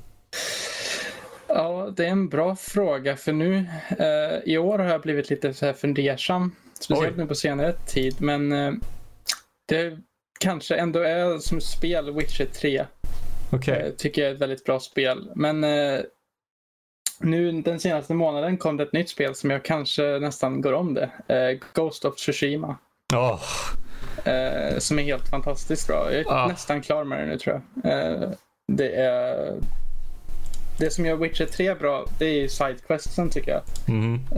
Ja, 1.47 1.93
det 1.97 2.05
är 2.05 2.09
en 2.09 2.29
bra 2.29 2.55
fråga 2.55 3.17
för 3.17 3.33
nu 3.33 3.65
eh, 3.99 4.53
i 4.53 4.57
år 4.57 4.79
har 4.79 4.85
jag 4.85 5.01
blivit 5.01 5.29
lite 5.29 5.53
så 5.53 5.65
här 5.65 5.73
fundersam. 5.73 6.55
Speciellt 6.79 7.15
Oj. 7.17 7.17
nu 7.17 7.27
på 7.27 7.35
senare 7.35 7.73
tid. 7.73 8.15
Men 8.19 8.51
eh, 8.51 8.73
det 9.65 9.97
kanske 10.39 10.75
ändå 10.75 10.99
är 10.99 11.37
som 11.37 11.61
spel 11.61 12.13
Witcher 12.13 12.45
3. 12.45 12.85
Okej. 13.55 13.81
Eh, 13.87 13.91
tycker 13.91 14.21
jag 14.21 14.31
är 14.31 14.35
ett 14.35 14.41
väldigt 14.41 14.63
bra 14.65 14.79
spel. 14.79 15.31
Men 15.35 15.63
eh, 15.63 15.99
nu 17.19 17.51
den 17.61 17.79
senaste 17.79 18.13
månaden 18.13 18.57
kom 18.57 18.77
det 18.77 18.83
ett 18.83 18.93
nytt 18.93 19.09
spel 19.09 19.35
som 19.35 19.49
jag 19.49 19.63
kanske 19.65 20.03
nästan 20.03 20.61
går 20.61 20.73
om 20.73 20.93
det. 20.93 21.09
Eh, 21.27 21.59
Ghost 21.73 22.05
of 22.05 22.15
Tsushima. 22.15 22.77
Åh, 23.13 23.41
Eh, 24.25 24.77
som 24.77 24.99
är 24.99 25.03
helt 25.03 25.29
fantastiskt 25.29 25.87
bra. 25.87 26.11
Jag 26.11 26.19
är 26.19 26.23
Ja. 26.25 26.47
nästan 26.47 26.81
klar 26.81 27.03
med 27.03 27.19
det 27.19 27.25
nu 27.25 27.37
tror 27.37 27.61
jag. 27.83 27.91
Eh, 27.93 28.29
det 28.67 28.89
är... 28.95 29.53
Det 30.79 30.89
som 30.89 31.05
gör 31.05 31.15
Witcher 31.15 31.45
3 31.45 31.75
bra, 31.75 32.05
det 32.19 32.25
är 32.25 32.33
ju 32.41 32.49
sidequesten 32.49 33.29
tycker 33.29 33.51
jag. 33.51 33.61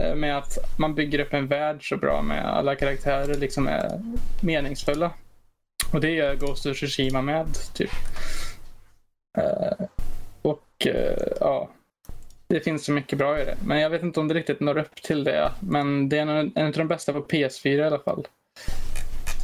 Eh, 0.00 0.14
med 0.14 0.38
att 0.38 0.58
man 0.78 0.94
bygger 0.94 1.18
upp 1.18 1.32
en 1.34 1.46
värld 1.46 1.88
så 1.88 1.96
bra 1.96 2.22
med 2.22 2.44
alla 2.46 2.74
karaktärer 2.74 3.34
liksom 3.34 3.68
är 3.68 4.00
meningsfulla. 4.40 5.10
Och 5.92 6.00
det 6.00 6.10
gör 6.10 6.34
Ghost 6.34 6.66
of 6.66 6.76
Tsushima 6.76 7.22
med, 7.22 7.46
typ. 7.74 7.90
Eh, 9.36 9.86
och 10.42 10.86
eh, 10.86 11.32
ja, 11.40 11.68
det 12.48 12.60
finns 12.60 12.84
så 12.84 12.92
mycket 12.92 13.18
bra 13.18 13.40
i 13.40 13.44
det. 13.44 13.56
Men 13.64 13.80
jag 13.80 13.90
vet 13.90 14.02
inte 14.02 14.20
om 14.20 14.28
det 14.28 14.34
riktigt 14.34 14.60
når 14.60 14.78
upp 14.78 15.02
till 15.02 15.24
det. 15.24 15.52
Men 15.60 16.08
det 16.08 16.18
är 16.18 16.26
en, 16.26 16.52
en 16.54 16.66
av 16.66 16.72
de 16.72 16.88
bästa 16.88 17.12
på 17.12 17.22
PS4 17.22 17.68
i 17.68 17.82
alla 17.82 17.98
fall. 17.98 18.26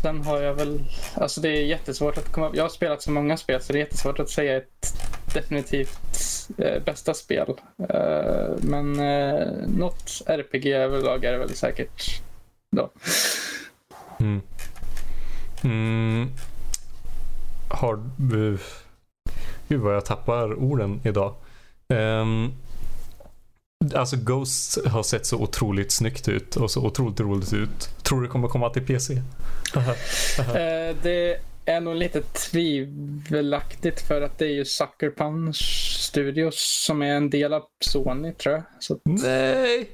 Sen 0.03 0.23
har 0.23 0.41
jag 0.41 0.55
väl, 0.55 0.81
alltså 1.15 1.41
det 1.41 1.49
är 1.49 1.65
jättesvårt 1.65 2.19
att 2.19 2.33
komma, 2.33 2.51
jag 2.55 2.65
har 2.65 2.69
spelat 2.69 3.03
så 3.03 3.11
många 3.11 3.37
spel 3.37 3.61
så 3.61 3.73
det 3.73 3.79
är 3.79 3.81
jättesvårt 3.81 4.19
att 4.19 4.31
säga 4.31 4.57
ett 4.57 4.93
definitivt 5.35 6.49
eh, 6.59 6.83
bästa 6.83 7.15
spel. 7.15 7.55
Eh, 7.89 8.51
men 8.59 9.01
eh, 9.01 9.47
något 9.67 10.23
RPG 10.27 10.67
överlag 10.67 11.25
är 11.25 11.33
det 11.33 11.39
väl 11.39 11.55
säkert 11.55 12.23
då. 12.71 12.91
Mm. 14.21 14.41
Mm. 15.65 16.29
Har 17.69 18.01
du... 18.17 18.59
Gud 19.73 19.81
vad 19.81 19.95
jag 19.95 20.05
tappar 20.05 20.55
orden 20.55 21.01
idag. 21.05 21.35
Um, 21.89 22.53
alltså 23.95 24.17
Ghost 24.17 24.87
har 24.87 25.03
sett 25.03 25.27
så 25.27 25.37
otroligt 25.37 25.93
snyggt 25.93 26.29
ut 26.29 26.57
och 26.57 26.71
så 26.71 26.87
otroligt 26.87 27.21
roligt 27.21 27.53
ut. 27.53 27.89
Tror 28.03 28.21
du 28.21 28.27
det 28.27 28.33
kommer 28.33 28.49
komma 28.49 28.71
till 28.71 28.87
PC? 28.87 29.15
Eh, 30.39 30.97
det 31.03 31.37
är 31.65 31.81
nog 31.81 31.97
lite 31.97 32.23
tvivelaktigt 32.23 34.01
för 34.01 34.23
att 34.23 34.39
det 34.39 34.45
är 34.45 34.53
ju 34.53 34.65
Sucker 34.65 35.11
Punch 35.11 35.57
Studios 35.99 36.85
som 36.87 37.03
är 37.03 37.15
en 37.15 37.31
del 37.31 37.53
av 37.53 37.63
Sony 37.85 38.33
tror 38.33 38.55
jag. 38.55 38.65
Så 38.81 38.99
Nej! 39.05 39.89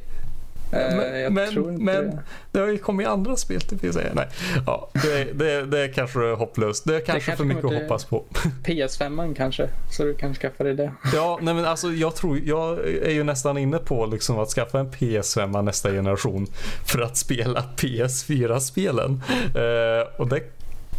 Eh, 0.73 0.97
Men- 0.97 1.21
jag 1.21 1.33
men- 1.33 1.85
men- 1.85 2.11
det. 2.11 2.19
Det 2.53 2.59
har 2.59 2.67
ju 2.67 2.79
kommit 2.79 3.07
andra 3.07 3.37
spel 3.37 3.61
till 3.61 3.79
PC. 3.79 4.01
Nej. 4.15 4.29
Ja, 4.67 4.89
det, 5.03 5.25
det, 5.39 5.63
det 5.67 5.79
är 5.81 5.93
kanske 5.93 6.19
hopplöst. 6.19 6.85
Det 6.85 6.97
är 6.97 7.01
kanske, 7.01 7.13
kanske 7.31 7.37
för 7.37 7.45
mycket 7.45 7.65
att 7.65 7.83
hoppas 7.83 8.05
på. 8.05 8.25
PS5 8.65 9.35
kanske, 9.35 9.69
så 9.91 10.05
du 10.05 10.15
kan 10.15 10.35
skaffa 10.35 10.65
dig 10.65 10.75
det. 10.75 10.93
Ja, 11.15 11.39
nej 11.43 11.55
men 11.55 11.65
alltså 11.65 11.89
jag 11.93 12.15
tror, 12.17 12.39
jag 12.45 12.79
är 12.87 13.11
ju 13.11 13.25
nästan 13.25 13.59
inne 13.59 13.79
på 13.79 14.07
liksom 14.07 14.39
att 14.39 14.49
skaffa 14.49 14.81
en 14.81 14.91
PS5 14.91 15.63
nästa 15.63 15.91
generation 15.91 16.47
för 16.87 17.01
att 17.03 17.17
spela 17.17 17.65
PS4-spelen. 17.77 19.23
Eh, 19.55 20.21
och 20.21 20.29
det 20.29 20.41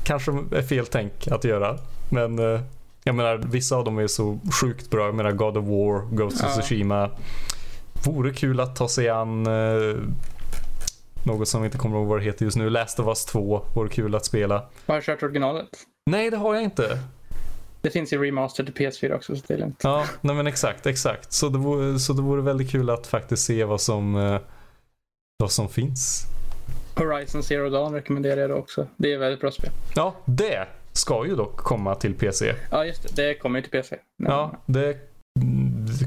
kanske 0.03 0.31
är 0.31 0.61
fel 0.61 0.85
tänk 0.85 1.27
att 1.27 1.43
göra. 1.43 1.77
Men 2.11 2.39
eh, 2.39 2.61
jag 3.03 3.15
menar, 3.15 3.37
vissa 3.37 3.75
av 3.75 3.83
dem 3.83 3.97
är 3.97 4.07
så 4.07 4.39
sjukt 4.61 4.89
bra. 4.89 5.05
Jag 5.05 5.15
menar 5.15 5.31
God 5.31 5.57
of 5.57 5.65
War, 5.65 6.15
Ghost 6.15 6.43
of 6.43 6.49
Ja. 6.55 6.61
Tsushima. 6.61 7.09
Vore 8.05 8.33
kul 8.33 8.59
att 8.59 8.75
ta 8.75 8.87
sig 8.87 9.09
an 9.09 9.47
eh, 9.47 9.95
något 11.23 11.47
som 11.47 11.65
inte 11.65 11.77
kommer 11.77 11.97
ihåg 11.97 12.07
vad 12.07 12.19
det 12.19 12.23
heter 12.23 12.45
just 12.45 12.57
nu. 12.57 12.69
Last 12.69 12.99
of 12.99 13.07
Us 13.07 13.25
2 13.25 13.65
vore 13.75 13.89
kul 13.89 14.15
att 14.15 14.25
spela. 14.25 14.65
Har 14.85 14.95
du 14.95 15.01
kört 15.01 15.23
originalet? 15.23 15.69
Nej, 16.05 16.29
det 16.29 16.37
har 16.37 16.55
jag 16.55 16.63
inte. 16.63 16.99
Det 17.81 17.89
finns 17.89 18.13
ju 18.13 18.25
remaster 18.25 18.63
till 18.63 18.73
PS4 18.73 19.15
också 19.15 19.35
så 19.35 19.43
det 19.47 19.53
är 19.53 19.57
lugnt. 19.57 19.81
Ja, 19.83 20.05
nej 20.21 20.35
men 20.35 20.47
exakt, 20.47 20.85
exakt. 20.85 21.33
Så 21.33 21.49
det 21.49 21.57
vore, 21.57 21.99
så 21.99 22.13
det 22.13 22.21
vore 22.21 22.41
väldigt 22.41 22.71
kul 22.71 22.89
att 22.89 23.07
faktiskt 23.07 23.45
se 23.45 23.63
vad 23.63 23.81
som, 23.81 24.15
eh, 24.15 24.39
vad 25.37 25.51
som 25.51 25.69
finns. 25.69 26.23
Horizon 26.95 27.43
Zero 27.43 27.69
Dawn 27.69 27.93
rekommenderar 27.93 28.41
jag 28.41 28.49
då 28.49 28.55
också. 28.55 28.87
Det 28.97 29.11
är 29.11 29.15
ett 29.15 29.21
väldigt 29.21 29.41
bra 29.41 29.51
spel. 29.51 29.69
Ja, 29.95 30.15
det 30.25 30.67
ska 30.93 31.25
ju 31.25 31.35
dock 31.35 31.57
komma 31.57 31.95
till 31.95 32.13
PC. 32.13 32.55
Ja 32.71 32.85
just 32.85 33.15
det, 33.15 33.27
det 33.27 33.33
kommer 33.33 33.59
ju 33.59 33.63
till 33.63 33.71
PC. 33.71 33.95
Ja, 34.17 34.51
det, 34.65 34.79
det 34.79 34.97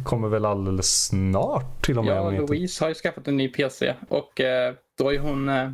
kommer 0.04 0.28
väl 0.28 0.44
alldeles 0.44 1.04
snart 1.04 1.84
till 1.84 1.98
och 1.98 2.04
med. 2.04 2.16
Ja, 2.16 2.30
Louise 2.30 2.84
har 2.84 2.88
ju 2.88 2.94
skaffat 2.94 3.28
en 3.28 3.36
ny 3.36 3.48
PC 3.48 3.94
och 4.08 4.40
eh, 4.40 4.74
då 4.98 5.14
är 5.14 5.18
hon... 5.18 5.48
Eh, 5.48 5.70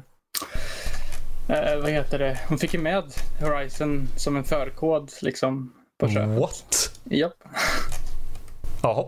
eh, 1.48 1.80
vad 1.80 1.90
heter 1.90 2.18
det? 2.18 2.38
Hon 2.48 2.58
fick 2.58 2.74
ju 2.74 2.80
med 2.80 3.04
Horizon 3.40 4.08
som 4.16 4.36
en 4.36 4.44
förkod 4.44 5.12
liksom 5.22 5.72
på 5.98 6.08
köpet. 6.08 6.40
What? 6.40 7.00
Japp. 7.04 7.44
Jaha. 8.82 9.06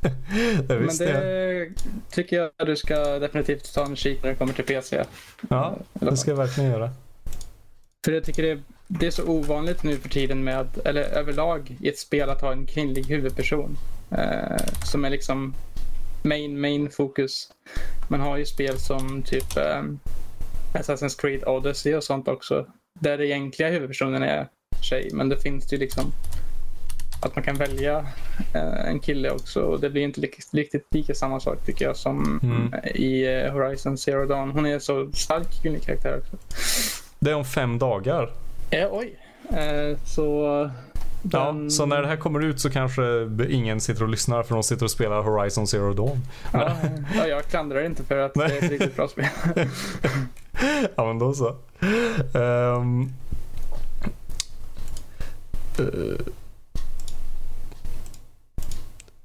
det 0.00 0.68
Men 0.68 0.82
visste 0.82 1.04
jag. 1.04 1.22
det 1.22 1.70
tycker 2.10 2.36
jag 2.36 2.66
du 2.66 2.76
ska 2.76 3.18
definitivt 3.18 3.74
ta 3.74 3.84
en 3.84 3.96
kik 3.96 4.22
när 4.22 4.30
det 4.30 4.36
kommer 4.36 4.52
till 4.52 4.64
PC. 4.64 5.04
Ja, 5.48 5.76
det 5.92 6.16
ska 6.16 6.30
jag 6.30 6.38
verkligen 6.38 6.70
göra. 6.70 6.90
För 8.04 8.12
jag 8.12 8.24
tycker 8.24 8.42
det 8.42 8.50
är, 8.50 8.62
det 8.88 9.06
är 9.06 9.10
så 9.10 9.24
ovanligt 9.24 9.82
nu 9.82 9.96
för 9.96 10.08
tiden 10.08 10.44
med, 10.44 10.66
eller 10.84 11.02
överlag 11.02 11.76
i 11.80 11.88
ett 11.88 11.98
spel 11.98 12.30
att 12.30 12.40
ha 12.40 12.52
en 12.52 12.66
kvinnlig 12.66 13.06
huvudperson. 13.06 13.78
Eh, 14.10 14.56
som 14.84 15.04
är 15.04 15.10
liksom 15.10 15.54
main, 16.22 16.60
main 16.60 16.90
fokus. 16.90 17.52
Man 18.08 18.20
har 18.20 18.36
ju 18.36 18.46
spel 18.46 18.78
som 18.78 19.22
typ 19.22 19.56
eh, 19.56 19.82
Assassin's 20.72 21.20
Creed 21.20 21.44
Odyssey 21.44 21.94
och 21.94 22.04
sånt 22.04 22.28
också. 22.28 22.66
Där 23.00 23.18
den 23.18 23.26
egentliga 23.26 23.68
huvudpersonen 23.70 24.22
är 24.22 24.48
tjej. 24.82 25.10
Men 25.12 25.28
det 25.28 25.36
finns 25.36 25.72
ju 25.72 25.76
liksom 25.76 26.12
att 27.22 27.36
man 27.36 27.44
kan 27.44 27.56
välja 27.56 28.06
eh, 28.54 28.88
en 28.88 29.00
kille 29.00 29.30
också. 29.30 29.60
Och 29.60 29.80
det 29.80 29.90
blir 29.90 30.02
inte 30.02 30.20
riktigt 30.52 30.86
lika 30.90 31.14
samma 31.14 31.40
sak 31.40 31.66
tycker 31.66 31.84
jag 31.84 31.96
som 31.96 32.40
Mm. 32.42 32.74
i 32.94 33.26
eh, 33.26 33.52
Horizon 33.52 33.98
Zero 33.98 34.26
Dawn. 34.26 34.50
Hon 34.50 34.66
är 34.66 34.78
så 34.78 35.12
stark 35.12 35.62
kvinnlig 35.62 35.82
karaktär 35.82 36.18
också. 36.18 36.36
Det 37.18 37.30
är 37.30 37.34
om 37.34 37.44
fem 37.44 37.78
dagar. 37.78 38.30
Ja, 38.70 38.88
oj. 38.92 39.16
Eh, 39.50 39.98
så... 40.04 40.44
Ja, 41.32 41.38
den- 41.52 41.70
så 41.70 41.86
när 41.86 42.02
det 42.02 42.08
här 42.08 42.16
kommer 42.16 42.40
ut 42.44 42.60
så 42.60 42.70
kanske 42.70 43.02
ingen 43.48 43.80
sitter 43.80 44.02
och 44.02 44.08
lyssnar 44.08 44.42
för 44.42 44.54
de 44.54 44.62
sitter 44.62 44.84
och 44.84 44.90
spelar 44.90 45.22
Horizon 45.22 45.66
Zero 45.66 45.92
Dawn. 45.92 46.18
Ja, 46.52 46.72
ja, 47.16 47.26
jag 47.26 47.44
klandrar 47.44 47.84
inte 47.84 48.04
för 48.04 48.18
att 48.18 48.34
det 48.34 48.44
är 48.44 48.64
ett 48.64 48.70
riktigt 48.70 48.96
bra 48.96 49.08
spel. 49.08 49.24
ja 50.96 51.04
men 51.06 51.18
då 51.18 51.34
så. 51.34 51.48
Ehm, 52.38 53.08
eh, 55.78 56.18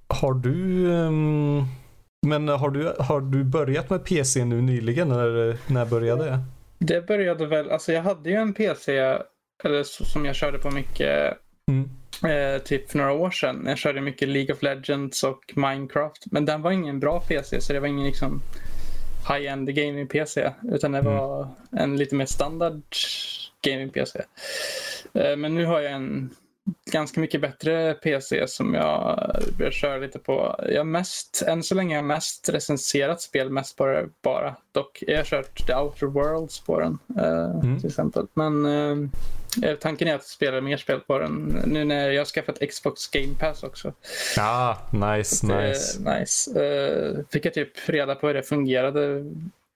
har 0.07 0.33
du 0.33 0.91
ehm, 0.93 1.65
men 2.27 2.47
har 2.47 2.69
du, 2.69 2.93
har 2.99 3.21
du 3.21 3.43
börjat 3.43 3.89
med 3.89 4.05
PC 4.05 4.45
nu 4.45 4.61
nyligen? 4.61 5.11
Eller 5.11 5.57
när 5.67 5.85
började 5.85 6.23
det? 6.25 6.39
Det 6.79 7.07
började 7.07 7.45
väl, 7.45 7.71
alltså 7.71 7.91
jag 7.91 8.03
hade 8.03 8.29
ju 8.29 8.35
en 8.35 8.53
PC 8.53 9.17
eller, 9.64 9.84
så- 9.84 10.05
som 10.05 10.26
jag 10.26 10.36
körde 10.36 10.57
på 10.59 10.72
mycket 10.72 11.38
Mm. 11.72 11.89
eh, 12.55 12.61
typ 12.61 12.91
för 12.91 12.97
några 12.97 13.11
år 13.11 13.32
sedan. 13.32 13.64
Jag 13.68 13.78
körde 13.78 14.01
mycket 14.01 14.28
League 14.30 14.55
of 14.55 14.61
Legends 14.64 15.24
och 15.24 15.53
Minecraft. 15.55 16.24
Men 16.26 16.45
den 16.45 16.61
var 16.61 16.72
ingen 16.72 16.99
bra 16.99 17.20
PC 17.20 17.61
så 17.61 17.74
det 17.74 17.80
var 17.80 17.88
ingen 17.88 18.05
liksom 18.05 18.41
high-end 19.30 19.70
gaming-PC. 19.70 20.51
Utan 20.72 20.91
det 20.91 20.99
Mm. 20.99 21.14
var 21.14 21.47
en 21.72 21.97
lite 21.97 22.16
mer 22.16 22.26
standard 22.26 22.82
gaming-PC. 23.61 24.22
Eh, 25.14 25.36
men 25.36 25.55
nu 25.55 25.66
har 25.66 25.80
jag 25.82 25.91
en 25.91 26.30
ganska 26.91 27.20
mycket 27.22 27.41
bättre 27.41 27.93
PC 27.93 28.47
som 28.47 28.74
jag 28.74 29.30
börjar 29.57 29.72
köra 29.72 29.97
lite 29.97 30.20
på. 30.20 30.66
Jag 30.70 30.88
mest, 30.88 31.43
än 31.47 31.64
så 31.64 31.76
länge 31.76 31.95
har 31.95 31.97
jag 31.97 32.05
mest 32.05 32.49
recenserat 32.49 33.22
spel 33.22 33.49
mest 33.49 33.78
på 33.78 33.86
det 33.86 34.09
bara. 34.22 34.55
Dock 34.72 35.03
jag 35.07 35.18
har 35.18 35.24
kört 35.24 35.68
The 35.68 35.76
Outer 35.76 36.07
Worlds 36.07 36.59
på 36.59 36.80
den 36.80 36.97
eh, 37.20 37.59
mm. 37.64 37.80
till 37.80 37.89
exempel. 37.89 38.28
Men 38.34 38.66
eh, 38.66 39.09
tanken 39.80 40.08
är 40.08 40.16
att 40.16 40.26
spela 40.26 40.62
mer 40.62 40.78
spel 40.78 40.99
på 40.99 41.20
den 41.20 41.62
nu 41.66 41.86
när 41.86 42.12
jag 42.12 42.22
har 42.22 42.26
skaffat 42.26 42.60
Xbox 42.70 43.08
Game 43.08 43.36
Pass 43.39 43.64
också. 43.64 43.93
Ja, 44.38 44.78
ah, 44.91 45.16
nice, 45.16 45.47
det, 45.47 45.68
nice. 45.68 45.99
nice. 45.99 46.66
Eh, 46.66 47.26
fick 47.32 47.45
jag 47.45 47.54
typ 47.54 47.89
reda 47.89 48.16
på 48.16 48.28
hur 48.28 48.34
det 48.34 48.43
fungerade 48.43 49.24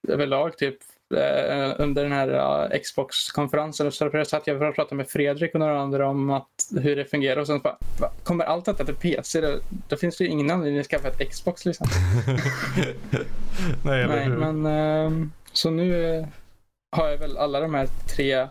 överlag 0.08 0.58
typ 0.58 0.78
Eh, 1.16 1.76
under 1.78 2.04
den 2.04 2.12
här 2.12 2.80
Xbox-konferensen. 2.80 3.92
Så 3.92 4.26
satt 4.26 4.48
jag 4.48 4.62
och 4.62 4.76
pratade 4.76 4.96
med 4.96 5.10
Fredrik 5.10 5.54
och 5.54 5.60
några 5.60 5.82
andra 5.82 6.10
om 6.10 6.30
att, 6.30 6.72
hur 6.82 6.96
det 6.96 7.06
fungerar. 7.06 7.42
Och 7.42 7.48
sen 7.48 7.60
bara, 7.60 7.78
kommer 8.24 8.46
allt 8.46 8.66
detta 8.66 8.86
till 8.86 8.96
PC? 8.96 9.42
Då, 9.42 9.60
då 9.88 9.98
finns 9.98 10.18
det 10.18 10.24
ju 10.24 10.30
ingen 10.30 10.52
anledning 10.52 10.80
att 10.80 10.88
skaffa 10.88 11.08
ett 11.08 11.30
Xbox 11.32 11.66
liksom. 11.66 11.88
Nej, 13.86 14.08
Nej 14.08 14.30
men 14.30 14.66
uh, 14.66 15.28
så 15.54 15.70
nu 15.70 16.26
har 16.92 17.08
jag 17.10 17.18
väl 17.18 17.38
alla 17.38 17.60
de 17.60 17.74
här 17.74 17.88
tre 18.16 18.48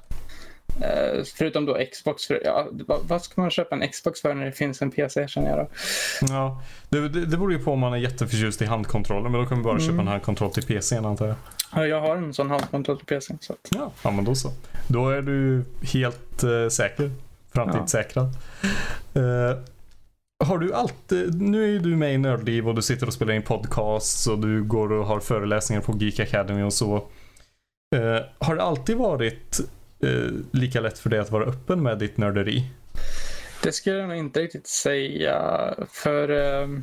Uh, 0.81 1.24
förutom 1.37 1.66
då 1.66 1.79
Xbox. 1.93 2.27
För, 2.27 2.41
ja, 2.45 2.68
vad 2.87 3.22
ska 3.22 3.41
man 3.41 3.51
köpa 3.51 3.77
en 3.77 3.89
Xbox 3.89 4.20
för 4.20 4.35
när 4.35 4.45
det 4.45 4.53
finns 4.53 4.83
en 4.83 4.91
PC 4.91 5.29
känner 5.29 5.49
jag 5.49 5.59
då? 5.59 5.68
Ja, 6.20 6.62
det, 6.89 7.09
det, 7.09 7.20
det 7.20 7.37
beror 7.37 7.53
ju 7.53 7.59
på 7.59 7.72
om 7.72 7.79
man 7.79 7.93
är 7.93 7.97
jätteförtjust 7.97 8.62
i 8.62 8.64
handkontrollen. 8.64 9.33
Men 9.33 9.41
då 9.41 9.47
kan 9.47 9.59
vi 9.59 9.64
bara 9.64 9.74
mm. 9.74 9.87
köpa 9.87 10.01
en 10.01 10.09
handkontroll 10.09 10.53
till 10.53 10.62
PC 10.62 10.97
antar 10.97 11.27
jag. 11.27 11.37
Ja, 11.74 11.87
jag 11.87 12.01
har 12.01 12.16
en 12.16 12.35
sån 12.35 12.51
handkontroll 12.51 12.97
till 12.97 13.07
PC. 13.07 13.35
Så 13.41 13.53
att... 13.53 13.59
ja, 13.70 13.93
ja, 14.03 14.11
men 14.11 14.24
då 14.24 14.35
så. 14.35 14.53
Då 14.89 15.09
är 15.09 15.22
du 15.22 15.64
helt 15.83 16.45
uh, 16.45 16.68
säker. 16.68 17.11
Framtidssäkrad. 17.53 18.29
Ja. 19.12 19.20
Uh, 19.20 19.59
har 20.45 20.59
du 20.59 20.74
alltid, 20.74 21.43
nu 21.43 21.64
är 21.64 21.68
ju 21.68 21.79
du 21.79 21.97
med 21.97 22.14
i 22.14 22.18
Nördliv 22.18 22.68
och 22.68 22.74
du 22.74 22.83
sitter 22.83 23.07
och 23.07 23.12
spelar 23.12 23.35
in 23.35 23.43
podcasts 23.43 24.27
och 24.27 24.39
du 24.39 24.62
går 24.62 24.93
och 24.93 25.07
har 25.07 25.20
föreläsningar 25.20 25.83
på 25.83 25.97
Geek 25.99 26.20
Academy 26.20 26.62
och 26.62 26.72
så. 26.72 26.97
Uh, 27.97 28.18
har 28.39 28.57
det 28.57 28.62
alltid 28.62 28.97
varit 28.97 29.61
uh, 30.05 30.40
lika 30.53 30.80
lätt 30.80 30.99
för 30.99 31.11
dig 31.11 31.18
att 31.18 31.30
vara 31.30 31.44
öppen 31.44 31.82
med 31.82 31.99
ditt 31.99 32.16
nörderi? 32.16 32.64
Det 33.62 33.72
skulle 33.72 33.97
jag 33.97 34.09
nog 34.09 34.18
inte 34.18 34.40
riktigt 34.40 34.66
säga. 34.66 35.74
För 35.88 36.30
uh, 36.30 36.80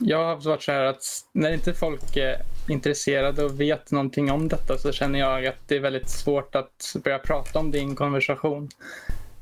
jag 0.00 0.24
har 0.24 0.36
varit 0.36 0.62
så 0.62 0.72
här 0.72 0.84
att 0.84 1.04
när 1.32 1.52
inte 1.52 1.74
folk 1.74 2.16
är 2.16 2.36
intresserade 2.68 3.44
och 3.44 3.60
vet 3.60 3.90
någonting 3.90 4.30
om 4.30 4.48
detta 4.48 4.78
så 4.78 4.92
känner 4.92 5.18
jag 5.18 5.46
att 5.46 5.68
det 5.68 5.76
är 5.76 5.80
väldigt 5.80 6.08
svårt 6.08 6.54
att 6.54 6.96
börja 7.04 7.18
prata 7.18 7.58
om 7.58 7.70
det 7.70 7.78
i 7.78 7.82
en 7.82 7.96
konversation. 7.96 8.68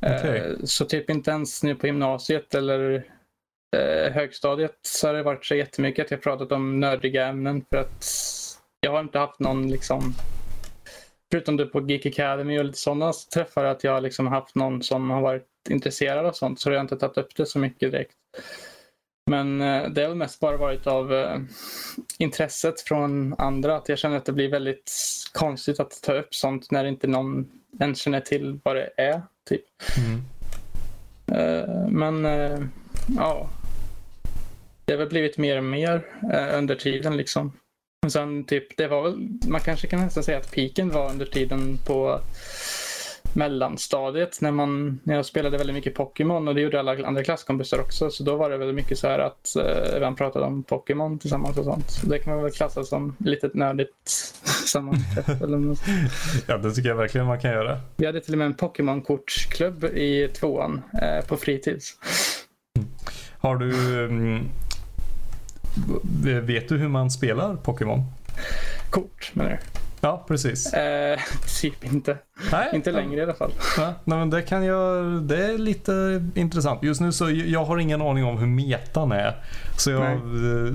Okay. 0.00 0.38
Eh, 0.38 0.56
så 0.64 0.84
typ 0.84 1.10
inte 1.10 1.30
ens 1.30 1.62
nu 1.62 1.74
på 1.74 1.86
gymnasiet 1.86 2.54
eller 2.54 3.04
eh, 3.76 4.12
högstadiet 4.12 4.78
så 4.82 5.06
har 5.06 5.14
det 5.14 5.22
varit 5.22 5.44
så 5.44 5.54
jättemycket 5.54 6.04
att 6.04 6.10
jag 6.10 6.22
pratat 6.22 6.52
om 6.52 6.80
nördiga 6.80 7.26
ämnen 7.26 7.64
för 7.70 7.76
att 7.76 8.06
jag 8.80 8.92
har 8.92 9.00
inte 9.00 9.18
haft 9.18 9.40
någon 9.40 9.70
liksom 9.70 10.14
förutom 11.32 11.56
det 11.56 11.66
på 11.66 11.88
Geek 11.88 12.06
Academy 12.06 12.58
och 12.58 12.64
lite 12.64 12.78
sådana 12.78 13.12
träffar 13.34 13.64
att 13.64 13.84
jag 13.84 14.02
liksom 14.02 14.26
haft 14.26 14.54
någon 14.54 14.82
som 14.82 15.10
har 15.10 15.20
varit 15.20 15.46
intresserad 15.70 16.26
av 16.26 16.32
sånt 16.32 16.60
så 16.60 16.70
har 16.70 16.74
jag 16.74 16.84
inte 16.84 16.96
tagit 16.96 17.18
upp 17.18 17.36
det 17.36 17.46
så 17.46 17.58
mycket 17.58 17.92
direkt. 17.92 18.12
Men 19.30 19.60
eh, 19.60 19.88
det 19.90 20.00
har 20.00 20.08
väl 20.08 20.18
mest 20.18 20.40
bara 20.40 20.56
varit 20.56 20.86
av 20.86 21.14
eh, 21.14 21.38
intresset 22.18 22.80
från 22.80 23.34
andra. 23.38 23.76
Att 23.76 23.88
jag 23.88 23.98
känner 23.98 24.16
att 24.16 24.24
det 24.24 24.32
blir 24.32 24.50
väldigt 24.50 24.92
konstigt 25.32 25.80
att 25.80 26.02
ta 26.02 26.12
upp 26.12 26.34
sånt 26.34 26.70
när 26.70 26.84
inte 26.84 27.06
någon 27.06 27.48
ens 27.80 27.98
känner 27.98 28.20
till 28.20 28.60
vad 28.62 28.76
det 28.76 28.90
är. 28.96 29.22
Typ. 29.48 29.64
Mm. 29.98 30.20
Eh, 31.32 31.88
men 31.88 32.24
ja, 33.16 33.50
det 34.84 34.92
har 34.92 34.98
väl 34.98 35.08
blivit 35.08 35.38
mer 35.38 35.56
och 35.56 35.64
mer 35.64 36.06
under 36.54 36.74
tiden. 36.74 37.16
liksom. 37.16 37.52
Sen 38.08 38.44
typ, 38.44 38.76
det 38.76 38.88
var 38.88 39.02
väl, 39.02 39.28
man 39.48 39.60
kanske 39.60 39.86
kan 39.86 40.00
nästan 40.00 40.22
säga 40.22 40.38
att 40.38 40.52
piken 40.52 40.90
var 40.90 41.10
under 41.10 41.26
tiden 41.26 41.78
på 41.86 42.20
mellanstadiet 43.34 44.40
när, 44.40 44.50
man, 44.50 45.00
när 45.02 45.14
jag 45.14 45.26
spelade 45.26 45.58
väldigt 45.58 45.74
mycket 45.74 45.94
Pokémon 45.94 46.48
och 46.48 46.54
det 46.54 46.60
gjorde 46.60 46.80
alla 46.80 47.06
andra 47.06 47.24
klasskompisar 47.24 47.80
också. 47.80 48.10
Så 48.10 48.24
då 48.24 48.36
var 48.36 48.50
det 48.50 48.58
väldigt 48.58 48.74
mycket 48.74 48.98
så 48.98 49.08
här 49.08 49.18
att 49.18 49.56
eh, 49.56 50.00
man 50.00 50.16
pratade 50.16 50.46
om 50.46 50.62
Pokémon 50.62 51.18
tillsammans 51.18 51.58
och 51.58 51.64
sånt. 51.64 51.90
Så 51.90 52.06
det 52.06 52.18
kan 52.18 52.34
man 52.34 52.42
väl 52.42 52.52
klassa 52.52 52.84
som 52.84 53.16
lite 53.18 53.50
nördigt 53.54 54.08
sammanträff. 54.66 55.26
ja, 56.46 56.58
det 56.58 56.72
tycker 56.72 56.88
jag 56.88 56.96
verkligen 56.96 57.26
man 57.26 57.40
kan 57.40 57.50
göra. 57.50 57.80
Vi 57.96 58.06
hade 58.06 58.20
till 58.20 58.34
och 58.34 58.38
med 58.38 58.46
en 58.46 58.54
Pokémon-kortsklubb 58.54 59.84
i 59.84 60.28
tvåan 60.28 60.82
eh, 61.02 61.26
på 61.26 61.36
fritids. 61.36 61.96
Har 63.38 63.56
du... 63.56 63.96
Um, 64.04 64.48
vet 66.42 66.68
du 66.68 66.78
hur 66.78 66.88
man 66.88 67.10
spelar 67.10 67.56
Pokémon? 67.56 68.04
Kort 68.90 69.30
menar 69.34 69.50
du? 69.50 69.58
Ja, 70.04 70.24
precis. 70.28 70.72
Eh, 70.72 71.20
typ 71.60 71.84
inte. 71.84 72.18
Nej, 72.52 72.68
inte 72.72 72.92
längre 72.92 73.20
i 73.20 73.22
alla 73.22 73.34
fall. 73.34 73.52
Nej, 73.78 73.94
men 74.04 74.30
det 74.30 74.42
kan 74.42 74.64
jag, 74.64 75.04
det 75.22 75.44
är 75.44 75.58
lite 75.58 76.24
intressant. 76.34 76.82
Just 76.82 77.00
nu 77.00 77.12
så 77.12 77.30
jag 77.30 77.64
har 77.64 77.78
ingen 77.78 78.02
aning 78.02 78.24
om 78.24 78.38
hur 78.38 78.46
metan 78.46 79.12
är. 79.12 79.44
Så 79.76 79.90
jag, 79.90 80.20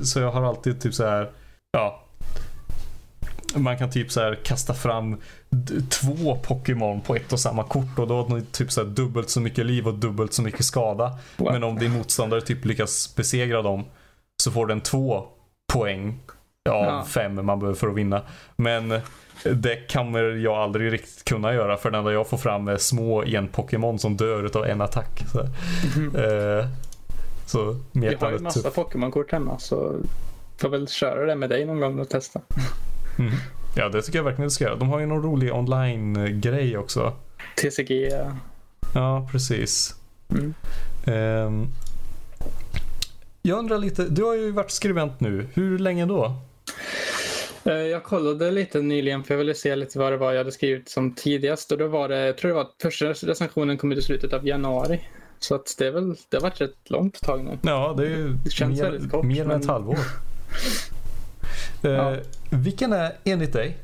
så 0.04 0.20
jag 0.20 0.32
har 0.32 0.44
alltid 0.44 0.82
typ 0.82 0.94
så 0.94 1.06
här, 1.06 1.30
ja. 1.72 2.04
Man 3.56 3.78
kan 3.78 3.90
typ 3.90 4.12
så 4.12 4.22
här 4.22 4.40
kasta 4.44 4.74
fram 4.74 5.18
två 5.90 6.36
Pokémon 6.36 7.02
på 7.02 7.16
ett 7.16 7.34
och 7.34 7.40
samma 7.40 7.64
kort 7.64 8.00
och 8.00 8.08
då 8.08 8.24
har 8.24 8.42
typ 8.52 8.72
så 8.72 8.84
här 8.84 8.90
dubbelt 8.90 9.30
så 9.30 9.42
mycket 9.42 9.66
liv 9.66 9.88
och 9.88 9.94
dubbelt 9.94 10.34
så 10.34 10.42
mycket 10.42 10.66
skada. 10.66 11.18
Wow. 11.38 11.54
Men 11.54 11.64
om 11.64 11.80
din 11.80 11.92
motståndare 11.92 12.42
typ 12.42 12.66
lyckas 12.66 13.16
besegra 13.16 13.62
dem 13.62 13.86
så 14.44 14.52
får 14.52 14.68
den 14.68 14.82
två 14.82 15.24
poäng 15.74 16.20
av 16.70 16.86
ja. 16.86 17.06
fem 17.10 17.46
man 17.46 17.60
behöver 17.60 17.80
för 17.80 17.88
att 17.88 17.96
vinna. 17.96 18.22
Men 18.56 19.02
det 19.44 19.94
kommer 19.94 20.24
jag 20.24 20.58
aldrig 20.58 20.94
riktigt 20.94 21.26
kunna 21.26 21.54
göra 21.54 21.78
för 21.78 21.92
det 21.92 21.98
enda 21.98 22.12
jag 22.12 22.28
får 22.28 22.38
fram 22.38 22.68
är 22.68 22.78
små 22.78 23.24
en-Pokémon 23.24 24.00
som 24.00 24.18
dör 24.18 24.58
av 24.58 24.66
en 24.66 24.82
attack. 24.82 25.24
Så, 25.32 25.40
mm. 26.00 26.16
eh, 26.16 26.66
så 27.46 27.76
jag 27.92 28.18
har 28.20 28.32
ju 28.32 28.40
massa 28.40 28.70
Pokémon-kort 28.70 29.32
hemma 29.32 29.60
så 29.60 29.96
får 30.58 30.70
väl 30.70 30.88
köra 30.88 31.26
det 31.26 31.36
med 31.36 31.50
dig 31.50 31.66
någon 31.66 31.80
gång 31.80 32.00
och 32.00 32.10
testa. 32.10 32.42
Mm. 33.20 33.32
Ja, 33.76 33.90
det 33.90 34.02
tycker 34.02 34.20
jag 34.20 34.24
verkligen 34.24 34.48
du 34.48 34.52
ska 34.52 34.64
göra. 34.64 34.76
De 34.76 34.90
har 34.90 35.00
ju 35.00 35.06
någon 35.06 35.24
rolig 35.24 35.54
online-grej 35.54 36.78
också. 36.78 37.14
TCG. 37.62 38.12
Ja, 38.94 39.28
precis. 39.32 39.96
Mm. 40.30 40.54
Um, 41.46 41.68
jag 43.48 43.60
undrar 43.60 43.78
lite, 43.78 44.04
du 44.04 44.24
har 44.24 44.34
ju 44.34 44.52
varit 44.52 44.72
skribent 44.72 45.20
nu. 45.20 45.48
Hur 45.54 45.80
länge 45.80 46.06
då? 46.06 46.34
Eh, 47.64 47.74
jag 47.74 48.04
kollade 48.04 48.52
lite 48.52 48.82
nyligen 48.82 49.24
för 49.24 49.34
jag 49.34 49.40
ville 49.40 49.54
se 49.54 49.76
lite 49.76 50.00
vad 50.00 50.14
det 50.14 50.18
var 50.18 50.32
jag 50.32 50.38
hade 50.38 50.52
skrivit 50.52 50.90
som 50.90 51.14
tidigast 51.14 51.72
och 51.72 51.78
då 51.78 51.88
var 51.88 52.10
det, 52.10 52.26
jag 52.26 52.38
tror 52.38 52.50
det 52.50 52.56
var 52.56 52.68
första 52.82 53.06
recensionen 53.06 53.78
kom 53.78 53.92
ut 53.92 53.98
i 53.98 54.02
slutet 54.02 54.34
av 54.34 54.48
januari. 54.48 55.02
Så 55.40 55.56
att 55.56 55.76
det, 55.78 55.88
är 55.88 55.92
väl, 55.92 56.16
det 56.30 56.38
har 56.38 56.42
varit 56.42 56.62
ett 56.62 56.90
långt 56.90 57.22
tag 57.22 57.44
nu. 57.44 57.58
Ja, 57.62 57.94
det, 57.98 58.08
är 58.08 58.38
det 58.44 58.50
känns 58.50 58.80
mer, 58.80 58.92
väldigt 58.92 59.12
kort. 59.12 59.26
Mer 59.26 59.42
än 59.42 59.48
men... 59.48 59.60
ett 59.60 59.68
halvår. 59.68 59.98
eh, 61.84 61.92
ja. 61.92 62.16
Vilken 62.52 62.94
är 62.94 63.12
enligt 63.24 63.54
dig 63.54 63.78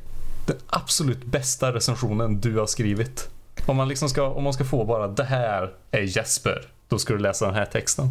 den 0.46 0.56
absolut 0.66 1.24
bästa 1.24 1.72
recensionen 1.72 2.40
du 2.40 2.58
har 2.58 2.66
skrivit? 2.66 3.28
Om 3.66 3.76
man, 3.76 3.88
liksom 3.88 4.08
ska, 4.08 4.28
om 4.28 4.44
man 4.44 4.52
ska 4.52 4.64
få 4.64 4.84
bara 4.84 5.08
det 5.08 5.24
här 5.24 5.72
är 5.90 6.16
Jesper, 6.16 6.66
då 6.88 6.98
ska 6.98 7.12
du 7.12 7.18
läsa 7.18 7.46
den 7.46 7.54
här 7.54 7.66
texten. 7.66 8.08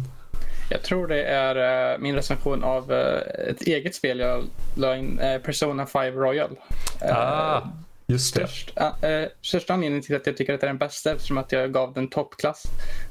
Jag 0.74 0.82
tror 0.82 1.06
det 1.06 1.24
är 1.24 1.92
uh, 1.92 1.98
min 2.00 2.14
recension 2.14 2.64
av 2.64 2.92
uh, 2.92 3.18
ett 3.48 3.62
eget 3.62 3.94
spel 3.94 4.18
jag 4.18 4.44
la 4.76 4.96
in, 4.96 5.20
uh, 5.20 5.38
Persona 5.38 5.86
5 5.86 6.14
Royal. 6.14 6.58
Ah, 7.00 7.62
just 8.06 8.34
det. 8.34 8.46
Störst, 8.46 8.72
uh, 8.78 9.24
största 9.42 9.74
anledningen 9.74 10.02
till 10.02 10.16
att 10.16 10.26
jag 10.26 10.36
tycker 10.36 10.54
att 10.54 10.60
det 10.60 10.66
är 10.66 10.68
den 10.68 10.78
bästa 10.78 11.12
eftersom 11.12 11.38
att 11.38 11.52
jag 11.52 11.72
gav 11.72 11.92
den 11.92 12.08
toppklass. 12.08 12.62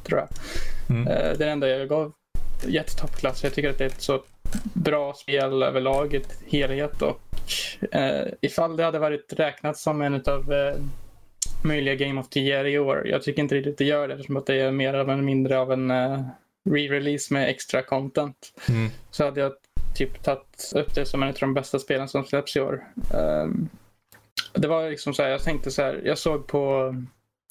Tror 0.03 0.20
jag. 0.20 0.30
Mm. 0.89 1.05
det 1.05 1.11
är 1.14 1.38
det 1.38 1.49
enda 1.49 1.68
jag 1.68 1.89
gav 1.89 2.14
gett 2.68 2.97
toppklass. 2.97 3.43
Jag 3.43 3.53
tycker 3.53 3.70
att 3.70 3.78
det 3.78 3.84
är 3.84 3.89
ett 3.89 4.01
så 4.01 4.24
bra 4.74 5.14
spel 5.14 5.64
överlag, 5.64 6.14
ett 6.14 6.39
helhet 6.47 7.01
och 7.01 7.20
ifall 8.41 8.78
det 8.78 8.84
hade 8.84 8.99
varit 8.99 9.34
räknat 9.34 9.78
som 9.78 10.01
en 10.01 10.14
av 10.14 10.53
möjliga 11.64 11.95
Game 11.95 12.22
of 12.22 12.30
the 12.30 12.39
Year 12.39 12.66
i 12.66 12.80
år. 12.80 13.07
Jag 13.07 13.24
tycker 13.24 13.41
inte 13.41 13.55
riktigt 13.55 13.78
det 13.78 13.86
gör 13.86 14.07
det 14.07 14.14
eftersom 14.14 14.38
att 14.38 14.45
det 14.45 14.55
är 14.55 14.72
mer 14.72 14.93
eller 14.93 15.16
mindre 15.16 15.59
av 15.59 15.72
en 15.72 15.91
re-release 16.70 17.34
med 17.34 17.49
extra 17.49 17.82
content. 17.82 18.53
Mm. 18.70 18.89
Så 19.11 19.26
hade 19.26 19.41
jag 19.41 19.53
typ 19.95 20.24
tagit 20.24 20.72
upp 20.76 20.95
det 20.95 21.05
som 21.05 21.24
en 21.24 21.30
av 21.30 21.36
de 21.39 21.53
bästa 21.53 21.80
spelen 21.80 22.07
som 22.07 22.26
släpps 22.26 22.55
i 22.55 22.59
år. 22.59 22.84
Um, 23.14 23.70
det 24.53 24.68
var 24.68 24.89
liksom 24.89 25.14
så 25.14 25.24
här, 25.24 25.30
jag 25.30 25.43
tänkte 25.43 25.72
så 25.72 25.82
här, 25.82 26.01
jag 26.05 26.18
såg 26.18 26.47
på 26.47 26.95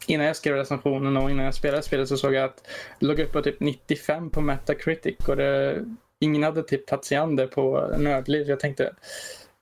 Innan 0.07 0.27
jag 0.27 0.37
skrev 0.37 0.57
recensionen 0.57 1.17
och 1.17 1.31
innan 1.31 1.45
jag 1.45 1.55
spelade 1.55 1.83
spelet 1.83 2.09
så 2.09 2.17
såg 2.17 2.35
jag 2.35 2.45
att 2.45 2.69
det 3.01 3.07
låg 3.07 3.21
upp 3.21 3.33
på 3.33 3.43
typ 3.43 3.61
95 3.61 4.31
på 4.31 4.41
Metacritic 4.41 5.17
och 5.29 5.37
det, 5.37 5.85
ingen 6.21 6.43
hade 6.43 6.63
typ 6.63 6.87
tagit 6.87 7.05
sig 7.05 7.17
an 7.17 7.37
det 7.37 7.47
på 7.47 7.95
Nördliv. 7.99 8.49
Jag 8.49 8.61
tänkte, 8.61 8.93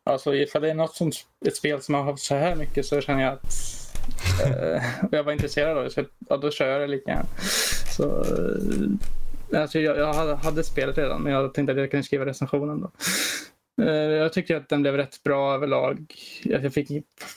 alltså 0.04 0.34
ifall 0.34 0.62
det 0.62 0.70
är 0.70 0.74
något 0.74 0.94
som, 0.94 1.12
ett 1.46 1.56
spel 1.56 1.82
som 1.82 1.94
har 1.94 2.02
haft 2.02 2.22
så 2.22 2.34
här 2.34 2.56
mycket 2.56 2.86
så 2.86 3.00
känner 3.00 3.22
jag 3.22 3.32
att 3.32 3.44
eh, 4.44 4.82
jag 5.12 5.24
var 5.24 5.32
intresserad 5.32 5.78
av 5.78 5.84
det 5.84 5.90
så 5.90 6.04
ja, 6.28 6.36
då 6.36 6.50
kör 6.50 6.68
jag 6.68 6.80
det 6.80 6.86
lika 6.86 7.10
gärna. 7.10 7.28
Så, 7.96 8.20
eh, 8.20 8.88
alltså 9.54 9.78
jag, 9.78 9.98
jag 9.98 10.36
hade, 10.36 10.64
spelet 10.64 10.98
redan 10.98 11.22
men 11.22 11.32
jag 11.32 11.54
tänkte 11.54 11.72
att 11.72 11.78
jag 11.78 11.90
kunde 11.90 12.04
skriva 12.04 12.26
recensionen 12.26 12.80
då. 12.80 12.90
Eh, 13.84 13.92
Jag 13.92 14.32
tyckte 14.32 14.56
att 14.56 14.68
den 14.68 14.82
blev 14.82 14.96
rätt 14.96 15.22
bra 15.22 15.54
överlag. 15.54 16.14
Jag 16.42 16.74
fick 16.74 16.88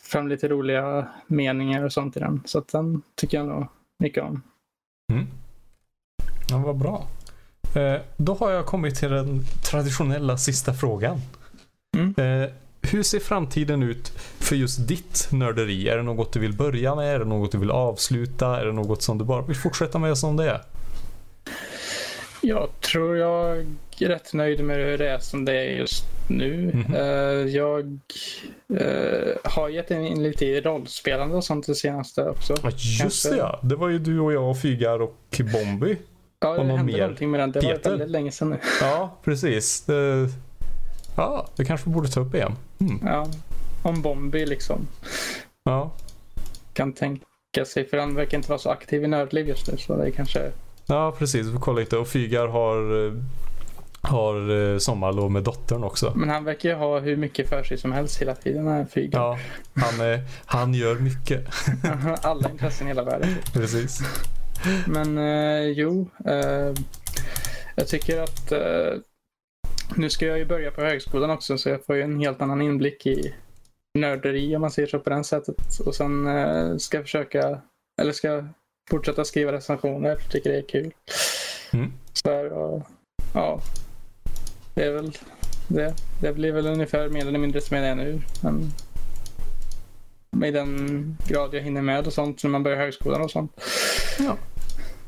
fram 0.03 0.27
lite 0.27 0.47
roliga 0.47 1.07
meningar 1.27 1.83
och 1.83 1.93
sånt 1.93 2.17
i 2.17 2.19
den. 2.19 2.41
Så 2.45 2.59
att 2.59 2.67
den 2.67 3.01
tycker 3.15 3.37
jag 3.37 3.47
nog 3.47 3.67
mycket 3.99 4.23
om. 4.23 4.41
Mm. 5.13 5.27
Ja, 6.49 6.57
vad 6.57 6.77
bra. 6.77 7.07
Eh, 7.75 8.01
då 8.17 8.33
har 8.33 8.51
jag 8.51 8.65
kommit 8.65 8.95
till 8.95 9.09
den 9.09 9.43
traditionella 9.71 10.37
sista 10.37 10.73
frågan. 10.73 11.17
Mm. 11.97 12.13
Eh, 12.17 12.49
hur 12.81 13.03
ser 13.03 13.19
framtiden 13.19 13.83
ut 13.83 14.07
för 14.39 14.55
just 14.55 14.87
ditt 14.87 15.27
nörderi? 15.31 15.89
Är 15.89 15.97
det 15.97 16.03
något 16.03 16.33
du 16.33 16.39
vill 16.39 16.53
börja 16.53 16.95
med? 16.95 17.15
Är 17.15 17.19
det 17.19 17.25
något 17.25 17.51
du 17.51 17.57
vill 17.57 17.71
avsluta? 17.71 18.61
Är 18.61 18.65
det 18.65 18.71
något 18.71 19.01
som 19.01 19.17
du 19.17 19.25
bara 19.25 19.41
vill 19.41 19.55
fortsätta 19.55 19.99
med 19.99 20.17
som 20.17 20.37
det 20.37 20.49
är? 20.49 20.61
Jag 22.45 22.69
tror 22.81 23.17
jag 23.17 23.57
är 23.99 24.07
rätt 24.07 24.33
nöjd 24.33 24.63
med 24.63 24.77
hur 24.77 24.97
det 24.97 25.09
är 25.09 25.19
som 25.19 25.45
det 25.45 25.53
är 25.53 25.77
just 25.77 26.03
nu. 26.27 26.71
Mhm. 26.73 26.95
Eh, 26.95 27.01
Jag 27.55 27.99
eh, 28.79 29.35
har 29.43 29.69
gett 29.69 29.91
in 29.91 30.23
lite 30.23 30.45
i 30.45 30.61
rollspelande 30.61 31.35
och 31.35 31.43
sånt 31.43 31.65
det 31.67 31.75
senaste 31.75 32.23
också. 32.29 32.55
Ja, 32.63 32.69
just 32.69 33.01
Kanske. 33.01 33.29
det 33.29 33.37
ja. 33.37 33.59
Det 33.63 33.75
var 33.75 33.89
ju 33.89 33.99
du 33.99 34.19
och 34.19 34.33
jag 34.33 34.49
och 34.49 34.57
Fygar 34.61 35.01
och 35.01 35.15
Bombi. 35.53 35.97
Ja, 36.39 36.53
det 36.53 36.63
hände 36.63 36.83
mer? 36.83 36.99
någonting 37.01 37.31
med 37.31 37.39
den. 37.39 37.51
Det 37.51 37.59
var 37.61 37.71
Peter? 37.71 37.89
väldigt 37.89 38.09
länge 38.09 38.31
sedan 38.31 38.49
nu. 38.49 38.57
Ja, 38.81 39.17
precis. 39.23 39.81
Det... 39.81 40.29
Ja, 41.17 41.47
det 41.55 41.65
kanske 41.65 41.89
borde 41.89 42.07
ta 42.09 42.19
upp 42.19 42.35
igen. 42.35 42.55
Mm. 42.79 42.99
Ja, 43.05 43.27
om 43.83 44.01
Bombi 44.01 44.45
liksom 44.45 44.87
Ja. 45.63 45.91
kan 46.73 46.93
tänka 46.93 47.25
sig. 47.67 47.85
För 47.89 47.97
han 47.97 48.15
verkar 48.15 48.37
inte 48.37 48.49
vara 48.49 48.59
så 48.59 48.69
aktiv 48.69 49.03
i 49.03 49.07
nördliv 49.07 49.47
just 49.47 49.71
nu. 49.71 49.77
Så 49.77 49.95
det 49.97 50.07
är 50.07 50.11
kanske... 50.11 50.51
ja, 50.85 51.15
precis. 51.17 51.47
Vi 51.47 51.51
får 51.51 51.59
kolla 51.59 51.79
lite. 51.79 51.97
Och 51.97 52.07
Fygar 52.07 52.47
har, 52.47 53.05
eh, 53.05 53.13
har 54.01 54.71
eh, 54.73 54.77
sommarlov 54.77 55.31
med 55.31 55.43
dottern 55.43 55.83
också. 55.83 56.13
Men 56.15 56.29
han 56.29 56.43
verkar 56.43 56.69
ju 56.69 56.75
ha 56.75 56.99
hur 56.99 57.17
mycket 57.17 57.49
för 57.49 57.63
sig 57.63 57.77
som 57.77 57.91
helst 57.91 58.21
hela 58.21 58.35
tiden. 58.35 58.65
Den 58.65 58.73
här 58.73 58.85
flygen. 58.85 59.21
Ja, 59.21 59.37
han, 59.73 60.07
är, 60.07 60.21
han 60.45 60.73
gör 60.73 60.95
mycket. 60.95 61.47
Alla 62.25 62.49
intressen 62.49 62.87
i 62.87 62.89
hela 62.89 63.03
världen. 63.03 63.29
Precis. 63.53 63.99
Men 64.87 65.17
eh, 65.17 65.63
jo, 65.63 66.09
eh, 66.25 66.73
jag 67.75 67.87
tycker 67.87 68.21
att 68.21 68.51
eh, 68.51 68.93
nu 69.95 70.09
ska 70.09 70.25
jag 70.25 70.37
ju 70.37 70.45
börja 70.45 70.71
på 70.71 70.81
högskolan 70.81 71.29
också 71.29 71.57
så 71.57 71.69
jag 71.69 71.85
får 71.85 71.95
ju 71.95 72.01
en 72.01 72.19
helt 72.19 72.41
annan 72.41 72.61
inblick 72.61 73.05
i 73.05 73.33
nörderi 73.99 74.55
om 74.55 74.61
man 74.61 74.71
säger 74.71 74.87
så 74.87 74.99
på 74.99 75.09
det 75.09 75.23
sättet. 75.23 75.79
Och 75.85 75.95
sen 75.95 76.27
eh, 76.27 76.77
ska 76.77 76.97
jag 76.97 77.05
försöka, 77.05 77.61
eller 78.01 78.11
ska 78.11 78.47
fortsätta 78.89 79.25
skriva 79.25 79.51
recensioner. 79.51 80.09
Jag 80.09 80.29
tycker 80.31 80.49
det 80.51 80.57
är 80.57 80.67
kul. 80.67 80.93
Mm. 81.73 81.93
Så 82.13 82.29
här, 82.29 82.53
och, 82.53 82.83
ja, 83.33 83.61
det 84.73 84.83
är 84.83 84.91
väl 84.91 85.17
det. 85.67 85.93
Det 86.21 86.33
blir 86.33 86.51
väl 86.51 86.67
ungefär 86.67 87.09
mer 87.09 87.27
eller 87.27 87.39
mindre 87.39 87.61
som 87.61 87.77
det 87.77 87.87
är 87.87 87.95
nu. 87.95 88.21
Men 88.41 88.71
med 90.31 90.53
den 90.53 91.17
grad 91.27 91.53
jag 91.53 91.61
hinner 91.61 91.81
med 91.81 92.07
och 92.07 92.13
sånt 92.13 92.43
när 92.43 92.51
man 92.51 92.63
börjar 92.63 92.77
högskolan 92.77 93.21
och 93.21 93.31
sånt. 93.31 93.61
Ja. 94.19 94.37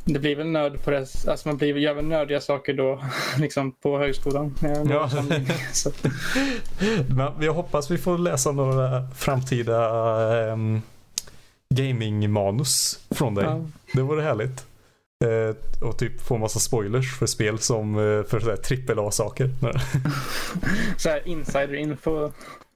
Det 0.07 0.19
blir 0.19 0.35
väl 0.35 0.47
nörd 0.47 0.83
på 0.83 0.91
det. 0.91 0.97
Alltså 1.27 1.47
man 1.47 1.57
blir, 1.57 1.77
gör 1.77 1.93
väl 1.93 2.05
nördiga 2.05 2.41
saker 2.41 2.73
då 2.73 3.03
liksom 3.37 3.71
på 3.71 3.99
högskolan. 3.99 4.55
Jag 4.61 4.91
Ja. 4.91 5.09
så, 5.73 5.91
Men 7.09 7.41
jag 7.41 7.53
hoppas 7.53 7.91
vi 7.91 7.97
får 7.97 8.17
läsa 8.17 8.51
några 8.51 9.07
framtida 9.15 10.51
um, 10.51 10.81
gaming-manus 11.69 12.99
från 13.09 13.35
dig. 13.35 13.45
ja. 13.45 13.61
Det 13.93 14.01
vore 14.01 14.21
härligt. 14.21 14.65
Eh, 15.25 15.87
och 15.87 15.97
typ 15.97 16.21
få 16.21 16.37
massa 16.37 16.59
spoilers 16.59 17.17
för 17.19 17.25
spel 17.25 17.59
som 17.59 17.95
eh, 17.95 18.23
för 18.23 18.55
trippel 18.55 18.99
A-saker. 18.99 19.49
så 20.97 21.09
här 21.09 21.21
insider-info. 21.27 22.31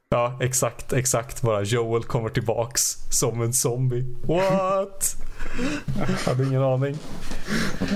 ja, 0.09 0.37
exakt, 0.41 0.93
exakt. 0.93 1.41
Bara 1.41 1.61
Joel 1.61 2.03
kommer 2.03 2.29
tillbaks 2.29 2.81
som 3.09 3.41
en 3.41 3.53
zombie. 3.53 4.15
What? 4.25 5.15
Hade 6.25 6.43
ingen 6.43 6.61
aning. 6.63 6.97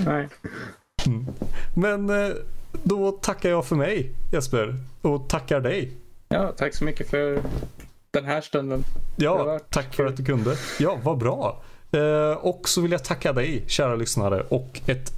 Nej. 0.06 0.30
Mm. 1.06 1.26
Men 1.76 2.10
eh, 2.10 2.34
då 2.84 3.12
tackar 3.12 3.50
jag 3.50 3.66
för 3.66 3.76
mig 3.76 4.12
Jesper. 4.32 4.76
Och 5.02 5.30
tackar 5.30 5.60
dig. 5.60 5.92
Ja, 6.30 6.52
tack 6.58 6.76
så 6.76 6.84
mycket 6.84 7.10
för 7.10 7.42
den 8.14 8.26
här 8.26 8.42
stunden. 8.42 8.84
Ja, 9.16 9.60
tack 9.70 9.96
för 9.96 10.06
att 10.06 10.18
du 10.18 10.26
kunde. 10.26 10.56
Ja, 10.80 11.00
vad 11.04 11.18
bra. 11.18 11.62
Eh, 11.92 12.38
och 12.38 12.70
så 12.70 12.82
vill 12.82 12.92
jag 12.92 13.04
tacka 13.04 13.34
dig, 13.34 13.64
kära 13.68 13.96
lyssnare. 13.96 14.42
Och 14.50 14.82
ett 14.86 15.12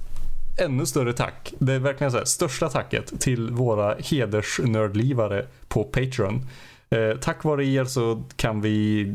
ännu 0.58 0.86
större 0.86 1.12
tack. 1.12 1.54
Det 1.58 1.72
är 1.72 1.78
verkligen 1.78 2.10
så 2.10 2.18
här, 2.18 2.24
största 2.24 2.68
tacket 2.68 3.20
till 3.20 3.50
våra 3.50 3.94
hedersnördlivare 3.94 5.46
på 5.68 5.84
Patreon. 5.84 6.46
Eh, 6.90 7.18
tack 7.20 7.44
vare 7.44 7.66
er 7.66 7.84
så 7.84 8.24
kan 8.36 8.60
vi 8.60 9.14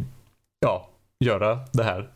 ja, 0.60 0.90
göra 1.20 1.60
det 1.72 1.84
här. 1.84 2.10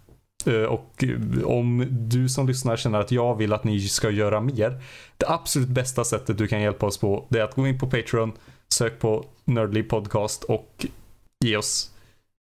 Eh, 0.45 0.63
och 0.63 1.03
om 1.43 1.88
du 1.89 2.30
som 2.30 2.47
lyssnar 2.47 2.78
känner 2.78 2.99
att 2.99 3.11
jag 3.11 3.36
vill 3.36 3.53
att 3.53 3.63
ni 3.63 3.80
ska 3.80 4.09
göra 4.09 4.39
mer. 4.41 4.82
Det 5.18 5.26
absolut 5.28 5.70
bästa 5.70 6.03
sättet 6.03 6.38
du 6.38 6.47
kan 6.47 6.61
hjälpa 6.61 6.86
oss 6.86 6.97
på 6.97 7.26
det 7.30 7.39
är 7.39 7.43
att 7.43 7.55
gå 7.55 7.68
in 7.68 7.80
på 7.80 7.89
Patreon, 7.89 8.32
sök 8.68 8.99
på 8.99 9.26
Nördliv 9.45 9.84
Podcast 9.84 10.43
och 10.43 10.86
ge 11.46 11.58
oss 11.58 11.91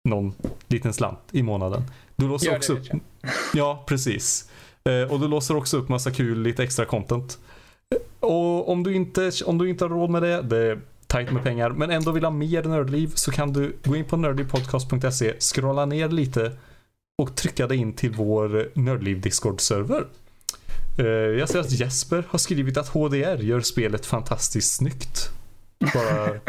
någon 0.10 0.34
liten 0.68 0.93
slant 0.93 1.20
i 1.32 1.43
månaden. 1.43 1.84
Du 2.16 2.28
låser 2.28 2.47
Gör 2.47 2.56
också 2.58 2.74
upp... 2.74 2.88
Ja, 3.54 3.84
precis. 3.88 4.50
Eh, 4.84 5.12
och 5.14 5.20
du 5.20 5.28
låser 5.28 5.56
också 5.56 5.78
upp 5.78 5.89
massa 5.89 6.12
kul, 6.12 6.41
lite 6.41 6.64
extra 6.64 6.86
content. 6.86 7.38
Eh, 7.95 8.28
Och 8.28 8.70
om 8.72 8.84
du 8.84 8.93
inte, 8.95 9.32
om 9.45 9.58
du 9.58 9.70
inte 9.70 9.84
har 9.86 9.89
råd 9.89 10.10
med 10.10 10.22
det, 10.24 10.41
det 10.41 10.58
är 10.58 10.80
tajt 11.08 11.32
med 11.32 11.43
pengar, 11.43 11.70
men 11.70 11.89
ändå 11.91 12.12
vill 12.12 12.24
ha 12.24 12.32
mer 12.32 12.64
nördliv 12.64 13.12
så 13.16 13.32
kan 13.32 13.54
du 13.54 13.76
gå 13.84 13.95
in 13.95 14.06
på 14.06 14.18
nördlivpodcast.se, 14.18 15.34
scrolla 15.39 15.86
ner 15.86 16.10
lite 16.10 16.52
och 17.22 17.36
trycka 17.36 17.68
dig 17.68 17.78
in 17.78 17.93
till 17.93 18.12
vår 18.12 18.70
Nördliv 18.74 19.22
Discord-server. 19.22 20.06
Eh, 21.00 21.06
Jag 21.39 21.50
ser 21.50 21.60
att 21.60 21.72
Jesper 21.72 22.24
har 22.30 22.39
skrivit 22.39 22.78
att 22.78 22.88
HDR 22.88 23.38
gör 23.43 23.62
spelet 23.62 24.06
fantastiskt 24.06 24.76
snyggt. 24.76 25.30
Bara 25.93 26.39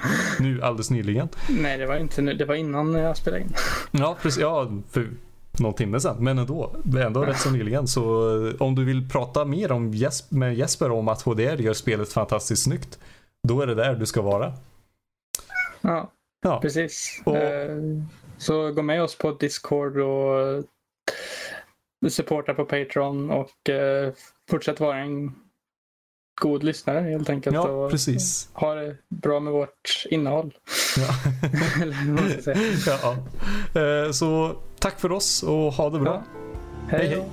nu 0.41 0.63
alldeles 0.63 0.91
nyligen. 0.91 1.29
Nej, 1.49 1.79
det 1.79 1.87
var 1.87 1.97
inte 1.97 2.23
nu. 2.23 2.35
Det 2.35 2.45
var 2.45 2.55
innan 2.55 2.93
jag 2.95 3.17
spelade 3.17 3.43
in. 3.43 3.53
Ja, 3.91 4.17
precis. 4.23 4.41
Ja, 4.43 4.71
för 4.91 5.09
någon 5.61 5.75
timme 5.75 6.01
sedan. 6.01 6.17
Men 6.25 6.39
ändå. 6.39 6.77
Ändå 7.07 7.23
rätt 7.25 7.39
så 7.41 7.51
nyligen. 7.51 7.87
Så 7.89 8.03
eh, 8.49 8.55
om 8.59 8.75
du 8.75 8.85
vill 8.85 9.09
prata 9.09 9.45
mer 9.45 9.73
om 9.73 9.93
Jes- 9.95 10.27
med 10.35 10.55
Jesper 10.55 10.91
om 10.91 11.09
att 11.09 11.23
HDR 11.23 11.57
gör 11.61 11.73
spelet 11.73 12.13
fantastiskt 12.13 12.63
snyggt. 12.65 12.99
Då 13.49 13.61
är 13.61 13.67
det 13.67 13.75
där 13.75 13.95
du 13.95 14.07
ska 14.07 14.23
vara. 14.23 14.53
Ja, 15.81 16.11
Ja, 16.43 16.61
precis. 16.61 17.23
Och- 17.25 17.37
Eh, 17.37 17.77
Så 18.39 18.73
gå 18.73 18.83
med 18.83 19.03
oss 19.03 19.19
på 19.19 19.31
Discord 19.33 19.97
och 19.99 20.65
supporta 22.09 22.55
på 22.55 22.65
Patreon 22.65 23.31
och 23.31 23.69
eh, 23.71 24.13
fortsätt 24.51 24.81
vara 24.81 24.97
en 24.99 25.35
god 26.41 26.63
lyssnare 26.65 27.01
helt 27.01 27.31
enkelt. 27.31 27.55
ja 27.55 27.69
och 27.69 27.91
precis. 27.91 28.49
Ha 28.53 28.75
det 28.75 28.97
bra 29.09 29.41
med 29.41 29.53
vårt 29.53 30.05
innehåll. 30.11 30.55
Ja. 30.97 31.15
Ja. 32.87 33.17
Eh, 33.81 34.11
Så 34.13 34.57
tack 34.79 35.01
för 35.01 35.13
oss 35.13 35.43
och 35.43 35.73
ha 35.73 35.91
det 35.91 35.99
bra. 35.99 36.25
Ja. 36.35 36.41
Hej 36.89 37.07
Hej, 37.09 37.09
hej. 37.09 37.25